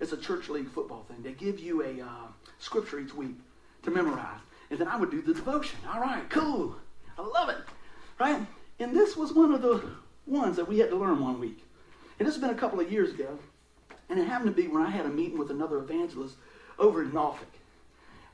It's 0.00 0.12
a 0.12 0.16
church 0.16 0.48
league 0.48 0.68
football 0.68 1.04
thing. 1.08 1.22
They 1.22 1.32
give 1.32 1.60
you 1.60 1.82
a 1.82 2.04
uh, 2.04 2.26
scripture 2.58 2.98
each 2.98 3.14
week 3.14 3.36
to 3.84 3.90
memorize, 3.90 4.40
and 4.70 4.78
then 4.78 4.88
I 4.88 4.96
would 4.96 5.10
do 5.10 5.22
the 5.22 5.32
devotion. 5.32 5.78
All 5.88 6.00
right, 6.00 6.28
cool. 6.30 6.76
I 7.16 7.22
love 7.22 7.48
it. 7.48 7.58
Right? 8.18 8.44
And 8.78 8.94
this 8.94 9.16
was 9.16 9.32
one 9.32 9.52
of 9.52 9.62
the 9.62 9.82
ones 10.26 10.56
that 10.56 10.66
we 10.66 10.78
had 10.78 10.90
to 10.90 10.96
learn 10.96 11.20
one 11.20 11.38
week. 11.38 11.64
And 12.18 12.26
this 12.26 12.34
has 12.34 12.40
been 12.40 12.50
a 12.50 12.58
couple 12.58 12.80
of 12.80 12.90
years 12.90 13.10
ago. 13.10 13.38
And 14.08 14.18
it 14.18 14.26
happened 14.26 14.54
to 14.54 14.62
be 14.62 14.68
when 14.68 14.82
I 14.82 14.90
had 14.90 15.06
a 15.06 15.10
meeting 15.10 15.38
with 15.38 15.50
another 15.50 15.78
evangelist 15.78 16.36
over 16.78 17.02
in 17.02 17.12
Norfolk. 17.12 17.48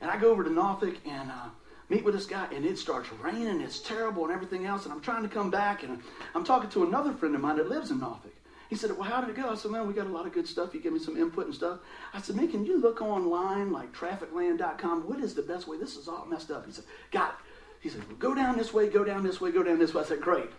And 0.01 0.09
I 0.09 0.17
go 0.17 0.31
over 0.31 0.43
to 0.43 0.49
Norfolk, 0.49 0.95
and 1.05 1.31
uh, 1.31 1.49
meet 1.89 2.03
with 2.03 2.15
this 2.15 2.25
guy, 2.25 2.47
and 2.53 2.65
it 2.65 2.77
starts 2.77 3.11
raining. 3.21 3.61
It's 3.61 3.79
terrible 3.79 4.23
and 4.23 4.33
everything 4.33 4.65
else. 4.65 4.85
And 4.85 4.93
I'm 4.93 5.01
trying 5.01 5.23
to 5.23 5.29
come 5.29 5.51
back, 5.51 5.83
and 5.83 6.01
I'm 6.33 6.43
talking 6.43 6.69
to 6.71 6.83
another 6.83 7.13
friend 7.13 7.35
of 7.35 7.41
mine 7.41 7.57
that 7.57 7.69
lives 7.69 7.91
in 7.91 7.99
Norfolk. 7.99 8.33
He 8.69 8.77
said, 8.77 8.91
Well, 8.91 9.03
how 9.03 9.19
did 9.19 9.29
it 9.29 9.35
go? 9.35 9.49
I 9.49 9.55
said, 9.55 9.71
Man, 9.71 9.85
we 9.85 9.93
got 9.93 10.07
a 10.07 10.11
lot 10.11 10.25
of 10.25 10.33
good 10.33 10.47
stuff. 10.47 10.73
You 10.73 10.79
give 10.79 10.93
me 10.93 10.99
some 10.99 11.17
input 11.17 11.45
and 11.45 11.53
stuff. 11.53 11.79
I 12.13 12.21
said, 12.21 12.37
Man, 12.37 12.47
can 12.49 12.65
you 12.65 12.79
look 12.79 13.01
online, 13.01 13.71
like 13.71 13.93
trafficland.com? 13.93 15.09
What 15.09 15.19
is 15.19 15.35
the 15.35 15.41
best 15.41 15.67
way? 15.67 15.77
This 15.77 15.97
is 15.97 16.07
all 16.07 16.25
messed 16.25 16.51
up. 16.51 16.65
He 16.65 16.71
said, 16.71 16.85
Got 17.11 17.31
it. 17.31 17.35
He 17.81 17.89
said, 17.89 18.07
well, 18.07 18.15
Go 18.17 18.33
down 18.33 18.57
this 18.57 18.73
way, 18.73 18.87
go 18.87 19.03
down 19.03 19.23
this 19.23 19.41
way, 19.41 19.51
go 19.51 19.61
down 19.61 19.77
this 19.77 19.93
way. 19.93 20.03
I 20.03 20.05
said, 20.05 20.21
Great. 20.21 20.49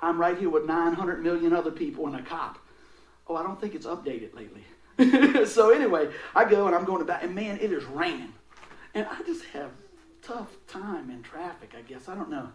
I'm 0.00 0.18
right 0.18 0.38
here 0.38 0.48
with 0.48 0.64
900 0.64 1.22
million 1.22 1.52
other 1.52 1.70
people 1.70 2.06
and 2.06 2.16
a 2.16 2.22
cop. 2.22 2.58
Oh, 3.30 3.36
I 3.36 3.44
don't 3.44 3.60
think 3.60 3.76
it's 3.76 3.86
updated 3.86 4.34
lately. 4.34 5.46
so 5.46 5.70
anyway, 5.70 6.08
I 6.34 6.44
go 6.44 6.66
and 6.66 6.74
I'm 6.74 6.84
going 6.84 6.98
to 6.98 7.04
back, 7.04 7.22
and 7.22 7.32
man, 7.32 7.60
it 7.60 7.70
is 7.70 7.84
raining. 7.84 8.34
And 8.92 9.06
I 9.06 9.22
just 9.22 9.44
have 9.52 9.70
tough 10.20 10.48
time 10.66 11.10
in 11.10 11.22
traffic, 11.22 11.72
I 11.78 11.82
guess. 11.82 12.08
I 12.08 12.16
don't 12.16 12.28
know. 12.28 12.48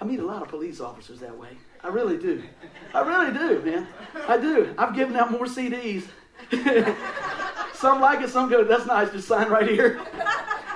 I 0.00 0.04
meet 0.04 0.18
a 0.18 0.26
lot 0.26 0.42
of 0.42 0.48
police 0.48 0.80
officers 0.80 1.20
that 1.20 1.38
way. 1.38 1.50
I 1.84 1.88
really 1.88 2.18
do. 2.18 2.42
I 2.92 3.02
really 3.02 3.38
do, 3.38 3.62
man. 3.62 3.86
I 4.26 4.36
do. 4.36 4.74
I've 4.76 4.96
given 4.96 5.14
out 5.14 5.30
more 5.30 5.46
CDs. 5.46 6.02
some 7.74 8.00
like 8.00 8.20
it, 8.20 8.30
some 8.30 8.50
go, 8.50 8.64
that's 8.64 8.84
nice, 8.84 9.12
just 9.12 9.28
sign 9.28 9.48
right 9.48 9.68
here. 9.68 10.00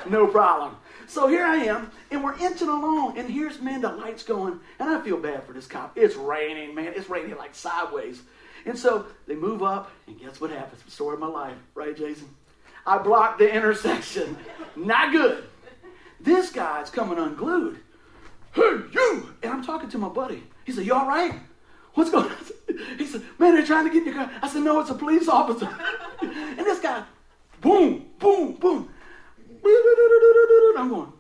No 0.08 0.26
problem. 0.26 0.76
So 1.06 1.28
here 1.28 1.44
I 1.44 1.56
am, 1.56 1.90
and 2.10 2.24
we're 2.24 2.38
inching 2.38 2.68
along, 2.68 3.18
and 3.18 3.28
here's, 3.28 3.60
man, 3.60 3.82
the 3.82 3.90
lights 3.90 4.22
going, 4.22 4.58
and 4.78 4.88
I 4.88 4.98
feel 5.02 5.18
bad 5.18 5.44
for 5.44 5.52
this 5.52 5.66
cop. 5.66 5.92
It's 5.94 6.16
raining, 6.16 6.74
man. 6.74 6.94
It's 6.96 7.10
raining 7.10 7.36
like 7.36 7.54
sideways. 7.54 8.22
And 8.66 8.78
so 8.78 9.06
they 9.26 9.34
move 9.34 9.62
up, 9.62 9.90
and 10.06 10.18
guess 10.18 10.40
what 10.40 10.50
happens? 10.50 10.82
Story 10.92 11.14
of 11.14 11.20
my 11.20 11.26
life, 11.26 11.56
right, 11.74 11.96
Jason? 11.96 12.28
I 12.86 12.98
blocked 12.98 13.38
the 13.38 13.52
intersection. 13.52 14.36
Not 14.76 15.12
good. 15.12 15.44
This 16.20 16.50
guy's 16.50 16.90
coming 16.90 17.18
unglued. 17.18 17.80
Hey, 18.52 18.80
you! 18.92 19.34
And 19.42 19.52
I'm 19.52 19.64
talking 19.64 19.88
to 19.90 19.98
my 19.98 20.08
buddy. 20.08 20.42
He 20.64 20.72
said, 20.72 20.84
You 20.84 20.94
all 20.94 21.06
right? 21.06 21.34
What's 21.94 22.10
going 22.10 22.30
on? 22.30 22.36
He 22.96 23.04
said, 23.04 23.22
Man, 23.38 23.54
they're 23.54 23.66
trying 23.66 23.84
to 23.84 23.90
get 23.90 24.06
in 24.06 24.14
your 24.14 24.14
car. 24.14 24.30
I 24.42 24.48
said, 24.48 24.62
No, 24.62 24.80
it's 24.80 24.90
a 24.90 24.94
police 24.94 25.28
officer. 25.28 25.68
and 26.22 26.58
this 26.58 26.80
guy, 26.80 27.02
boom, 27.60 28.06
boom, 28.18 28.54
boom. 28.54 28.88
I'm 30.76 30.88
going, 30.88 31.12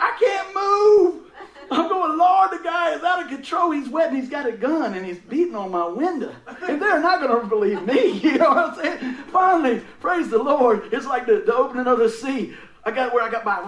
I 0.00 0.16
can't 0.18 0.54
move. 0.54 1.21
I'm 1.72 1.88
going, 1.88 2.18
Lord, 2.18 2.50
the 2.50 2.62
guy 2.62 2.94
is 2.94 3.02
out 3.02 3.22
of 3.22 3.28
control. 3.28 3.70
He's 3.70 3.88
wet 3.88 4.08
and 4.08 4.16
he's 4.16 4.28
got 4.28 4.46
a 4.46 4.52
gun 4.52 4.94
and 4.94 5.04
he's 5.06 5.18
beating 5.18 5.54
on 5.54 5.70
my 5.70 5.86
window. 5.86 6.34
And 6.68 6.80
they're 6.80 7.00
not 7.00 7.20
going 7.20 7.40
to 7.40 7.46
believe 7.46 7.82
me. 7.82 8.12
You 8.22 8.38
know 8.38 8.50
what 8.50 8.58
I'm 8.58 8.74
saying? 8.76 9.14
Finally, 9.30 9.82
praise 10.00 10.28
the 10.28 10.38
Lord. 10.38 10.92
It's 10.92 11.06
like 11.06 11.26
the, 11.26 11.42
the 11.44 11.54
opening 11.54 11.86
of 11.86 11.98
the 11.98 12.08
sea. 12.08 12.54
I 12.84 12.90
got 12.90 13.12
where 13.12 13.22
I 13.22 13.30
got 13.30 13.44
by. 13.44 13.58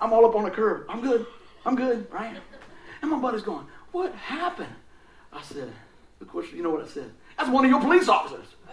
I'm 0.00 0.12
all 0.12 0.26
up 0.26 0.34
on 0.34 0.44
the 0.44 0.50
curb. 0.50 0.86
I'm 0.88 1.00
good. 1.00 1.26
I'm 1.64 1.76
good, 1.76 2.06
right? 2.12 2.36
And 3.02 3.10
my 3.10 3.18
buddy's 3.18 3.42
going, 3.42 3.66
What 3.92 4.14
happened? 4.14 4.74
I 5.32 5.42
said, 5.42 5.72
Of 6.20 6.28
course, 6.28 6.46
you 6.52 6.62
know 6.62 6.70
what 6.70 6.84
I 6.84 6.88
said? 6.88 7.10
That's 7.38 7.50
one 7.50 7.64
of 7.64 7.70
your 7.70 7.80
police 7.80 8.08
officers. 8.08 8.46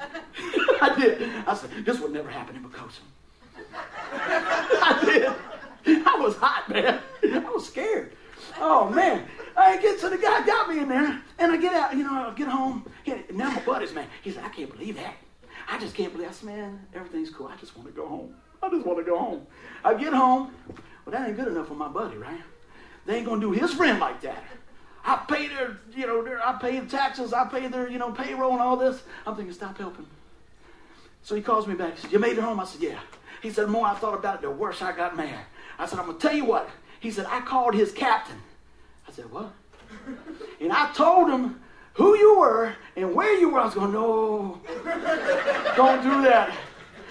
I 0.82 0.96
did. 1.00 1.30
I 1.48 1.56
said, 1.56 1.70
This 1.86 2.00
would 2.00 2.12
never 2.12 2.30
happen 2.30 2.56
in 2.56 2.64
Poquoson. 2.64 3.02
I 4.14 5.02
did. 5.06 6.06
I 6.06 6.20
was 6.20 6.36
hot, 6.36 6.70
man. 6.70 7.00
I 7.24 7.50
was 7.50 7.68
scared. 7.68 8.14
Oh, 8.60 8.90
man. 8.90 9.26
I 9.56 9.78
get 9.78 10.00
to 10.00 10.10
the 10.10 10.18
guy 10.18 10.46
got 10.46 10.70
me 10.70 10.80
in 10.80 10.90
there, 10.90 11.22
and 11.38 11.52
I 11.52 11.58
get 11.58 11.74
out, 11.74 11.96
you 11.96 12.04
know, 12.04 12.30
I 12.30 12.34
get 12.34 12.48
home. 12.48 12.90
Now 13.32 13.52
my 13.52 13.60
buddy's 13.62 13.94
man. 13.94 14.08
He 14.22 14.32
said, 14.32 14.44
I 14.44 14.50
can't 14.50 14.72
believe 14.72 14.96
that. 14.96 15.16
I 15.70 15.80
just 15.80 15.96
can't 15.96 16.12
believe. 16.12 16.30
I 16.30 16.32
said, 16.32 16.50
man, 16.50 16.88
everything's 16.94 17.30
cool. 17.30 17.48
I 17.48 17.56
just 17.58 17.76
want 17.78 17.88
to 17.90 17.94
go 17.94 18.08
home. 18.08 18.34
I 18.62 18.70
just 18.70 18.86
want 18.86 19.00
to 19.00 19.04
go 19.04 19.18
home. 19.18 19.46
I 19.84 19.94
get 19.94 20.14
home. 20.14 20.54
Well, 21.06 21.12
that 21.12 21.28
ain't 21.28 21.38
good 21.38 21.50
enough 21.50 21.68
for 21.68 21.76
my 21.76 21.88
buddy, 21.88 22.18
right? 22.18 22.42
They 23.06 23.18
ain't 23.18 23.26
gonna 23.26 23.42
do 23.42 23.52
his 23.52 23.74
friend 23.74 24.00
like 24.00 24.22
that. 24.22 24.44
I 25.04 25.18
pay 25.28 25.50
their, 25.50 25.78
you 25.96 26.08
know, 26.08 26.24
their, 26.24 26.46
I 26.46 26.54
pay 26.54 26.80
the 26.80 26.88
taxes, 26.88 27.34
I 27.34 27.46
pay 27.46 27.68
their, 27.68 27.90
you 27.90 28.00
know, 28.00 28.12
payroll 28.12 28.54
and 28.54 28.62
all 28.62 28.78
this. 28.78 29.04
I'm 29.28 29.36
thinking, 29.36 29.54
stop 29.54 29.78
helping. 29.78 30.08
So 31.24 31.36
he 31.36 31.42
calls 31.42 31.68
me 31.68 31.76
back. 31.76 31.96
He 31.96 32.02
says, 32.02 32.12
You 32.12 32.20
made 32.20 32.38
it 32.38 32.44
home? 32.44 32.60
I 32.60 32.66
said, 32.66 32.82
Yeah. 32.82 33.00
He 33.42 33.52
said, 33.52 33.66
The 33.66 33.72
more 33.72 33.86
I 33.86 33.96
thought 33.96 34.14
about 34.14 34.36
it, 34.36 34.42
the 34.44 34.52
worse 34.52 34.82
I 34.82 34.96
got 34.96 35.18
mad. 35.18 35.46
I 35.78 35.86
said, 35.86 36.00
I'm 36.00 36.06
gonna 36.06 36.20
tell 36.20 36.34
you 36.34 36.46
what. 36.46 36.70
He 37.04 37.12
said, 37.12 37.26
I 37.28 37.42
called 37.42 37.76
his 37.76 37.92
captain. 37.92 38.38
I 39.06 39.12
said, 39.12 39.30
What? 39.30 39.52
And 40.62 40.72
I 40.72 40.90
told 40.94 41.30
him 41.30 41.60
who 41.96 42.18
you 42.18 42.40
were 42.40 42.74
and 42.96 43.14
where 43.14 43.38
you 43.38 43.50
were. 43.50 43.60
I 43.60 43.66
was 43.66 43.74
going, 43.74 43.92
No, 43.92 44.62
don't 45.76 46.02
do 46.02 46.22
that. 46.22 46.56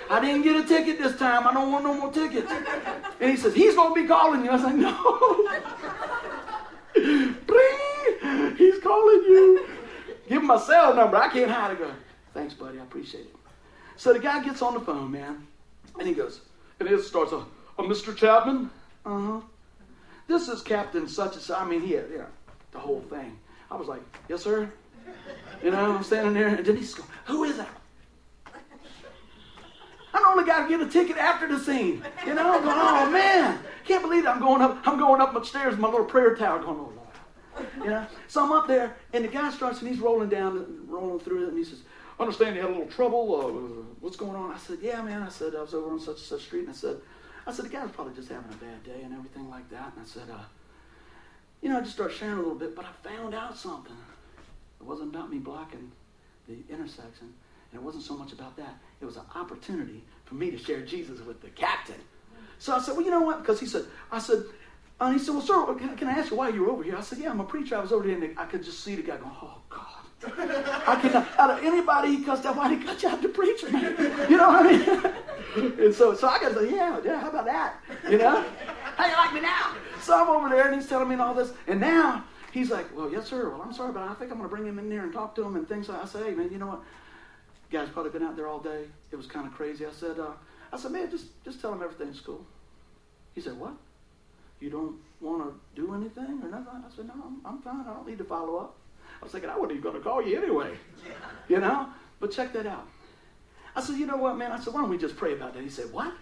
I 0.09 0.19
didn't 0.19 0.45
get 0.45 0.57
a 0.57 0.67
ticket 0.67 0.99
this 0.99 1.19
time. 1.19 1.47
I 1.47 1.53
don't 1.53 1.71
want 1.71 1.85
no 1.85 1.93
more 1.93 2.11
tickets. 2.11 2.51
And 3.21 3.31
he 3.31 3.37
says, 3.37 3.55
He's 3.55 3.75
going 3.75 3.95
to 3.95 4.01
be 4.01 4.09
calling 4.09 4.43
you. 4.43 4.51
I 4.51 4.57
like, 4.57 4.77
No. 4.77 5.51
Bling! 6.95 8.57
He's 8.57 8.79
calling 8.79 9.23
you. 9.25 9.67
Give 10.27 10.41
him 10.41 10.47
my 10.47 10.59
cell 10.59 10.95
number. 10.95 11.19
I 11.19 11.29
can't 11.29 11.51
hide 11.51 11.73
it. 11.73 11.81
Go, 11.81 11.93
Thanks, 12.33 12.55
buddy. 12.55 12.79
I 12.79 12.83
appreciate 12.83 13.27
it. 13.27 13.37
So 13.97 14.15
the 14.15 14.21
guy 14.21 14.43
gets 14.43 14.63
on 14.63 14.73
the 14.73 14.81
phone, 14.81 15.11
man, 15.11 15.47
and 15.99 16.09
he 16.09 16.15
goes, 16.15 16.41
and 16.81 16.89
it 16.89 17.03
starts, 17.03 17.33
a, 17.33 17.45
a 17.79 17.83
Mr. 17.83 18.17
Chapman? 18.17 18.71
Uh 19.05 19.21
huh. 19.21 19.41
This 20.33 20.49
is 20.49 20.63
Captain 20.63 21.07
such 21.07 21.35
and 21.35 21.43
such. 21.43 21.61
I 21.61 21.63
mean, 21.63 21.83
he 21.83 21.93
had, 21.93 22.07
the 22.71 22.79
whole 22.79 23.03
thing. 23.11 23.39
I 23.71 23.77
was 23.77 23.87
like, 23.87 24.01
Yes, 24.31 24.43
sir. 24.43 24.73
You 25.63 25.71
know, 25.71 25.97
I'm 25.97 26.03
standing 26.03 26.33
there, 26.33 26.49
and 26.49 26.67
he's 26.67 26.95
going, 26.95 27.09
Who 27.27 27.45
is 27.45 27.59
that? 27.59 27.69
The 30.15 30.21
only 30.27 30.45
guy 30.45 30.63
to 30.63 30.69
get 30.71 30.81
a 30.81 30.91
ticket 30.91 31.19
after 31.19 31.47
the 31.47 31.59
scene. 31.63 32.03
You 32.27 32.33
know, 32.33 32.55
I'm 32.55 32.65
going, 32.65 32.77
oh 32.79 33.11
man, 33.11 33.59
can't 33.85 34.03
believe 34.03 34.25
it. 34.25 34.29
I'm 34.29 34.41
going 34.41 34.63
up, 34.63 34.79
I'm 34.87 34.99
going 34.99 35.21
up 35.21 35.35
upstairs 35.35 35.77
my 35.77 35.89
little 35.89 36.07
prayer 36.07 36.35
tower 36.35 36.61
going, 36.61 36.79
oh 36.79 36.93
Lord. 36.97 37.69
You 37.85 37.91
know? 37.91 38.07
So 38.29 38.43
I'm 38.43 38.53
up 38.53 38.67
there, 38.67 38.97
and 39.13 39.25
the 39.25 39.29
guy 39.29 39.51
starts 39.51 39.81
and 39.81 39.91
he's 39.91 40.01
rolling 40.01 40.31
down, 40.31 40.87
rolling 40.87 41.21
through 41.21 41.45
it, 41.45 41.49
and 41.49 41.59
he 41.59 41.65
says, 41.65 41.81
I 42.19 42.23
understand 42.23 42.57
you 42.57 42.63
had 42.63 42.71
a 42.71 42.73
little 42.73 42.89
trouble. 42.91 43.37
Uh, 43.37 43.93
what's 44.01 44.17
going 44.17 44.37
on? 44.37 44.53
I 44.53 44.57
said, 44.57 44.79
Yeah, 44.81 45.03
man. 45.03 45.23
I 45.23 45.29
said, 45.29 45.55
I 45.55 45.61
was 45.61 45.75
over 45.75 45.93
on 45.93 46.01
such 46.01 46.17
and 46.17 46.25
such 46.25 46.43
street, 46.45 46.61
and 46.61 46.71
I 46.71 46.73
said, 46.73 46.97
I 47.47 47.53
said, 47.53 47.65
the 47.65 47.71
guy 47.71 47.83
was 47.83 47.93
probably 47.93 48.15
just 48.15 48.29
having 48.29 48.53
a 48.53 48.57
bad 48.57 48.85
day 48.85 49.03
and 49.03 49.13
everything 49.13 49.51
like 49.51 49.69
that. 49.71 49.93
And 49.97 50.05
I 50.05 50.07
said, 50.07 50.31
uh, 50.31 50.45
you 51.61 51.69
know, 51.69 51.79
I 51.79 51.81
just 51.81 51.95
started 51.95 52.17
sharing 52.17 52.35
a 52.35 52.39
little 52.39 52.55
bit, 52.55 52.75
but 52.77 52.85
I 52.85 53.09
found 53.09 53.35
out 53.35 53.57
something. 53.57 53.97
It 54.81 54.87
wasn't 54.87 55.15
about 55.15 55.31
me 55.31 55.39
blocking 55.39 55.91
the 56.49 56.57
intersection. 56.69 57.33
And 57.73 57.81
it 57.81 57.83
wasn't 57.83 58.05
so 58.05 58.17
much 58.17 58.33
about 58.33 58.57
that. 58.57 58.75
It 59.01 59.05
was 59.05 59.17
an 59.17 59.25
opportunity 59.35 60.05
for 60.25 60.35
me 60.35 60.51
to 60.51 60.59
share 60.59 60.83
Jesus 60.83 61.21
with 61.21 61.41
the 61.41 61.49
captain. 61.49 62.01
So 62.59 62.75
I 62.75 62.81
said, 62.81 62.97
well, 62.97 63.05
you 63.05 63.11
know 63.11 63.23
what? 63.23 63.41
Because 63.41 63.59
he 63.59 63.67
said, 63.67 63.85
I 64.11 64.19
said, 64.19 64.45
and 65.01 65.13
he 65.13 65.19
said, 65.19 65.35
well, 65.35 65.43
sir, 65.43 65.75
can, 65.75 65.97
can 65.97 66.09
I 66.09 66.13
ask 66.13 66.31
you 66.31 66.37
why 66.37 66.51
you 66.51 66.63
were 66.63 66.71
over 66.71 66.83
here? 66.85 66.97
I 66.97 67.01
said, 67.01 67.19
yeah, 67.19 67.31
I'm 67.31 67.41
a 67.41 67.45
preacher. 67.45 67.77
I 67.77 67.81
was 67.81 67.91
over 67.91 68.07
there, 68.07 68.17
and 68.17 68.39
I 68.39 68.45
could 68.45 68.63
just 68.63 68.85
see 68.85 68.95
the 68.95 69.03
guy 69.03 69.17
going, 69.17 69.33
oh, 69.43 69.59
God. 69.69 69.87
I 70.25 70.99
cannot, 71.01 71.39
out 71.39 71.51
of 71.51 71.65
anybody 71.65 72.17
he 72.17 72.25
cussed 72.25 72.47
out, 72.47 72.57
why 72.57 72.69
did 72.69 72.81
he 72.81 72.85
cut 72.85 73.03
you 73.03 73.09
out 73.09 73.23
to 73.23 73.29
preacher, 73.29 73.71
man? 73.71 73.97
You 74.31 74.37
know 74.37 74.49
what 74.49 74.67
I 74.67 74.73
mean? 75.57 75.73
and 75.81 75.95
so, 75.95 76.15
so 76.15 76.29
I 76.29 76.39
got 76.39 76.51
to 76.51 76.61
say, 76.61 76.75
yeah, 76.75 77.01
yeah, 77.05 77.21
how 77.21 77.31
about 77.31 77.47
that? 77.47 77.81
You 78.09 78.19
know? 78.19 78.45
How 78.97 79.07
you 79.07 79.15
like 79.15 79.35
me 79.35 79.41
now? 79.41 79.75
So 80.01 80.21
I'm 80.21 80.29
over 80.29 80.49
there, 80.49 80.67
and 80.67 80.75
he's 80.75 80.89
telling 80.89 81.09
me 81.09 81.17
all 81.17 81.35
this. 81.35 81.53
And 81.67 81.81
now, 81.81 82.25
he's 82.53 82.71
like, 82.71 82.95
well, 82.97 83.11
yes, 83.11 83.27
sir. 83.27 83.51
Well, 83.51 83.63
I'm 83.63 83.73
sorry, 83.73 83.93
but 83.93 84.03
I 84.03 84.15
think 84.15 84.31
I'm 84.31 84.39
going 84.39 84.49
to 84.49 84.55
bring 84.55 84.67
him 84.67 84.79
in 84.79 84.89
there 84.89 85.03
and 85.03 85.13
talk 85.13 85.35
to 85.37 85.43
him 85.43 85.57
and 85.57 85.69
things. 85.69 85.91
I 85.91 86.05
say, 86.05 86.25
hey, 86.25 86.35
man, 86.35 86.51
you 86.53 86.59
know 86.59 86.69
what? 86.69 86.83
guy's 87.73 87.89
probably 87.89 88.11
been 88.11 88.23
out 88.23 88.37
there 88.37 88.47
all 88.47 88.61
day. 88.61 88.85
It 89.11 89.17
was 89.17 89.27
kind 89.27 89.47
of 89.47 89.55
crazy. 89.55 89.87
I 89.87 89.93
said, 89.93 90.21
uh, 90.21 90.33
I 90.73 90.77
said, 90.77 90.93
man, 90.93 91.11
just 91.11 91.27
just 91.45 91.61
tell 91.61 91.73
him 91.73 91.83
everything's 91.83 92.21
cool. 92.21 92.45
He 93.35 93.41
said, 93.41 93.59
what? 93.59 93.73
You 94.61 94.71
don't 94.71 94.97
want 95.21 95.43
to 95.43 95.81
do 95.81 95.95
anything 95.95 96.41
or 96.43 96.49
nothing? 96.49 96.85
I 96.87 96.95
said, 96.95 97.09
no, 97.09 97.15
I'm, 97.15 97.41
I'm 97.45 97.63
fine. 97.63 97.85
I 97.89 97.95
don't 97.95 98.07
need 98.07 98.19
to 98.19 98.25
follow 98.25 98.59
up. 98.59 98.77
I 99.23 99.25
was 99.25 99.33
thinking, 99.33 99.51
I 99.51 99.55
wasn't 99.55 99.79
even 99.79 99.83
going 99.83 99.95
to 99.95 100.01
call 100.01 100.21
you 100.21 100.37
anyway. 100.37 100.75
You 101.49 101.59
know? 101.59 101.89
But 102.21 102.31
check 102.31 102.53
that 102.55 102.67
out. 102.67 102.87
I 103.75 103.83
said, 103.83 103.97
you 103.97 104.07
know 104.07 104.17
what, 104.17 104.39
man? 104.39 104.53
I 104.53 104.61
said, 104.61 104.73
why 104.73 104.81
don't 104.81 104.89
we 104.89 104.97
just 104.97 105.17
pray 105.17 105.33
about 105.35 105.55
that? 105.55 105.63
He 105.63 105.69
said, 105.69 105.93
what? 105.93 106.13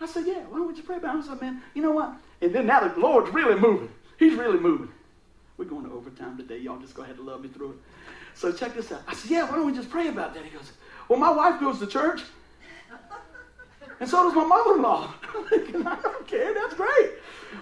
I 0.00 0.06
said, 0.06 0.26
yeah, 0.26 0.44
why 0.48 0.58
don't 0.58 0.68
we 0.68 0.74
just 0.74 0.86
pray 0.86 0.96
about 0.96 1.16
it? 1.16 1.24
I 1.24 1.26
said, 1.26 1.40
man, 1.40 1.60
you 1.74 1.82
know 1.82 1.90
what? 1.90 2.14
And 2.40 2.54
then 2.54 2.66
now 2.66 2.86
the 2.86 2.98
Lord's 2.98 3.30
really 3.34 3.58
moving. 3.58 3.90
He's 4.18 4.34
really 4.34 4.58
moving. 4.58 4.88
We're 5.56 5.64
going 5.64 5.84
to 5.84 5.92
overtime 5.92 6.36
today. 6.36 6.58
Y'all 6.58 6.78
just 6.78 6.94
go 6.94 7.02
ahead 7.02 7.16
and 7.16 7.26
love 7.26 7.42
me 7.42 7.48
through 7.48 7.72
it. 7.72 7.76
So 8.34 8.52
check 8.52 8.74
this 8.74 8.92
out. 8.92 9.02
I 9.08 9.14
said, 9.14 9.30
yeah, 9.30 9.50
why 9.50 9.56
don't 9.56 9.66
we 9.66 9.74
just 9.74 9.90
pray 9.90 10.08
about 10.08 10.32
that? 10.34 10.44
He 10.44 10.50
goes, 10.50 10.72
well, 11.08 11.18
my 11.18 11.32
wife 11.32 11.60
goes 11.60 11.78
to 11.80 11.86
church. 11.86 12.22
And 14.00 14.08
so 14.08 14.22
does 14.22 14.34
my 14.36 14.44
mother-in-law. 14.44 15.12
I 15.34 15.98
don't 16.00 16.26
care. 16.28 16.54
That's 16.54 16.74
great. 16.74 17.10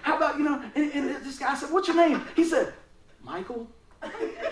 How 0.03 0.17
about, 0.17 0.37
you 0.37 0.43
know, 0.43 0.61
and, 0.75 0.91
and 0.93 1.25
this 1.25 1.39
guy 1.39 1.55
said, 1.55 1.71
what's 1.71 1.87
your 1.87 1.97
name? 1.97 2.21
He 2.35 2.43
said, 2.43 2.73
Michael. 3.23 3.67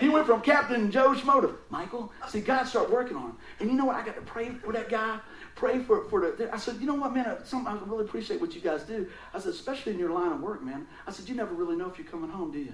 He 0.00 0.08
went 0.08 0.26
from 0.26 0.42
Captain 0.42 0.90
Joe 0.90 1.14
Schmoder. 1.14 1.56
Michael. 1.70 2.12
See, 2.28 2.40
God 2.40 2.64
started 2.64 2.92
working 2.92 3.16
on 3.16 3.30
him. 3.30 3.36
And 3.60 3.70
you 3.70 3.76
know 3.76 3.86
what? 3.86 3.96
I 3.96 4.04
got 4.04 4.16
to 4.16 4.22
pray 4.22 4.50
for 4.50 4.72
that 4.72 4.88
guy. 4.88 5.18
Pray 5.54 5.82
for, 5.82 6.04
for 6.04 6.20
the. 6.20 6.52
I 6.52 6.58
said, 6.58 6.76
you 6.80 6.86
know 6.86 6.94
what, 6.94 7.14
man? 7.14 7.38
Some, 7.44 7.66
I 7.66 7.78
really 7.86 8.04
appreciate 8.04 8.40
what 8.40 8.54
you 8.54 8.60
guys 8.60 8.82
do. 8.82 9.08
I 9.32 9.38
said, 9.38 9.52
especially 9.52 9.92
in 9.92 9.98
your 9.98 10.10
line 10.10 10.32
of 10.32 10.40
work, 10.40 10.62
man. 10.62 10.86
I 11.06 11.12
said, 11.12 11.28
you 11.28 11.34
never 11.34 11.54
really 11.54 11.76
know 11.76 11.88
if 11.88 11.98
you're 11.98 12.08
coming 12.08 12.30
home, 12.30 12.52
do 12.52 12.58
you? 12.58 12.72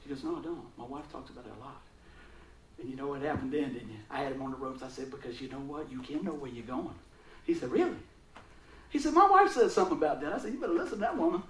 He 0.00 0.08
goes, 0.08 0.22
no, 0.22 0.36
I 0.36 0.42
don't. 0.42 0.78
My 0.78 0.84
wife 0.84 1.10
talks 1.10 1.30
about 1.30 1.46
it 1.46 1.52
a 1.58 1.60
lot. 1.60 1.80
And 2.80 2.88
you 2.88 2.96
know 2.96 3.08
what 3.08 3.22
happened 3.22 3.52
then, 3.52 3.72
didn't 3.72 3.90
you? 3.90 3.98
I 4.10 4.20
had 4.20 4.32
him 4.32 4.42
on 4.42 4.50
the 4.52 4.56
ropes. 4.56 4.82
I 4.82 4.88
said, 4.88 5.10
because 5.10 5.40
you 5.40 5.48
know 5.48 5.58
what? 5.58 5.90
You 5.90 6.00
can't 6.00 6.22
know 6.22 6.32
where 6.32 6.50
you're 6.50 6.66
going. 6.66 6.94
He 7.44 7.54
said, 7.54 7.70
really? 7.70 7.96
He 8.92 8.98
said, 8.98 9.14
My 9.14 9.26
wife 9.26 9.50
said 9.52 9.70
something 9.70 9.96
about 9.96 10.20
that. 10.20 10.34
I 10.34 10.38
said, 10.38 10.52
You 10.52 10.60
better 10.60 10.74
listen 10.74 10.90
to 10.90 11.00
that 11.00 11.16
woman. 11.16 11.42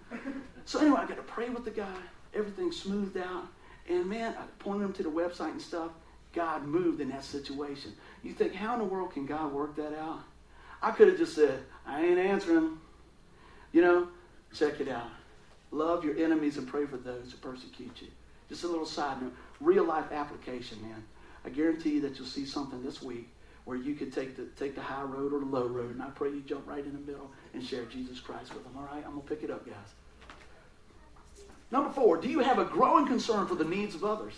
So 0.64 0.78
anyway, 0.78 1.00
I 1.00 1.06
got 1.06 1.16
to 1.16 1.24
pray 1.24 1.48
with 1.48 1.64
the 1.64 1.72
guy. 1.72 1.92
Everything 2.34 2.70
smoothed 2.70 3.16
out. 3.16 3.48
And 3.88 4.06
man, 4.06 4.34
I 4.38 4.44
pointed 4.58 4.84
him 4.84 4.92
to 4.94 5.02
the 5.02 5.10
website 5.10 5.52
and 5.52 5.62
stuff. 5.62 5.90
God 6.32 6.64
moved 6.64 7.00
in 7.00 7.10
that 7.10 7.24
situation. 7.24 7.92
You 8.22 8.32
think, 8.32 8.54
how 8.54 8.74
in 8.74 8.78
the 8.78 8.84
world 8.84 9.12
can 9.12 9.26
God 9.26 9.52
work 9.52 9.76
that 9.76 9.98
out? 9.98 10.20
I 10.80 10.90
could 10.90 11.08
have 11.08 11.18
just 11.18 11.34
said, 11.34 11.60
I 11.86 12.04
ain't 12.04 12.18
answering. 12.18 12.78
You 13.72 13.82
know, 13.82 14.08
check 14.54 14.80
it 14.80 14.88
out. 14.88 15.08
Love 15.70 16.04
your 16.04 16.18
enemies 16.18 16.58
and 16.58 16.66
pray 16.66 16.86
for 16.86 16.96
those 16.96 17.32
who 17.32 17.38
persecute 17.38 18.00
you. 18.00 18.08
Just 18.48 18.64
a 18.64 18.68
little 18.68 18.86
side 18.86 19.22
note. 19.22 19.32
Real 19.60 19.84
life 19.84 20.12
application, 20.12 20.80
man. 20.82 21.02
I 21.44 21.48
guarantee 21.48 21.94
you 21.94 22.00
that 22.02 22.18
you'll 22.18 22.26
see 22.26 22.46
something 22.46 22.82
this 22.82 23.02
week 23.02 23.28
where 23.64 23.76
you 23.76 23.94
could 23.94 24.12
take 24.12 24.36
the 24.36 24.44
take 24.56 24.74
the 24.74 24.82
high 24.82 25.02
road 25.02 25.32
or 25.32 25.38
the 25.38 25.46
low 25.46 25.66
road, 25.66 25.92
and 25.92 26.02
I 26.02 26.10
pray 26.10 26.30
you 26.30 26.40
jump 26.40 26.66
right 26.66 26.84
in 26.84 26.92
the 26.92 26.98
middle 26.98 27.30
and 27.54 27.64
share 27.64 27.84
Jesus 27.84 28.20
Christ 28.20 28.52
with 28.54 28.64
them. 28.64 28.72
All 28.76 28.84
right, 28.84 29.04
I'm 29.04 29.12
gonna 29.12 29.20
pick 29.20 29.42
it 29.42 29.50
up, 29.50 29.64
guys. 29.64 29.94
Number 31.72 31.90
four, 31.90 32.18
do 32.18 32.28
you 32.28 32.40
have 32.40 32.58
a 32.58 32.66
growing 32.66 33.06
concern 33.06 33.46
for 33.46 33.54
the 33.54 33.64
needs 33.64 33.94
of 33.94 34.04
others? 34.04 34.34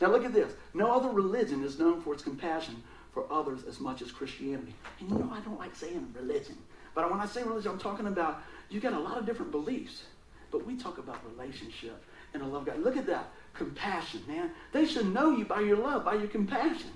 Now 0.00 0.08
look 0.08 0.24
at 0.24 0.32
this. 0.32 0.52
No 0.72 0.90
other 0.90 1.10
religion 1.10 1.62
is 1.62 1.78
known 1.78 2.00
for 2.00 2.14
its 2.14 2.22
compassion 2.22 2.82
for 3.12 3.30
others 3.30 3.60
as 3.68 3.78
much 3.78 4.00
as 4.00 4.10
Christianity. 4.10 4.74
And 4.98 5.10
you 5.10 5.18
know 5.18 5.30
I 5.32 5.40
don't 5.40 5.58
like 5.58 5.76
saying 5.76 6.14
religion, 6.18 6.56
but 6.94 7.08
when 7.10 7.20
I 7.20 7.26
say 7.26 7.42
religion, 7.42 7.72
I'm 7.72 7.78
talking 7.78 8.06
about 8.06 8.42
you 8.70 8.80
got 8.80 8.94
a 8.94 8.98
lot 8.98 9.18
of 9.18 9.26
different 9.26 9.52
beliefs, 9.52 10.04
but 10.50 10.64
we 10.64 10.76
talk 10.76 10.96
about 10.96 11.18
relationship 11.36 12.02
and 12.32 12.42
a 12.42 12.46
love 12.46 12.64
God. 12.64 12.82
Look 12.82 12.96
at 12.96 13.06
that 13.06 13.28
compassion, 13.52 14.22
man. 14.26 14.50
They 14.72 14.86
should 14.86 15.12
know 15.12 15.36
you 15.36 15.44
by 15.44 15.60
your 15.60 15.76
love, 15.76 16.06
by 16.06 16.14
your 16.14 16.28
compassion. 16.28 16.90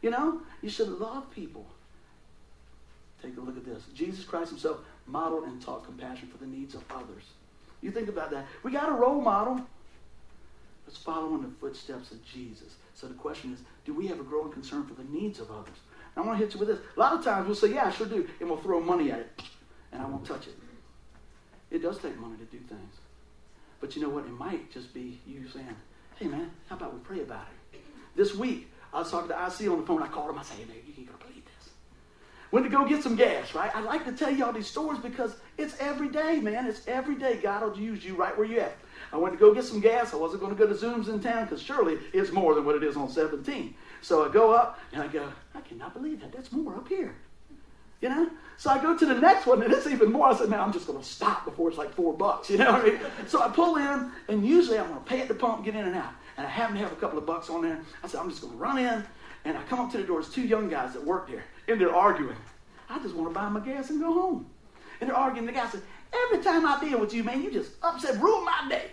You 0.00 0.10
know, 0.10 0.40
you 0.62 0.70
should 0.70 0.88
love 0.88 1.30
people. 1.30 1.66
Take 3.22 3.36
a 3.36 3.40
look 3.40 3.58
at 3.58 3.66
this. 3.66 3.82
Jesus 3.94 4.24
Christ 4.24 4.48
himself 4.48 4.78
modeled 5.06 5.44
and 5.44 5.60
taught 5.60 5.84
compassion 5.84 6.28
for 6.28 6.38
the 6.38 6.46
needs 6.46 6.74
of 6.74 6.82
others. 6.90 7.24
You 7.82 7.90
think 7.90 8.08
about 8.08 8.30
that. 8.30 8.46
We 8.62 8.72
got 8.72 8.88
a 8.88 8.92
role 8.92 9.20
model. 9.20 9.60
Let's 10.86 10.98
follow 10.98 11.34
in 11.34 11.42
the 11.42 11.50
footsteps 11.60 12.10
of 12.10 12.24
Jesus. 12.24 12.74
So 12.94 13.06
the 13.06 13.14
question 13.14 13.52
is, 13.52 13.60
do 13.84 13.94
we 13.94 14.06
have 14.08 14.20
a 14.20 14.24
growing 14.24 14.52
concern 14.52 14.86
for 14.86 14.94
the 14.94 15.04
needs 15.04 15.40
of 15.40 15.50
others? 15.50 15.76
I 16.16 16.20
want 16.20 16.38
to 16.38 16.44
hit 16.44 16.54
you 16.54 16.60
with 16.60 16.68
this. 16.68 16.80
A 16.96 17.00
lot 17.00 17.14
of 17.14 17.24
times 17.24 17.46
we'll 17.46 17.56
say, 17.56 17.72
yeah, 17.72 17.86
I 17.86 17.90
sure 17.90 18.06
do, 18.06 18.28
and 18.40 18.48
we'll 18.48 18.58
throw 18.58 18.80
money 18.80 19.10
at 19.10 19.20
it, 19.20 19.42
and 19.92 20.02
I 20.02 20.06
won't 20.06 20.26
touch 20.26 20.46
it. 20.46 20.58
It 21.70 21.82
does 21.82 21.98
take 21.98 22.18
money 22.18 22.36
to 22.36 22.44
do 22.44 22.58
things. 22.58 22.94
But 23.80 23.96
you 23.96 24.02
know 24.02 24.08
what? 24.08 24.24
It 24.24 24.32
might 24.32 24.70
just 24.72 24.92
be 24.92 25.20
you 25.26 25.48
saying, 25.48 25.76
hey, 26.16 26.26
man, 26.26 26.50
how 26.68 26.76
about 26.76 26.92
we 26.92 27.00
pray 27.00 27.20
about 27.20 27.46
it? 27.72 27.80
This 28.16 28.34
week, 28.34 28.70
I 28.92 28.98
was 28.98 29.10
talking 29.10 29.28
to 29.28 29.34
IC 29.34 29.70
on 29.70 29.80
the 29.80 29.86
phone. 29.86 30.02
I 30.02 30.08
called 30.08 30.30
him. 30.30 30.38
I 30.38 30.42
said, 30.42 30.58
hey, 30.58 30.64
man, 30.64 30.76
you 30.84 30.92
ain't 30.98 31.06
going 31.06 31.18
to 31.18 31.26
believe. 31.26 31.44
Went 32.52 32.66
to 32.66 32.70
go 32.70 32.84
get 32.84 33.02
some 33.02 33.14
gas, 33.14 33.54
right? 33.54 33.74
I 33.74 33.80
like 33.80 34.04
to 34.06 34.12
tell 34.12 34.30
you 34.30 34.44
all 34.44 34.52
these 34.52 34.66
stories 34.66 35.00
because 35.00 35.36
it's 35.56 35.76
every 35.78 36.08
day, 36.08 36.40
man. 36.40 36.66
It's 36.66 36.86
every 36.88 37.14
day 37.14 37.38
God 37.40 37.62
will 37.62 37.78
use 37.78 38.04
you 38.04 38.16
right 38.16 38.36
where 38.36 38.46
you 38.46 38.60
at. 38.60 38.76
I 39.12 39.16
went 39.16 39.34
to 39.34 39.38
go 39.38 39.54
get 39.54 39.64
some 39.64 39.80
gas. 39.80 40.12
I 40.12 40.16
wasn't 40.16 40.40
going 40.40 40.54
to 40.54 40.58
go 40.58 40.66
to 40.66 40.76
Zoom's 40.76 41.08
in 41.08 41.20
town 41.20 41.44
because 41.44 41.62
surely 41.62 41.98
it's 42.12 42.32
more 42.32 42.54
than 42.54 42.64
what 42.64 42.74
it 42.74 42.82
is 42.82 42.96
on 42.96 43.08
17. 43.08 43.74
So 44.02 44.28
I 44.28 44.32
go 44.32 44.52
up 44.52 44.80
and 44.92 45.02
I 45.02 45.06
go, 45.06 45.32
I 45.54 45.60
cannot 45.60 45.94
believe 45.94 46.20
that. 46.20 46.32
That's 46.32 46.50
more 46.52 46.74
up 46.74 46.88
here. 46.88 47.14
You 48.00 48.08
know? 48.08 48.30
So 48.56 48.70
I 48.70 48.78
go 48.80 48.96
to 48.96 49.06
the 49.06 49.14
next 49.14 49.46
one 49.46 49.62
and 49.62 49.72
it's 49.72 49.86
even 49.86 50.10
more. 50.10 50.28
I 50.28 50.34
said, 50.34 50.48
man, 50.48 50.60
I'm 50.60 50.72
just 50.72 50.86
going 50.86 50.98
to 50.98 51.04
stop 51.04 51.44
before 51.44 51.68
it's 51.68 51.78
like 51.78 51.94
four 51.94 52.12
bucks. 52.12 52.50
You 52.50 52.58
know 52.58 52.72
what 52.72 52.82
I 52.82 52.84
mean? 52.84 53.00
So 53.26 53.42
I 53.42 53.48
pull 53.48 53.76
in 53.76 54.10
and 54.28 54.46
usually 54.46 54.78
I'm 54.78 54.88
going 54.88 54.98
to 54.98 55.06
pay 55.06 55.20
at 55.20 55.28
the 55.28 55.34
pump, 55.34 55.64
get 55.64 55.74
in 55.74 55.84
and 55.84 55.96
out. 55.96 56.12
And 56.36 56.46
I 56.46 56.50
happen 56.50 56.76
to 56.76 56.82
have 56.82 56.92
a 56.92 56.96
couple 56.96 57.18
of 57.18 57.26
bucks 57.26 57.50
on 57.50 57.62
there. 57.62 57.80
I 58.02 58.08
said, 58.08 58.20
I'm 58.20 58.30
just 58.30 58.42
going 58.42 58.54
to 58.54 58.58
run 58.58 58.78
in. 58.78 59.04
And 59.44 59.56
I 59.56 59.62
come 59.64 59.80
up 59.80 59.90
to 59.92 59.98
the 59.98 60.04
door. 60.04 60.20
It's 60.20 60.28
two 60.28 60.42
young 60.42 60.68
guys 60.68 60.92
that 60.92 61.04
work 61.04 61.28
there. 61.28 61.44
And 61.70 61.80
they're 61.80 61.94
arguing. 61.94 62.36
I 62.88 62.98
just 62.98 63.14
want 63.14 63.30
to 63.30 63.34
buy 63.34 63.48
my 63.48 63.60
gas 63.60 63.90
and 63.90 64.00
go 64.00 64.12
home. 64.12 64.46
And 65.00 65.08
they're 65.08 65.16
arguing. 65.16 65.46
The 65.46 65.52
guy 65.52 65.68
said, 65.68 65.82
every 66.12 66.42
time 66.42 66.66
I 66.66 66.80
deal 66.80 66.98
with 66.98 67.14
you, 67.14 67.22
man, 67.22 67.42
you 67.42 67.52
just 67.52 67.72
upset, 67.80 68.20
ruin 68.20 68.44
my 68.44 68.66
day. 68.68 68.90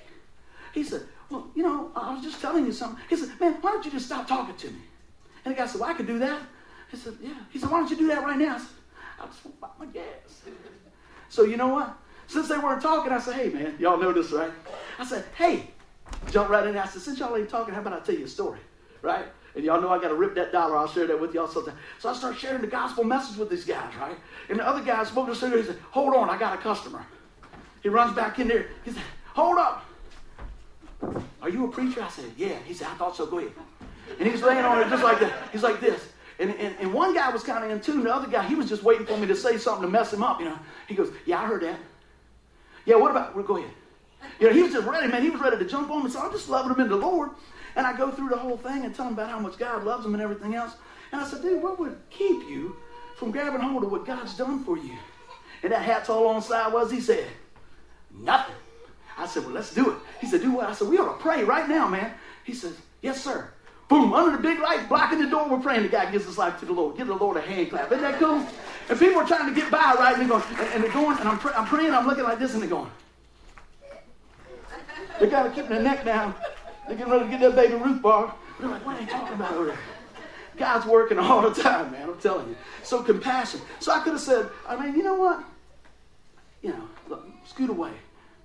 He 0.74 0.84
said, 0.84 1.02
well, 1.32 1.48
you 1.56 1.64
know, 1.64 1.92
I 1.96 2.14
was 2.14 2.24
just 2.24 2.40
telling 2.40 2.68
you 2.68 2.72
something. 2.72 3.04
He 3.10 3.16
said, 3.16 3.32
man, 3.40 3.54
why 3.62 3.72
don't 3.72 3.84
you 3.84 3.90
just 3.90 4.06
stop 4.06 4.28
talking 4.28 4.56
to 4.56 4.68
me? 4.68 4.82
And 5.44 5.56
the 5.56 5.58
guy 5.58 5.66
said, 5.66 5.82
well, 5.82 5.90
I 5.90 5.94
could 5.94 6.06
do 6.06 6.20
that. 6.20 6.40
He 6.92 6.98
said, 6.98 7.18
yeah. 7.20 7.34
He 7.50 7.58
said, 7.58 7.72
why 7.72 7.80
don't 7.80 7.90
you 7.90 7.98
do 7.98 8.08
that 8.08 8.24
right 8.24 8.38
now? 8.38 8.56
I 8.56 8.60
said, 8.60 8.68
I 9.20 9.26
just 9.26 9.44
want 9.44 9.58
to 9.58 9.62
buy 9.62 9.70
my 9.80 9.86
gas. 9.88 10.42
So 11.30 11.44
you 11.44 11.58
know 11.58 11.68
what? 11.68 11.94
Since 12.28 12.48
they 12.48 12.58
weren't 12.58 12.82
talking, 12.82 13.12
I 13.12 13.20
said, 13.20 13.36
hey, 13.36 13.50
man, 13.50 13.76
y'all 13.80 13.98
know 13.98 14.14
this, 14.14 14.32
right? 14.32 14.50
I 14.98 15.06
said, 15.06 15.26
hey, 15.38 15.68
jump 16.32 16.50
right 16.50 16.66
in. 16.66 16.78
I 16.78 16.86
said, 16.86 17.02
since 17.02 17.20
y'all 17.20 17.36
ain't 17.36 17.50
talking, 17.50 17.74
how 17.74 17.82
about 17.82 17.94
I 17.94 18.00
tell 18.00 18.16
you 18.16 18.24
a 18.24 18.30
story, 18.30 18.62
right? 19.02 19.26
And 19.58 19.66
y'all 19.66 19.82
know 19.82 19.90
I 19.90 20.00
got 20.00 20.10
to 20.10 20.14
rip 20.14 20.36
that 20.36 20.52
dollar. 20.52 20.78
I'll 20.78 20.88
share 20.88 21.08
that 21.08 21.20
with 21.20 21.34
y'all 21.34 21.48
sometime. 21.48 21.76
So 21.98 22.10
I 22.10 22.14
start 22.14 22.38
sharing 22.38 22.62
the 22.62 22.68
gospel 22.68 23.04
message 23.04 23.38
with 23.38 23.50
these 23.50 23.66
guys, 23.66 23.92
right? 24.00 24.16
And 24.50 24.60
the 24.60 24.68
other 24.68 24.84
guy 24.84 25.04
spoke 25.04 25.34
to 25.34 25.34
the 25.34 25.58
He 25.58 25.64
said, 25.64 25.80
hold 25.90 26.14
on, 26.14 26.30
I 26.30 26.38
got 26.38 26.54
a 26.54 26.62
customer. 26.62 27.04
He 27.82 27.90
runs 27.90 28.16
back 28.16 28.38
in 28.38 28.48
there. 28.48 28.68
He 28.86 28.92
said, 28.92 29.02
hold 29.34 29.58
up. 29.58 29.84
Are 31.42 31.50
you 31.50 31.66
a 31.66 31.70
preacher? 31.70 32.04
I 32.04 32.10
said, 32.10 32.26
yeah. 32.38 32.56
He 32.66 32.76
said, 32.76 32.88
I 32.88 32.94
thought 32.98 33.16
so. 33.16 33.26
Go 33.26 33.40
ahead. 33.40 33.52
And 34.20 34.30
he's 34.30 34.44
laying 34.44 34.64
on 34.64 34.80
it 34.80 34.90
just 34.90 35.04
like 35.04 35.20
that. 35.22 35.34
He's 35.52 35.64
like 35.64 35.82
this. 35.82 36.08
And, 36.38 36.52
and, 36.52 36.76
and 36.80 36.94
one 36.94 37.16
guy 37.16 37.30
was 37.32 37.42
kind 37.42 37.64
of 37.64 37.72
in 37.72 37.82
tune. 37.82 38.04
The 38.04 38.14
other 38.14 38.28
guy, 38.28 38.44
he 38.44 38.54
was 38.54 38.70
just 38.70 38.84
waiting 38.84 39.08
for 39.08 39.18
me 39.18 39.26
to 39.26 39.36
say 39.36 39.58
something 39.58 39.82
to 39.82 39.90
mess 39.90 40.14
him 40.14 40.22
up. 40.22 40.40
You 40.40 40.46
know, 40.46 40.60
he 40.88 40.94
goes, 40.94 41.12
"Yeah, 41.26 41.42
I 41.42 41.48
heard 41.48 41.64
that. 41.64 41.80
Yeah, 42.86 42.98
what 42.98 43.10
about? 43.10 43.36
Well, 43.36 43.44
go 43.44 43.58
ahead." 43.58 43.72
You 44.40 44.48
know, 44.48 44.54
he 44.54 44.62
was 44.62 44.72
just 44.72 44.88
ready, 44.88 45.08
man. 45.08 45.24
He 45.24 45.32
was 45.32 45.42
ready 45.42 45.58
to 45.58 45.66
jump 45.66 45.90
on 45.90 46.04
me. 46.04 46.12
So 46.12 46.20
I'm 46.20 46.32
just 46.32 46.48
loving 46.48 46.76
him 46.76 46.80
in 46.80 46.90
the 46.90 46.96
Lord. 46.96 47.32
And 47.78 47.86
I 47.86 47.96
go 47.96 48.12
through 48.12 48.30
the 48.30 48.38
whole 48.38 48.58
thing 48.58 48.84
and 48.84 48.94
tell 48.94 49.08
him 49.08 49.14
about 49.14 49.30
how 49.30 49.40
much 49.40 49.58
God 49.58 49.84
loves 49.84 50.06
him 50.06 50.14
and 50.16 50.22
everything 50.22 50.56
else. 50.56 50.74
And 51.12 51.22
I 51.22 51.28
said, 51.28 51.44
dude, 51.44 51.62
what 51.62 51.80
would 51.80 51.96
keep 52.10 52.50
you 52.50 52.76
from 53.16 53.32
grabbing 53.32 53.62
hold 53.62 53.84
of 53.84 53.92
what 53.92 54.06
God's 54.06 54.36
done 54.36 54.64
for 54.66 54.78
you? 54.78 54.98
And 55.64 55.72
that 55.72 55.84
hat's 55.84 56.10
all 56.10 56.28
on 56.28 56.42
sideways. 56.42 56.92
He 56.92 57.00
said, 57.00 57.26
nothing. 58.12 58.56
I 59.18 59.28
said, 59.28 59.46
well, 59.46 59.54
let's 59.54 59.74
do 59.74 59.92
it. 59.92 59.98
He 60.20 60.28
said, 60.28 60.42
do 60.42 60.52
what? 60.52 60.68
I 60.68 60.74
said, 60.74 60.88
we 60.88 60.98
ought 60.98 61.14
to 61.14 61.22
pray 61.22 61.44
right 61.44 61.70
now, 61.70 61.88
man. 61.88 62.14
He 62.44 62.54
says, 62.54 62.76
yes, 63.02 63.24
sir. 63.24 63.50
Boom, 63.90 64.12
under 64.12 64.36
the 64.36 64.44
big 64.44 64.60
light, 64.60 64.90
blocking 64.90 65.20
the 65.20 65.30
door, 65.30 65.48
we're 65.48 65.60
praying. 65.60 65.84
The 65.84 65.90
guy 65.90 66.12
gives 66.12 66.26
his 66.26 66.38
life 66.38 66.60
to 66.60 66.66
the 66.66 66.74
Lord. 66.74 66.98
Give 66.98 67.08
the 67.08 67.16
Lord 67.16 67.38
a 67.38 67.42
hand 67.42 67.70
clap. 67.70 67.92
Isn't 67.92 68.02
that 68.02 68.20
cool? 68.20 68.46
And 68.90 69.00
people 69.00 69.22
are 69.22 69.28
trying 69.28 69.54
to 69.54 69.60
get 69.60 69.72
by, 69.72 69.96
right? 69.98 70.18
And 70.18 70.22
they're 70.22 70.40
going, 70.40 70.44
and, 70.74 70.84
they're 70.84 70.92
going, 70.92 71.18
and 71.20 71.30
I'm, 71.30 71.40
pr- 71.40 71.54
I'm 71.56 71.66
praying, 71.66 71.94
I'm 71.94 72.06
looking 72.06 72.24
like 72.24 72.40
this, 72.40 72.54
and 72.54 72.62
they're 72.62 72.70
going. 72.70 72.92
They're 75.20 75.30
kind 75.30 75.48
of 75.48 75.54
keeping 75.56 75.70
their 75.70 75.84
neck 75.84 76.04
down. 76.04 76.36
They're 76.88 76.98
getting 76.98 77.12
ready 77.12 77.26
to 77.26 77.32
get 77.32 77.42
that 77.42 77.56
baby 77.56 77.76
Ruth 77.76 78.02
bar. 78.02 78.34
They're 78.60 78.70
like, 78.70 78.86
what 78.86 78.96
are 78.96 79.06
they 79.06 79.12
talking 79.12 79.34
about 79.34 79.54
over? 79.54 79.78
God's 80.58 80.86
working 80.86 81.20
all 81.20 81.48
the 81.48 81.62
time, 81.62 81.92
man. 81.92 82.10
I'm 82.10 82.18
telling 82.20 82.50
you. 82.50 82.56
So 82.84 83.04
compassion. 83.04 83.62
So 83.80 83.92
I 83.92 84.00
could 84.00 84.14
have 84.14 84.22
said, 84.22 84.50
I 84.68 84.76
mean, 84.76 84.96
you 84.96 85.04
know 85.04 85.16
what? 85.16 85.44
You 86.62 86.70
know, 86.70 86.90
look, 87.10 87.28
scoot 87.46 87.70
away. 87.70 87.92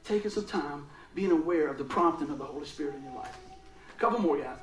Taking 0.04 0.30
some 0.30 0.44
time, 0.44 0.86
being 1.14 1.30
aware 1.30 1.68
of 1.68 1.78
the 1.78 1.84
prompting 1.84 2.28
of 2.30 2.38
the 2.38 2.44
Holy 2.44 2.66
Spirit 2.66 2.96
in 2.96 3.04
your 3.04 3.14
life. 3.14 3.36
A 3.96 4.00
couple 4.00 4.18
more, 4.18 4.36
guys. 4.36 4.58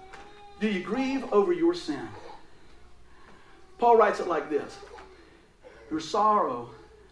Do 0.59 0.67
you 0.67 0.83
grieve 0.83 1.25
over 1.31 1.53
your 1.53 1.73
sin? 1.73 2.07
Paul 3.77 3.95
writes 3.95 4.19
it 4.19 4.27
like 4.27 4.49
this 4.49 4.77
Your 5.89 6.01
sorrow 6.01 6.69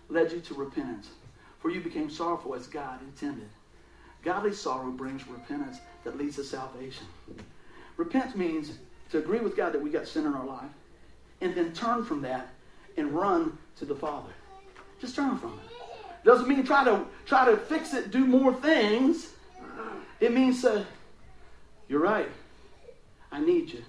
led 0.10 0.32
you 0.32 0.42
to 0.42 0.54
repentance, 0.54 1.10
for 1.60 1.72
you 1.72 1.80
became 1.80 2.10
sorrowful 2.10 2.54
as 2.54 2.68
God 2.68 3.02
intended. 3.02 3.50
Godly 4.24 4.52
sorrow 4.52 4.92
brings 4.92 5.26
repentance 5.28 5.80
that 6.08 6.18
leads 6.18 6.38
to 6.38 6.44
salvation. 6.44 7.06
Repent 7.98 8.38
means 8.38 8.72
to 9.12 9.18
agree 9.18 9.40
with 9.40 9.58
God 9.58 9.74
that 9.74 9.82
we 9.82 9.90
got 9.90 10.08
sin 10.08 10.26
in 10.26 10.34
our 10.34 10.46
life, 10.46 10.72
and 11.42 11.54
then 11.54 11.74
turn 11.74 12.06
from 12.06 12.22
that 12.22 12.48
and 12.96 13.12
run 13.12 13.58
to 13.76 13.84
the 13.84 13.94
Father. 13.94 14.32
Just 15.02 15.18
turn 15.18 15.38
from 15.38 15.60
it. 15.60 16.24
Doesn't 16.24 16.48
mean 16.48 16.64
try 16.64 16.86
to 16.86 17.06
try 17.26 17.46
to 17.46 17.58
fix 17.58 17.94
it, 17.94 18.10
do 18.10 18.26
more 18.26 18.54
things. 18.54 19.34
It 20.22 20.34
means 20.34 20.64
uh, 20.64 20.86
you're 21.90 22.00
right. 22.00 22.30
I 23.30 23.42
need 23.42 23.70
you. 23.72 23.84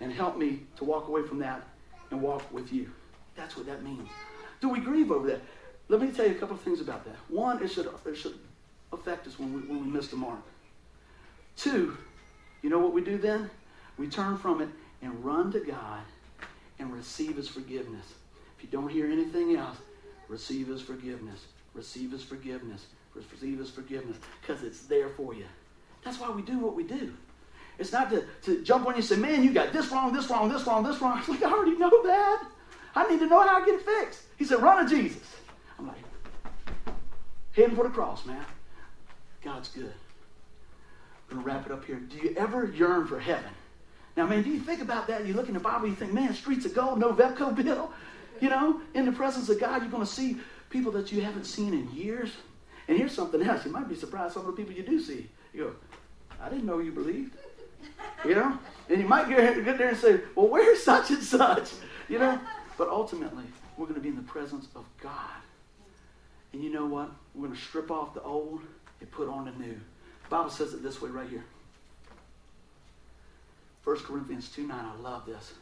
And 0.00 0.12
help 0.12 0.36
me 0.36 0.60
to 0.76 0.84
walk 0.84 1.08
away 1.08 1.22
from 1.22 1.38
that 1.38 1.62
and 2.10 2.20
walk 2.20 2.52
with 2.52 2.70
you. 2.70 2.90
That's 3.34 3.56
what 3.56 3.64
that 3.66 3.82
means. 3.82 4.08
Do 4.60 4.68
we 4.68 4.80
grieve 4.80 5.10
over 5.10 5.26
that? 5.28 5.40
Let 5.88 6.02
me 6.02 6.12
tell 6.12 6.26
you 6.26 6.32
a 6.32 6.38
couple 6.38 6.54
of 6.54 6.62
things 6.62 6.82
about 6.82 7.04
that. 7.06 7.16
One, 7.28 7.62
it 7.62 7.68
should, 7.68 7.88
it 8.06 8.14
should 8.14 8.38
affect 8.92 9.26
us 9.26 9.38
when 9.38 9.54
we, 9.54 9.60
when 9.62 9.84
we 9.84 9.90
miss 9.90 10.08
the 10.08 10.16
mark. 10.16 10.40
Two, 11.56 11.96
you 12.62 12.70
know 12.70 12.78
what 12.78 12.92
we 12.92 13.02
do 13.02 13.18
then? 13.18 13.50
We 13.98 14.08
turn 14.08 14.38
from 14.38 14.62
it 14.62 14.68
and 15.02 15.24
run 15.24 15.52
to 15.52 15.60
God 15.60 16.00
and 16.78 16.92
receive 16.92 17.36
His 17.36 17.48
forgiveness. 17.48 18.06
If 18.56 18.64
you 18.64 18.70
don't 18.70 18.88
hear 18.88 19.06
anything 19.10 19.56
else, 19.56 19.76
receive 20.28 20.68
His 20.68 20.80
forgiveness. 20.80 21.46
Receive 21.74 22.12
His 22.12 22.22
forgiveness. 22.22 22.86
Receive 23.14 23.58
His 23.58 23.70
forgiveness 23.70 24.16
because 24.40 24.62
it's 24.62 24.86
there 24.86 25.08
for 25.10 25.34
you. 25.34 25.46
That's 26.04 26.18
why 26.18 26.30
we 26.30 26.42
do 26.42 26.58
what 26.58 26.74
we 26.74 26.84
do. 26.84 27.12
It's 27.78 27.92
not 27.92 28.10
to, 28.10 28.24
to 28.42 28.62
jump 28.62 28.86
on 28.86 28.92
you 28.92 28.96
and 28.96 29.04
say, 29.04 29.16
man, 29.16 29.42
you 29.42 29.52
got 29.52 29.72
this 29.72 29.90
wrong, 29.90 30.12
this 30.12 30.28
wrong, 30.28 30.52
this 30.52 30.66
wrong, 30.66 30.82
this 30.82 31.00
wrong. 31.00 31.22
I'm 31.26 31.34
like, 31.40 31.42
I 31.42 31.50
already 31.50 31.76
know 31.76 32.02
that. 32.04 32.46
I 32.94 33.08
need 33.08 33.20
to 33.20 33.26
know 33.26 33.40
how 33.40 33.62
I 33.62 33.64
get 33.64 33.76
it 33.76 33.82
fixed. 33.82 34.22
He 34.36 34.44
said, 34.44 34.60
run 34.60 34.84
to 34.84 34.94
Jesus. 34.94 35.22
I'm 35.78 35.86
like, 35.86 35.96
heading 37.52 37.76
for 37.76 37.84
the 37.84 37.90
cross, 37.90 38.26
man. 38.26 38.44
God's 39.42 39.68
good. 39.68 39.92
Going 41.30 41.42
to 41.42 41.46
wrap 41.46 41.66
it 41.66 41.72
up 41.72 41.84
here. 41.84 41.96
Do 41.96 42.18
you 42.18 42.34
ever 42.36 42.66
yearn 42.66 43.06
for 43.06 43.20
heaven? 43.20 43.50
Now, 44.16 44.26
man, 44.26 44.42
do 44.42 44.50
you 44.50 44.58
think 44.58 44.82
about 44.82 45.06
that? 45.06 45.24
You 45.24 45.34
look 45.34 45.46
in 45.46 45.54
the 45.54 45.60
Bible, 45.60 45.86
you 45.86 45.94
think, 45.94 46.12
man, 46.12 46.34
streets 46.34 46.66
of 46.66 46.74
gold, 46.74 46.98
no 46.98 47.12
Vepco 47.12 47.54
bill. 47.54 47.92
You 48.40 48.48
know, 48.48 48.80
in 48.94 49.06
the 49.06 49.12
presence 49.12 49.48
of 49.48 49.60
God, 49.60 49.82
you're 49.82 49.90
going 49.90 50.04
to 50.04 50.10
see 50.10 50.38
people 50.70 50.90
that 50.92 51.12
you 51.12 51.22
haven't 51.22 51.44
seen 51.44 51.72
in 51.72 51.90
years. 51.92 52.32
And 52.88 52.98
here's 52.98 53.12
something 53.12 53.40
else. 53.42 53.64
You 53.64 53.70
might 53.70 53.88
be 53.88 53.94
surprised 53.94 54.34
some 54.34 54.44
of 54.44 54.48
the 54.48 54.52
people 54.60 54.74
you 54.74 54.82
do 54.82 55.00
see. 55.00 55.28
You 55.54 55.64
go, 55.64 55.72
I 56.42 56.48
didn't 56.48 56.66
know 56.66 56.80
you 56.80 56.90
believed. 56.90 57.36
You 58.24 58.34
know? 58.34 58.58
And 58.88 59.00
you 59.00 59.06
might 59.06 59.28
get, 59.28 59.64
get 59.64 59.78
there 59.78 59.90
and 59.90 59.98
say, 59.98 60.20
well, 60.34 60.48
where's 60.48 60.82
such 60.82 61.10
and 61.10 61.22
such? 61.22 61.70
You 62.08 62.18
know? 62.18 62.40
But 62.76 62.88
ultimately, 62.88 63.44
we're 63.76 63.86
going 63.86 63.94
to 63.94 64.00
be 64.00 64.08
in 64.08 64.16
the 64.16 64.22
presence 64.22 64.66
of 64.74 64.84
God. 65.00 65.30
And 66.52 66.64
you 66.64 66.72
know 66.72 66.86
what? 66.86 67.10
We're 67.34 67.46
going 67.46 67.56
to 67.56 67.62
strip 67.62 67.92
off 67.92 68.14
the 68.14 68.22
old 68.22 68.62
and 69.00 69.10
put 69.12 69.28
on 69.28 69.44
the 69.44 69.52
new. 69.52 69.80
Bible 70.30 70.50
says 70.50 70.72
it 70.72 70.82
this 70.82 71.02
way 71.02 71.10
right 71.10 71.28
here. 71.28 71.44
1 73.84 73.96
Corinthians 73.98 74.48
2 74.50 74.66
9. 74.66 74.78
I 74.78 75.02
love 75.02 75.26
this. 75.26 75.52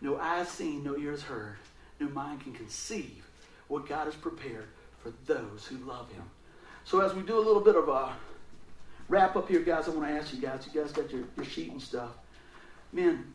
No 0.00 0.16
eye 0.16 0.38
has 0.38 0.48
seen, 0.48 0.84
no 0.84 0.96
ears 0.96 1.22
heard, 1.22 1.56
no 2.00 2.08
mind 2.08 2.40
can 2.42 2.52
conceive 2.52 3.26
what 3.68 3.88
God 3.88 4.04
has 4.04 4.14
prepared 4.14 4.68
for 5.02 5.12
those 5.26 5.66
who 5.66 5.76
love 5.78 6.10
Him. 6.12 6.22
So, 6.84 7.00
as 7.00 7.14
we 7.14 7.22
do 7.22 7.36
a 7.36 7.42
little 7.42 7.60
bit 7.60 7.74
of 7.74 7.88
a 7.88 8.12
wrap 9.08 9.34
up 9.34 9.48
here, 9.48 9.60
guys, 9.60 9.88
I 9.88 9.90
want 9.90 10.06
to 10.08 10.14
ask 10.14 10.32
you 10.32 10.40
guys. 10.40 10.68
You 10.72 10.80
guys 10.80 10.92
got 10.92 11.10
your, 11.10 11.24
your 11.36 11.44
sheet 11.44 11.72
and 11.72 11.82
stuff. 11.82 12.10
Man, 12.92 13.34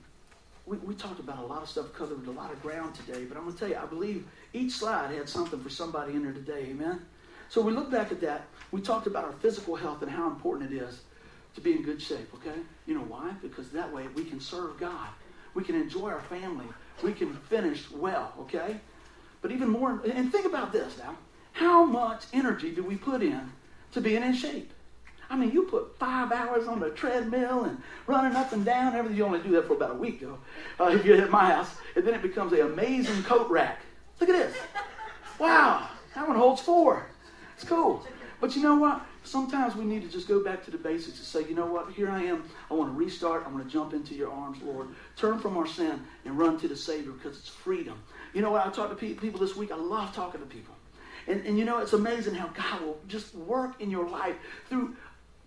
we, 0.65 0.77
we 0.77 0.95
talked 0.95 1.19
about 1.19 1.39
a 1.39 1.45
lot 1.45 1.61
of 1.61 1.69
stuff, 1.69 1.93
covered 1.93 2.25
a 2.27 2.31
lot 2.31 2.53
of 2.53 2.61
ground 2.61 2.95
today, 2.95 3.25
but 3.25 3.35
I'm 3.35 3.43
going 3.43 3.53
to 3.53 3.59
tell 3.59 3.69
you, 3.69 3.75
I 3.75 3.85
believe 3.85 4.25
each 4.53 4.73
slide 4.73 5.13
had 5.13 5.27
something 5.27 5.59
for 5.59 5.69
somebody 5.69 6.13
in 6.13 6.23
there 6.23 6.31
today. 6.31 6.67
Amen? 6.69 7.01
So, 7.51 7.59
we 7.59 7.73
look 7.73 7.91
back 7.91 8.13
at 8.13 8.21
that. 8.21 8.47
We 8.71 8.79
talked 8.79 9.07
about 9.07 9.25
our 9.25 9.33
physical 9.33 9.75
health 9.75 10.01
and 10.01 10.09
how 10.09 10.25
important 10.27 10.71
it 10.71 10.77
is 10.77 11.01
to 11.55 11.59
be 11.59 11.73
in 11.73 11.83
good 11.83 12.01
shape, 12.01 12.33
okay? 12.35 12.57
You 12.85 12.93
know 12.93 13.01
why? 13.01 13.33
Because 13.41 13.69
that 13.71 13.91
way 13.91 14.07
we 14.15 14.23
can 14.23 14.39
serve 14.39 14.79
God. 14.79 15.09
We 15.53 15.65
can 15.65 15.75
enjoy 15.75 16.11
our 16.11 16.21
family. 16.21 16.65
We 17.03 17.11
can 17.11 17.33
finish 17.49 17.91
well, 17.91 18.31
okay? 18.39 18.77
But 19.41 19.51
even 19.51 19.67
more, 19.67 20.01
and 20.05 20.31
think 20.31 20.45
about 20.45 20.71
this 20.71 20.97
now. 20.97 21.17
How 21.51 21.83
much 21.83 22.23
energy 22.31 22.71
do 22.71 22.83
we 22.83 22.95
put 22.95 23.21
in 23.21 23.51
to 23.91 23.99
being 23.99 24.23
in 24.23 24.33
shape? 24.33 24.71
I 25.29 25.35
mean, 25.35 25.51
you 25.51 25.63
put 25.63 25.99
five 25.99 26.31
hours 26.31 26.69
on 26.69 26.79
the 26.79 26.91
treadmill 26.91 27.65
and 27.65 27.81
running 28.07 28.33
up 28.33 28.53
and 28.53 28.63
down, 28.63 28.95
everything. 28.95 29.17
You 29.17 29.25
only 29.25 29.39
do 29.39 29.51
that 29.51 29.67
for 29.67 29.73
about 29.73 29.91
a 29.91 29.95
week, 29.95 30.21
though, 30.21 30.37
uh, 30.79 30.87
if 30.95 31.03
you're 31.03 31.21
at 31.21 31.29
my 31.29 31.51
house. 31.51 31.75
And 31.97 32.07
then 32.07 32.13
it 32.13 32.21
becomes 32.21 32.53
an 32.53 32.61
amazing 32.61 33.23
coat 33.23 33.49
rack. 33.49 33.81
Look 34.21 34.29
at 34.29 34.37
this. 34.37 34.55
Wow, 35.37 35.89
that 36.15 36.25
one 36.25 36.37
holds 36.37 36.61
four. 36.61 37.10
It's 37.61 37.69
cool. 37.69 38.03
But 38.39 38.55
you 38.55 38.63
know 38.63 38.75
what? 38.75 39.05
Sometimes 39.23 39.75
we 39.75 39.85
need 39.85 40.01
to 40.01 40.07
just 40.07 40.27
go 40.27 40.43
back 40.43 40.65
to 40.65 40.71
the 40.71 40.79
basics 40.79 41.19
and 41.19 41.27
say, 41.27 41.47
you 41.47 41.53
know 41.53 41.67
what? 41.67 41.91
Here 41.91 42.09
I 42.09 42.23
am. 42.23 42.43
I 42.71 42.73
want 42.73 42.91
to 42.91 42.97
restart. 42.97 43.45
I 43.45 43.49
want 43.51 43.63
to 43.63 43.71
jump 43.71 43.93
into 43.93 44.15
your 44.15 44.31
arms, 44.31 44.57
Lord. 44.63 44.87
Turn 45.15 45.37
from 45.37 45.57
our 45.57 45.67
sin 45.67 46.01
and 46.25 46.39
run 46.39 46.59
to 46.61 46.67
the 46.67 46.75
Savior 46.75 47.11
because 47.11 47.37
it's 47.37 47.49
freedom. 47.49 48.01
You 48.33 48.41
know 48.41 48.49
what? 48.49 48.65
I 48.65 48.71
talk 48.71 48.89
to 48.89 48.95
people 48.95 49.39
this 49.39 49.55
week. 49.55 49.71
I 49.71 49.75
love 49.75 50.15
talking 50.15 50.41
to 50.41 50.47
people. 50.47 50.73
And, 51.27 51.45
and 51.45 51.59
you 51.59 51.65
know, 51.65 51.77
it's 51.77 51.93
amazing 51.93 52.33
how 52.33 52.47
God 52.47 52.81
will 52.81 52.99
just 53.07 53.35
work 53.35 53.79
in 53.79 53.91
your 53.91 54.09
life 54.09 54.37
through, 54.67 54.95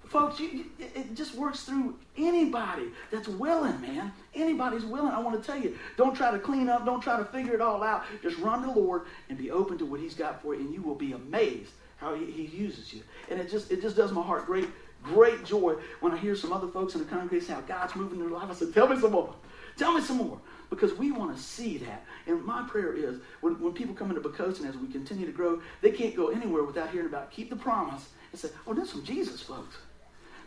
folks, 0.04 0.38
you, 0.38 0.66
it 0.78 1.16
just 1.16 1.34
works 1.34 1.64
through 1.64 1.96
anybody 2.16 2.90
that's 3.10 3.26
willing, 3.26 3.80
man. 3.80 4.12
Anybody's 4.36 4.84
willing. 4.84 5.10
I 5.10 5.18
want 5.18 5.42
to 5.42 5.44
tell 5.44 5.60
you, 5.60 5.76
don't 5.96 6.14
try 6.14 6.30
to 6.30 6.38
clean 6.38 6.68
up, 6.68 6.86
don't 6.86 7.00
try 7.00 7.16
to 7.16 7.24
figure 7.24 7.54
it 7.54 7.60
all 7.60 7.82
out. 7.82 8.04
Just 8.22 8.38
run 8.38 8.60
to 8.60 8.72
the 8.72 8.80
Lord 8.80 9.02
and 9.28 9.36
be 9.36 9.50
open 9.50 9.78
to 9.78 9.84
what 9.84 9.98
He's 9.98 10.14
got 10.14 10.40
for 10.40 10.54
you, 10.54 10.60
and 10.60 10.72
you 10.72 10.80
will 10.80 10.94
be 10.94 11.10
amazed 11.10 11.72
how 11.96 12.14
he, 12.14 12.26
he 12.26 12.44
uses 12.56 12.92
you. 12.92 13.02
And 13.30 13.40
it 13.40 13.50
just, 13.50 13.70
it 13.70 13.80
just 13.80 13.96
does 13.96 14.12
my 14.12 14.22
heart 14.22 14.46
great, 14.46 14.68
great 15.02 15.44
joy 15.44 15.74
when 16.00 16.12
I 16.12 16.16
hear 16.16 16.36
some 16.36 16.52
other 16.52 16.68
folks 16.68 16.94
in 16.94 17.00
the 17.00 17.06
congregation 17.06 17.54
how 17.54 17.60
God's 17.62 17.94
moving 17.96 18.18
their 18.18 18.28
life. 18.28 18.48
I 18.50 18.54
said, 18.54 18.74
tell 18.74 18.88
me 18.88 18.98
some 18.98 19.12
more. 19.12 19.34
Tell 19.76 19.92
me 19.92 20.00
some 20.00 20.18
more. 20.18 20.38
Because 20.70 20.94
we 20.94 21.12
want 21.12 21.36
to 21.36 21.42
see 21.42 21.78
that. 21.78 22.04
And 22.26 22.44
my 22.44 22.66
prayer 22.68 22.94
is 22.94 23.20
when, 23.40 23.60
when 23.60 23.72
people 23.72 23.94
come 23.94 24.10
into 24.10 24.26
Poquoson 24.26 24.68
as 24.68 24.76
we 24.76 24.88
continue 24.88 25.26
to 25.26 25.32
grow, 25.32 25.60
they 25.82 25.90
can't 25.90 26.16
go 26.16 26.28
anywhere 26.28 26.64
without 26.64 26.90
hearing 26.90 27.06
about 27.06 27.30
keep 27.30 27.50
the 27.50 27.56
promise 27.56 28.08
and 28.32 28.40
say, 28.40 28.48
oh, 28.66 28.74
this 28.74 28.90
from 28.90 29.04
Jesus, 29.04 29.40
folks. 29.40 29.76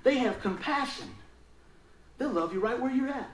They 0.04 0.18
have 0.18 0.42
compassion. 0.42 1.10
They'll 2.18 2.30
love 2.30 2.54
you 2.54 2.60
right 2.60 2.80
where 2.80 2.92
you're 2.92 3.10
at. 3.10 3.30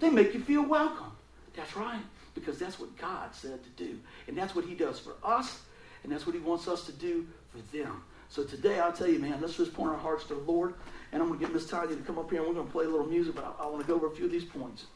They 0.00 0.10
make 0.10 0.34
you 0.34 0.40
feel 0.40 0.64
welcome. 0.64 1.12
That's 1.56 1.76
right. 1.76 2.02
Because 2.34 2.58
that's 2.58 2.80
what 2.80 2.96
God 2.96 3.34
said 3.34 3.60
to 3.62 3.70
do. 3.70 3.98
And 4.26 4.36
that's 4.36 4.54
what 4.54 4.64
he 4.64 4.74
does 4.74 4.98
for 4.98 5.14
us. 5.22 5.60
And 6.02 6.12
that's 6.12 6.26
what 6.26 6.34
he 6.34 6.40
wants 6.40 6.68
us 6.68 6.84
to 6.86 6.92
do 6.92 7.26
for 7.54 7.76
them. 7.76 8.02
So 8.28 8.42
today, 8.42 8.80
I'll 8.80 8.92
tell 8.92 9.06
you, 9.06 9.18
man, 9.18 9.40
let's 9.40 9.56
just 9.56 9.72
point 9.72 9.90
our 9.90 9.96
hearts 9.96 10.24
to 10.24 10.34
the 10.34 10.40
Lord. 10.40 10.74
And 11.12 11.22
I'm 11.22 11.28
going 11.28 11.38
to 11.38 11.46
get 11.46 11.54
Miss 11.54 11.66
Tanya 11.66 11.94
to 11.94 12.02
come 12.02 12.18
up 12.18 12.30
here 12.30 12.40
and 12.40 12.48
we're 12.48 12.54
going 12.54 12.66
to 12.66 12.72
play 12.72 12.84
a 12.84 12.88
little 12.88 13.06
music, 13.06 13.36
but 13.36 13.44
I, 13.44 13.64
I 13.64 13.66
want 13.68 13.82
to 13.82 13.86
go 13.86 13.94
over 13.94 14.08
a 14.08 14.10
few 14.10 14.24
of 14.24 14.32
these 14.32 14.44
points. 14.44 14.86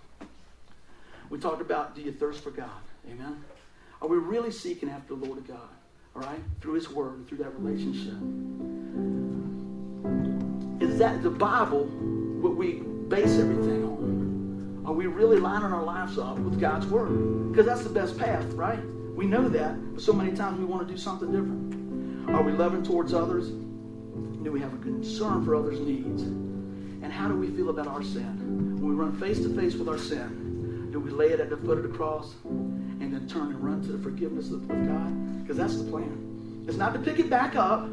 We 1.31 1.39
talked 1.39 1.61
about 1.61 1.95
do 1.95 2.03
you 2.03 2.13
thirst 2.13 2.43
for 2.43 2.51
God? 2.51 2.71
Amen. 3.09 3.45
Are 4.03 4.09
we 4.09 4.17
really 4.17 4.51
seeking 4.51 4.89
after 4.89 5.15
the 5.15 5.25
Lord 5.25 5.39
of 5.39 5.47
God? 5.47 5.69
All 6.17 6.23
right? 6.23 6.41
Through 6.61 6.75
His 6.75 6.91
Word 6.91 7.19
and 7.19 7.29
through 7.29 7.39
that 7.39 7.57
relationship. 7.59 8.15
Is 10.83 10.99
that 10.99 11.23
the 11.23 11.31
Bible 11.31 11.85
what 12.41 12.57
we 12.57 12.81
base 13.09 13.39
everything 13.39 13.85
on? 13.85 14.83
Are 14.87 14.93
we 14.93 15.07
really 15.07 15.39
lining 15.39 15.73
our 15.73 15.85
lives 15.85 16.19
up 16.19 16.39
with 16.39 16.59
God's 16.59 16.87
Word? 16.87 17.53
Because 17.53 17.67
that's 17.67 17.83
the 17.83 17.91
best 17.91 18.19
path, 18.19 18.45
right? 18.55 18.81
We 19.15 19.27
know 19.27 19.49
that, 19.49 19.95
but 19.95 20.03
so 20.03 20.13
many 20.13 20.35
times 20.37 20.59
we 20.59 20.65
want 20.65 20.87
to 20.87 20.93
do 20.93 20.99
something 20.99 21.31
different. 21.31 21.78
Are 22.29 22.43
we 22.43 22.53
loving 22.53 22.83
towards 22.83 23.15
others? 23.15 23.49
Do 23.49 24.53
we 24.53 24.61
have 24.61 24.75
a 24.75 24.79
concern 24.79 25.45
for 25.45 25.55
others' 25.55 25.81
needs? 25.81 26.23
And 26.23 27.11
how 27.11 27.27
do 27.27 27.35
we 27.35 27.49
feel 27.49 27.71
about 27.71 27.87
our 27.87 28.03
sin? 28.03 28.77
When 28.79 28.91
we 28.91 28.95
run 28.95 29.19
face 29.19 29.39
to 29.41 29.55
face 29.57 29.75
with 29.75 29.89
our 29.89 29.97
sin, 29.97 30.91
do 30.93 31.01
we 31.01 31.11
lay 31.11 31.29
it 31.29 31.41
at 31.41 31.49
the 31.49 31.57
foot 31.57 31.79
of 31.79 31.85
the 31.85 31.97
cross 31.97 32.35
and 32.45 33.13
then 33.13 33.27
turn 33.29 33.49
and 33.49 33.65
run 33.65 33.81
to 33.83 33.93
the 33.93 33.99
forgiveness 33.99 34.51
of, 34.51 34.69
God? 34.69 35.43
Because 35.43 35.57
that's 35.57 35.79
the 35.79 35.91
plan. 35.91 36.65
It's 36.69 36.77
not 36.77 36.93
to 36.93 36.99
pick 36.99 37.19
it 37.19 37.31
back 37.31 37.57
up. 37.57 37.89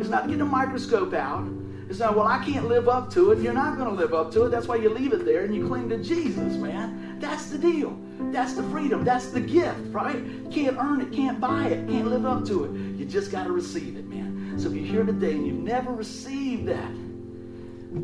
It's 0.00 0.08
not 0.08 0.24
to 0.24 0.30
get 0.30 0.40
a 0.40 0.44
microscope 0.44 1.14
out. 1.14 1.48
It's 1.88 2.00
not, 2.00 2.16
well, 2.16 2.26
I 2.26 2.44
can't 2.44 2.66
live 2.66 2.88
up 2.88 3.12
to 3.12 3.30
it. 3.30 3.38
You're 3.38 3.52
not 3.52 3.76
going 3.76 3.88
to 3.88 3.94
live 3.94 4.12
up 4.12 4.32
to 4.32 4.46
it. 4.46 4.48
That's 4.48 4.66
why 4.66 4.76
you 4.76 4.88
leave 4.90 5.12
it 5.12 5.24
there 5.24 5.44
and 5.44 5.54
you 5.54 5.68
cling 5.68 5.88
to 5.90 6.02
Jesus, 6.02 6.56
man. 6.56 7.05
That's 7.18 7.50
the 7.50 7.58
deal. 7.58 7.98
That's 8.32 8.54
the 8.54 8.62
freedom. 8.64 9.04
That's 9.04 9.28
the 9.28 9.40
gift, 9.40 9.78
right? 9.88 10.16
Can't 10.50 10.76
earn 10.78 11.00
it, 11.00 11.12
can't 11.12 11.40
buy 11.40 11.68
it, 11.68 11.88
can't 11.88 12.08
live 12.08 12.24
up 12.26 12.44
to 12.46 12.64
it. 12.64 12.72
You 12.98 13.04
just 13.04 13.30
got 13.30 13.44
to 13.44 13.52
receive 13.52 13.96
it, 13.96 14.06
man. 14.06 14.58
So 14.58 14.68
if 14.68 14.74
you're 14.74 14.84
here 14.84 15.04
today 15.04 15.32
and 15.32 15.46
you've 15.46 15.62
never 15.62 15.92
received 15.92 16.66
that 16.66 16.90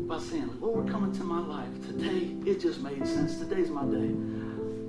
by 0.07 0.19
saying, 0.19 0.49
Lord, 0.59 0.89
come 0.89 1.03
into 1.03 1.23
my 1.23 1.39
life, 1.39 1.69
today 1.87 2.35
it 2.49 2.59
just 2.59 2.81
made 2.81 3.05
sense. 3.07 3.37
Today's 3.37 3.69
my 3.69 3.83
day. 3.85 4.13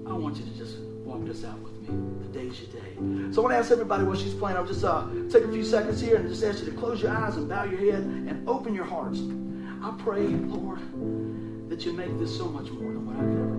I 0.07 0.12
want 0.12 0.37
you 0.37 0.45
to 0.45 0.59
just 0.59 0.79
walk 1.05 1.25
this 1.25 1.45
out 1.45 1.59
with 1.61 1.72
me. 1.81 1.89
Today's 2.27 2.61
your 2.61 2.70
day. 2.83 3.33
So 3.33 3.41
I 3.41 3.45
want 3.45 3.55
to 3.55 3.59
ask 3.59 3.70
everybody 3.70 4.05
what 4.05 4.18
she's 4.18 4.35
playing. 4.35 4.57
I'll 4.57 4.66
just 4.66 4.85
uh, 4.85 5.07
take 5.31 5.45
a 5.45 5.53
few 5.53 5.64
seconds 5.64 6.01
here 6.01 6.16
and 6.16 6.29
just 6.29 6.43
ask 6.45 6.64
you 6.64 6.70
to 6.70 6.77
close 6.77 7.01
your 7.03 7.12
eyes 7.12 7.37
and 7.37 7.49
bow 7.49 7.64
your 7.64 7.81
head 7.81 8.03
and 8.03 8.47
open 8.49 8.75
your 8.75 8.85
hearts. 8.85 9.20
I 9.83 9.95
pray, 9.99 10.27
Lord, 10.27 10.81
that 11.70 11.85
you 11.85 11.93
make 11.93 12.18
this 12.18 12.37
so 12.37 12.47
much 12.47 12.70
more 12.70 12.93
than 12.93 13.07
what 13.07 13.16
I 13.16 13.20
could 13.20 13.39
ever. 13.39 13.53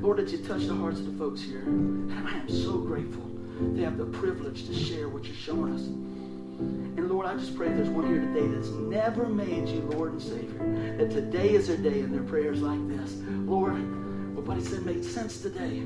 Lord, 0.00 0.18
that 0.18 0.30
you 0.30 0.38
touch 0.38 0.66
the 0.66 0.74
hearts 0.74 1.00
of 1.00 1.06
the 1.06 1.18
folks 1.18 1.42
here. 1.42 1.60
And 1.60 2.28
I 2.28 2.38
am 2.38 2.48
so 2.48 2.78
grateful 2.78 3.28
to 3.74 3.84
have 3.84 3.98
the 3.98 4.04
privilege 4.06 4.66
to 4.66 4.74
share 4.74 5.08
what 5.08 5.24
you're 5.24 5.34
showing 5.34 5.72
us. 5.74 5.82
And 5.82 7.08
Lord, 7.08 7.26
I 7.26 7.34
just 7.36 7.56
pray 7.56 7.68
there's 7.68 7.88
one 7.88 8.06
here 8.06 8.20
today 8.20 8.46
that's 8.46 8.68
never 8.68 9.26
made 9.26 9.68
you 9.68 9.80
Lord 9.80 10.12
and 10.12 10.22
Savior. 10.22 10.96
That 10.98 11.10
today 11.10 11.50
is 11.50 11.66
their 11.66 11.76
day 11.76 12.00
and 12.00 12.14
their 12.14 12.22
prayers 12.22 12.62
like 12.62 12.88
this. 12.88 13.16
Lord, 13.28 14.36
what 14.36 14.44
Buddy 14.44 14.62
said 14.62 14.86
made 14.86 15.04
sense 15.04 15.40
today. 15.40 15.82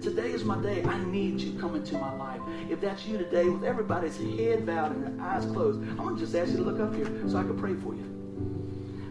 Today 0.00 0.30
is 0.30 0.44
my 0.44 0.60
day. 0.62 0.84
I 0.84 0.98
need 1.04 1.40
you 1.40 1.58
come 1.58 1.74
into 1.74 1.98
my 1.98 2.12
life. 2.16 2.40
If 2.70 2.80
that's 2.80 3.04
you 3.06 3.18
today, 3.18 3.48
with 3.48 3.64
everybody's 3.64 4.16
head 4.16 4.64
bowed 4.64 4.92
and 4.92 5.18
their 5.18 5.26
eyes 5.26 5.44
closed, 5.46 5.80
I'm 5.80 5.96
going 5.96 6.14
to 6.14 6.20
just 6.20 6.36
ask 6.36 6.50
you 6.52 6.58
to 6.58 6.62
look 6.62 6.80
up 6.80 6.94
here 6.94 7.06
so 7.28 7.38
I 7.38 7.42
can 7.42 7.58
pray 7.58 7.74
for 7.74 7.94
you. 7.94 8.04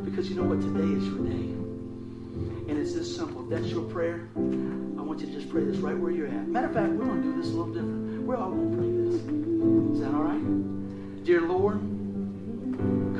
Because 0.03 0.29
you 0.29 0.35
know 0.35 0.43
what? 0.43 0.61
Today 0.61 0.97
is 0.97 1.05
your 1.07 1.25
day. 1.25 1.64
And 2.68 2.80
it's 2.80 2.93
this 2.93 3.16
simple. 3.16 3.43
That's 3.43 3.68
your 3.68 3.84
prayer, 3.84 4.28
I 4.36 4.39
want 5.01 5.20
you 5.20 5.28
to 5.28 5.32
just 5.34 5.49
pray 5.49 5.63
this 5.63 5.78
right 5.78 5.97
where 5.97 6.11
you're 6.11 6.28
at. 6.28 6.47
Matter 6.47 6.68
of 6.68 6.74
fact, 6.74 6.91
we're 6.93 7.05
going 7.05 7.22
to 7.22 7.30
do 7.32 7.36
this 7.41 7.51
a 7.51 7.55
little 7.55 7.74
different. 7.74 8.24
We're 8.24 8.38
all 8.38 8.49
going 8.51 8.72
to 8.72 8.78
pray 8.78 8.91
this. 9.05 9.22
Is 9.93 9.99
that 10.01 10.13
all 10.16 10.24
right? 10.24 11.24
Dear 11.24 11.41
Lord, 11.41 11.80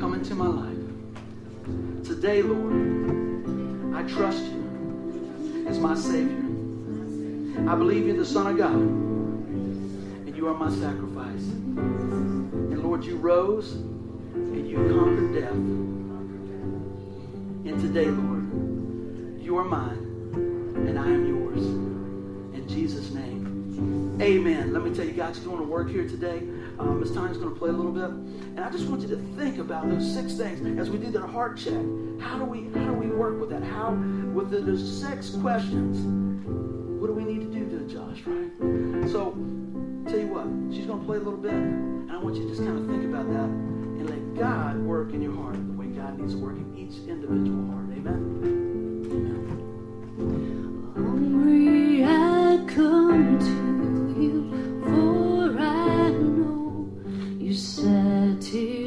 come 0.00 0.14
into 0.14 0.34
my 0.34 0.48
life. 0.48 0.76
Today, 2.04 2.42
Lord, 2.42 3.94
I 3.94 4.02
trust 4.02 4.44
you 4.44 5.64
as 5.68 5.78
my 5.78 5.94
Savior. 5.94 6.42
I 7.68 7.74
believe 7.74 8.06
you're 8.06 8.16
the 8.16 8.26
Son 8.26 8.46
of 8.46 8.56
God, 8.58 8.74
and 8.74 10.36
you 10.36 10.48
are 10.48 10.54
my 10.54 10.70
sacrifice. 10.70 11.42
And 11.42 12.82
Lord, 12.82 13.04
you 13.04 13.16
rose 13.16 13.72
and 13.72 14.68
you 14.68 14.76
conquered 14.76 15.34
death. 15.34 15.52
And 17.64 17.80
today, 17.80 18.06
Lord, 18.06 18.35
you 19.46 19.56
are 19.56 19.64
mine, 19.64 20.34
and 20.88 20.98
I 20.98 21.06
am 21.06 21.24
yours. 21.24 21.64
In 21.64 22.66
Jesus' 22.68 23.12
name, 23.12 24.18
amen. 24.20 24.72
Let 24.72 24.82
me 24.82 24.92
tell 24.92 25.06
you, 25.06 25.12
God's 25.12 25.38
doing 25.38 25.60
a 25.60 25.62
work 25.62 25.88
here 25.88 26.06
today. 26.08 26.38
Um, 26.80 26.98
Miss 26.98 27.12
Tanya's 27.12 27.38
going 27.38 27.54
to 27.54 27.58
play 27.58 27.70
a 27.70 27.72
little 27.72 27.92
bit, 27.92 28.10
and 28.10 28.60
I 28.60 28.70
just 28.70 28.86
want 28.86 29.02
you 29.02 29.08
to 29.08 29.16
think 29.36 29.58
about 29.58 29.88
those 29.88 30.12
six 30.12 30.34
things 30.34 30.78
as 30.80 30.90
we 30.90 30.98
do 30.98 31.12
that 31.12 31.22
heart 31.28 31.56
check. 31.56 31.80
How 32.20 32.38
do 32.38 32.44
we 32.44 32.64
how 32.78 32.86
do 32.86 32.94
we 32.94 33.06
work 33.06 33.40
with 33.40 33.50
that? 33.50 33.62
How 33.62 33.92
with 34.34 34.50
the, 34.50 34.58
those 34.58 35.00
six 35.00 35.30
questions? 35.36 36.26
what 36.98 37.06
do 37.06 37.12
we 37.12 37.24
need 37.24 37.40
to 37.40 37.46
do 37.46 37.68
to 37.70 37.84
adjust, 37.84 38.26
right? 38.26 39.10
So, 39.12 39.30
tell 40.08 40.18
you 40.18 40.26
what, 40.26 40.74
she's 40.74 40.86
going 40.86 40.98
to 40.98 41.06
play 41.06 41.18
a 41.18 41.20
little 41.20 41.38
bit, 41.38 41.52
and 41.52 42.10
I 42.10 42.18
want 42.18 42.34
you 42.34 42.42
to 42.42 42.48
just 42.48 42.64
kind 42.64 42.78
of 42.78 42.86
think 42.88 43.04
about 43.04 43.28
that 43.28 43.44
and 43.44 44.10
let 44.10 44.34
God 44.34 44.78
work 44.78 45.12
in 45.12 45.22
your 45.22 45.36
heart 45.36 45.54
the 45.54 45.72
way 45.74 45.86
God 45.86 46.18
needs 46.18 46.34
to 46.34 46.40
work 46.40 46.56
in 46.56 46.74
each 46.76 47.06
individual 47.08 47.70
heart. 47.70 47.86
Amen? 47.92 48.75
Come 52.68 53.38
to 58.40 58.85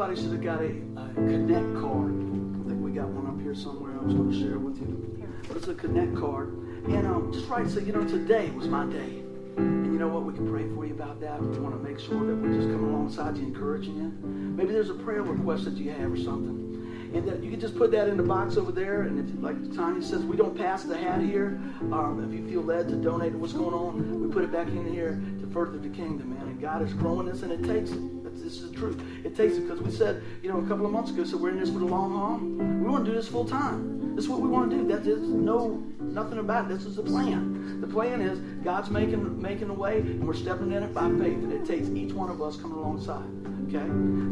everybody 0.00 0.22
should 0.22 0.30
have 0.30 0.44
got 0.44 0.60
a, 0.60 0.70
a 1.00 1.14
connect 1.26 1.74
card. 1.82 2.14
I 2.14 2.68
think 2.68 2.80
we 2.84 2.92
got 2.92 3.08
one 3.08 3.26
up 3.26 3.42
here 3.42 3.52
somewhere. 3.52 3.98
I 3.98 4.04
was 4.04 4.14
going 4.14 4.30
to 4.30 4.38
share 4.38 4.52
it 4.52 4.60
with 4.60 4.78
you. 4.78 5.28
But 5.48 5.56
it's 5.56 5.66
a 5.66 5.74
connect 5.74 6.14
card. 6.14 6.54
And 6.86 7.04
um, 7.04 7.32
just 7.32 7.48
write, 7.48 7.68
say, 7.68 7.82
you 7.82 7.92
know, 7.92 8.06
today 8.06 8.48
was 8.50 8.68
my 8.68 8.86
day. 8.86 9.24
And 9.56 9.86
you 9.86 9.98
know 9.98 10.06
what? 10.06 10.22
We 10.22 10.34
can 10.34 10.48
pray 10.48 10.68
for 10.72 10.86
you 10.86 10.94
about 10.94 11.20
that. 11.22 11.42
We 11.42 11.58
want 11.58 11.74
to 11.74 11.82
make 11.82 11.98
sure 11.98 12.24
that 12.24 12.36
we're 12.36 12.54
just 12.54 12.70
coming 12.70 12.94
alongside 12.94 13.38
you, 13.38 13.46
encouraging 13.46 13.96
you. 13.96 14.12
Maybe 14.22 14.72
there's 14.72 14.90
a 14.90 14.94
prayer 14.94 15.24
request 15.24 15.64
that 15.64 15.74
you 15.74 15.90
have 15.90 16.12
or 16.12 16.16
something. 16.16 17.10
And 17.12 17.26
that 17.26 17.42
you 17.42 17.50
can 17.50 17.58
just 17.58 17.76
put 17.76 17.90
that 17.90 18.06
in 18.06 18.16
the 18.16 18.22
box 18.22 18.56
over 18.56 18.70
there. 18.70 19.02
And 19.02 19.18
if, 19.18 19.42
like 19.42 19.74
Tanya 19.74 20.00
says, 20.00 20.22
we 20.22 20.36
don't 20.36 20.56
pass 20.56 20.84
the 20.84 20.96
hat 20.96 21.22
here. 21.22 21.60
Um, 21.90 22.24
if 22.24 22.38
you 22.38 22.46
feel 22.48 22.62
led 22.62 22.86
to 22.86 22.94
donate 22.94 23.32
to 23.32 23.38
what's 23.38 23.52
going 23.52 23.74
on, 23.74 24.22
we 24.22 24.32
put 24.32 24.44
it 24.44 24.52
back 24.52 24.68
in 24.68 24.86
here 24.92 25.20
to 25.40 25.46
further 25.48 25.76
the 25.76 25.88
kingdom, 25.88 26.34
man. 26.34 26.46
And 26.46 26.60
God 26.60 26.82
is 26.82 26.94
growing 26.94 27.26
this, 27.26 27.42
and 27.42 27.50
it 27.50 27.64
takes 27.64 27.90
it. 27.90 28.17
That's, 28.38 28.54
this 28.54 28.62
is 28.62 28.70
the 28.70 28.76
truth. 28.76 29.00
It 29.24 29.36
takes 29.36 29.56
it 29.56 29.62
because 29.62 29.80
we 29.80 29.90
said, 29.90 30.22
you 30.42 30.50
know, 30.50 30.58
a 30.58 30.66
couple 30.66 30.86
of 30.86 30.92
months 30.92 31.10
ago, 31.10 31.24
so 31.24 31.36
we're 31.36 31.50
in 31.50 31.60
this 31.60 31.70
for 31.70 31.78
the 31.78 31.84
long 31.84 32.12
haul. 32.12 32.38
We 32.38 32.88
want 32.88 33.04
to 33.04 33.10
do 33.10 33.16
this 33.16 33.28
full 33.28 33.44
time. 33.44 34.14
This 34.14 34.24
is 34.24 34.30
what 34.30 34.40
we 34.40 34.48
want 34.48 34.70
to 34.70 34.76
do. 34.76 34.88
That 34.88 35.06
is 35.06 35.20
no 35.20 35.82
nothing 36.00 36.38
about 36.38 36.64
it. 36.64 36.74
This 36.74 36.84
is 36.84 36.96
the 36.96 37.02
plan. 37.02 37.80
The 37.80 37.86
plan 37.86 38.20
is 38.20 38.38
God's 38.64 38.90
making 38.90 39.40
making 39.40 39.70
a 39.70 39.74
way, 39.74 39.98
and 40.00 40.26
we're 40.26 40.34
stepping 40.34 40.72
in 40.72 40.82
it 40.82 40.94
by 40.94 41.08
faith. 41.10 41.38
And 41.38 41.52
it 41.52 41.64
takes 41.64 41.88
each 41.88 42.12
one 42.12 42.30
of 42.30 42.42
us 42.42 42.56
coming 42.56 42.78
alongside. 42.78 43.28
Okay? 43.68 43.86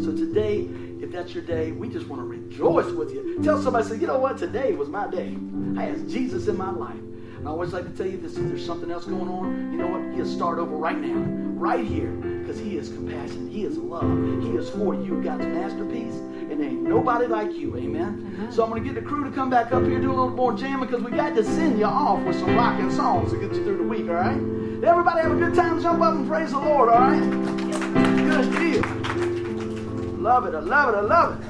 So 0.05 0.13
today, 0.17 0.69
if 1.01 1.13
that's 1.13 1.35
your 1.35 1.45
day, 1.45 1.73
we 1.73 1.89
just 1.89 2.09
want 2.09 2.21
to 2.23 2.27
rejoice 2.27 2.93
with 2.93 3.13
you. 3.13 3.41
Tell 3.43 3.61
somebody, 3.63 3.87
say, 3.87 3.97
you 3.97 4.07
know 4.07 4.19
what? 4.19 4.39
Today 4.39 4.73
was 4.73 4.89
my 4.89 5.09
day. 5.09 5.37
I 5.77 5.91
asked 5.91 6.09
Jesus 6.09 6.49
in 6.49 6.57
my 6.57 6.71
life. 6.71 6.97
And 7.39 7.47
I 7.47 7.51
always 7.51 7.73
like 7.73 7.85
to 7.85 7.97
tell 7.97 8.11
you 8.11 8.17
this 8.17 8.37
if 8.37 8.49
there's 8.49 8.65
something 8.65 8.91
else 8.91 9.05
going 9.05 9.29
on, 9.29 9.73
you 9.73 9.79
know 9.79 9.89
what? 9.89 10.15
He'll 10.15 10.27
start 10.27 10.59
over 10.59 10.75
right 10.75 10.99
now, 10.99 11.21
right 11.55 11.85
here, 11.85 12.11
because 12.47 12.61
He 12.61 12.77
is 12.77 12.91
compassion, 12.91 13.51
He 13.51 13.65
is 13.65 13.77
love, 13.77 14.05
He 14.43 14.51
is 14.51 14.71
for 14.71 14.95
you, 14.95 15.21
God's 15.21 15.47
masterpiece, 15.47 16.15
and 16.15 16.63
ain't 16.63 16.83
nobody 16.83 17.27
like 17.27 17.53
you, 17.53 17.77
amen? 17.77 18.37
Uh-huh. 18.39 18.53
So 18.53 18.63
I'm 18.63 18.71
going 18.71 18.85
to 18.85 18.89
get 18.89 18.95
the 18.95 19.07
crew 19.07 19.25
to 19.25 19.31
come 19.33 19.51
back 19.51 19.73
up 19.73 19.83
here, 19.83 19.99
do 20.01 20.11
a 20.11 20.15
little 20.15 20.31
more 20.31 20.53
jamming, 20.53 20.87
because 20.87 21.03
we 21.03 21.11
got 21.11 21.35
to 21.35 21.43
send 21.43 21.79
you 21.79 21.87
off 21.87 22.23
with 22.25 22.39
some 22.39 22.55
rocking 22.55 22.93
songs 22.93 23.33
to 23.33 23.39
get 23.39 23.53
you 23.53 23.65
through 23.65 23.79
the 23.79 23.83
week, 23.83 24.09
all 24.09 24.15
right? 24.15 24.37
Everybody 24.85 25.23
have 25.23 25.33
a 25.33 25.37
good 25.37 25.55
time, 25.55 25.83
jump 25.83 26.01
up 26.01 26.15
and 26.15 26.29
praise 26.29 26.53
the 26.53 26.59
Lord, 26.59 26.89
all 26.89 27.01
right? 27.01 27.21
Good 28.17 28.53
deal. 28.59 28.83
Love 30.21 30.47
it, 30.47 30.55
I 30.55 30.61
love 30.61 30.95
it, 30.95 30.99
I 30.99 31.01
love 31.01 31.41
it. 31.41 31.47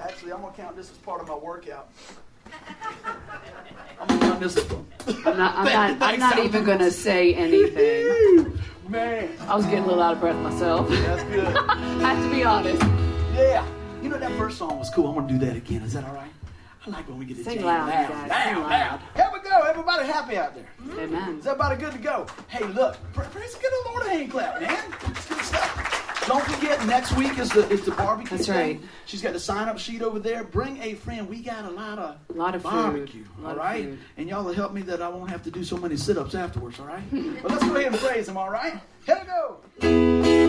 Actually, 0.00 0.32
I'm 0.32 0.40
gonna 0.40 0.52
count 0.56 0.76
this 0.76 0.90
as 0.90 0.96
part 0.98 1.20
of 1.20 1.28
my 1.28 1.36
workout. 1.36 1.90
I'm 4.42 4.48
gonna 4.54 4.64
count 4.68 4.88
this 4.98 5.08
as 5.08 5.26
I'm 5.26 5.36
not, 5.38 5.56
I'm 5.56 5.98
not, 5.98 6.02
I'm 6.02 6.18
not 6.18 6.38
even 6.38 6.64
going 6.64 6.78
to 6.78 6.90
say 6.90 7.34
anything. 7.34 8.58
Man, 8.88 9.30
I 9.48 9.56
was 9.56 9.64
getting 9.66 9.84
a 9.84 9.86
little 9.86 10.02
out 10.02 10.14
of 10.14 10.20
breath 10.20 10.36
myself. 10.36 10.88
that's 10.88 11.22
good. 11.24 11.56
I 11.56 12.14
have 12.14 12.22
to 12.22 12.30
be 12.30 12.44
honest. 12.44 12.82
Yeah. 13.34 13.66
You 14.02 14.08
know 14.08 14.18
that 14.18 14.32
first 14.32 14.58
song 14.58 14.78
was 14.78 14.90
cool. 14.90 15.06
I'm 15.08 15.14
gonna 15.14 15.28
do 15.28 15.38
that 15.46 15.56
again. 15.56 15.82
Is 15.82 15.92
that 15.92 16.04
all 16.04 16.14
right? 16.14 16.30
I 16.84 16.90
like 16.90 17.08
when 17.08 17.18
we 17.18 17.24
get 17.24 17.36
to 17.38 17.44
Sing 17.44 17.58
jam 17.58 17.66
loud, 17.66 17.88
loud, 17.88 18.08
guys. 18.08 18.30
loud, 18.30 18.44
Sing 18.44 18.56
loud. 18.56 18.70
loud. 18.70 19.00
Here 19.14 19.30
we 19.32 19.48
go. 19.48 19.60
Everybody 19.60 20.06
happy 20.06 20.36
out 20.36 20.54
there. 20.54 20.66
Mm-hmm. 20.82 20.98
Amen. 20.98 21.38
Is 21.38 21.46
everybody 21.46 21.80
good 21.80 21.92
to 21.92 21.98
go? 21.98 22.26
Hey, 22.48 22.64
look, 22.66 22.96
pra- 23.12 23.24
praise 23.26 23.54
give 23.54 23.70
the 23.70 23.90
Lord 23.90 24.06
a 24.06 24.08
hand 24.10 24.30
clap, 24.32 24.60
man. 24.60 24.92
It's 25.06 25.26
good 25.28 25.40
stuff. 25.42 26.24
Don't 26.26 26.44
forget, 26.44 26.84
next 26.86 27.16
week 27.16 27.36
is 27.38 27.50
the 27.50 27.68
is 27.68 27.84
the 27.84 27.90
barbecue. 27.92 28.36
That's 28.36 28.46
thing. 28.48 28.78
right. 28.78 28.80
She's 29.06 29.20
got 29.22 29.32
the 29.32 29.40
sign 29.40 29.68
up 29.68 29.76
sheet 29.78 30.02
over 30.02 30.20
there. 30.20 30.44
Bring 30.44 30.80
a 30.80 30.94
friend. 30.94 31.28
We 31.28 31.40
got 31.42 31.64
a 31.64 31.70
lot 31.70 31.98
of 31.98 32.16
A 32.30 32.32
lot 32.38 32.54
of 32.54 32.62
food. 32.62 32.70
barbecue. 32.70 33.24
A 33.38 33.42
lot 33.42 33.58
all 33.58 33.66
of 33.66 33.76
food. 33.76 33.98
and 34.16 34.28
y'all 34.28 34.44
will 34.44 34.52
help 34.52 34.72
me 34.72 34.82
that 34.82 35.02
I 35.02 35.08
won't 35.08 35.30
have 35.30 35.42
to 35.44 35.50
do 35.50 35.64
so 35.64 35.76
many 35.76 35.96
sit 35.96 36.16
ups 36.18 36.34
afterwards. 36.36 36.78
All 36.78 36.86
right. 36.86 37.02
but 37.42 37.50
let's 37.50 37.64
go 37.64 37.74
ahead 37.74 37.92
and 37.92 38.00
praise 38.00 38.28
him. 38.28 38.36
All 38.36 38.50
right. 38.50 38.74
Here 39.04 39.18
we 39.20 39.26
go. 39.26 40.41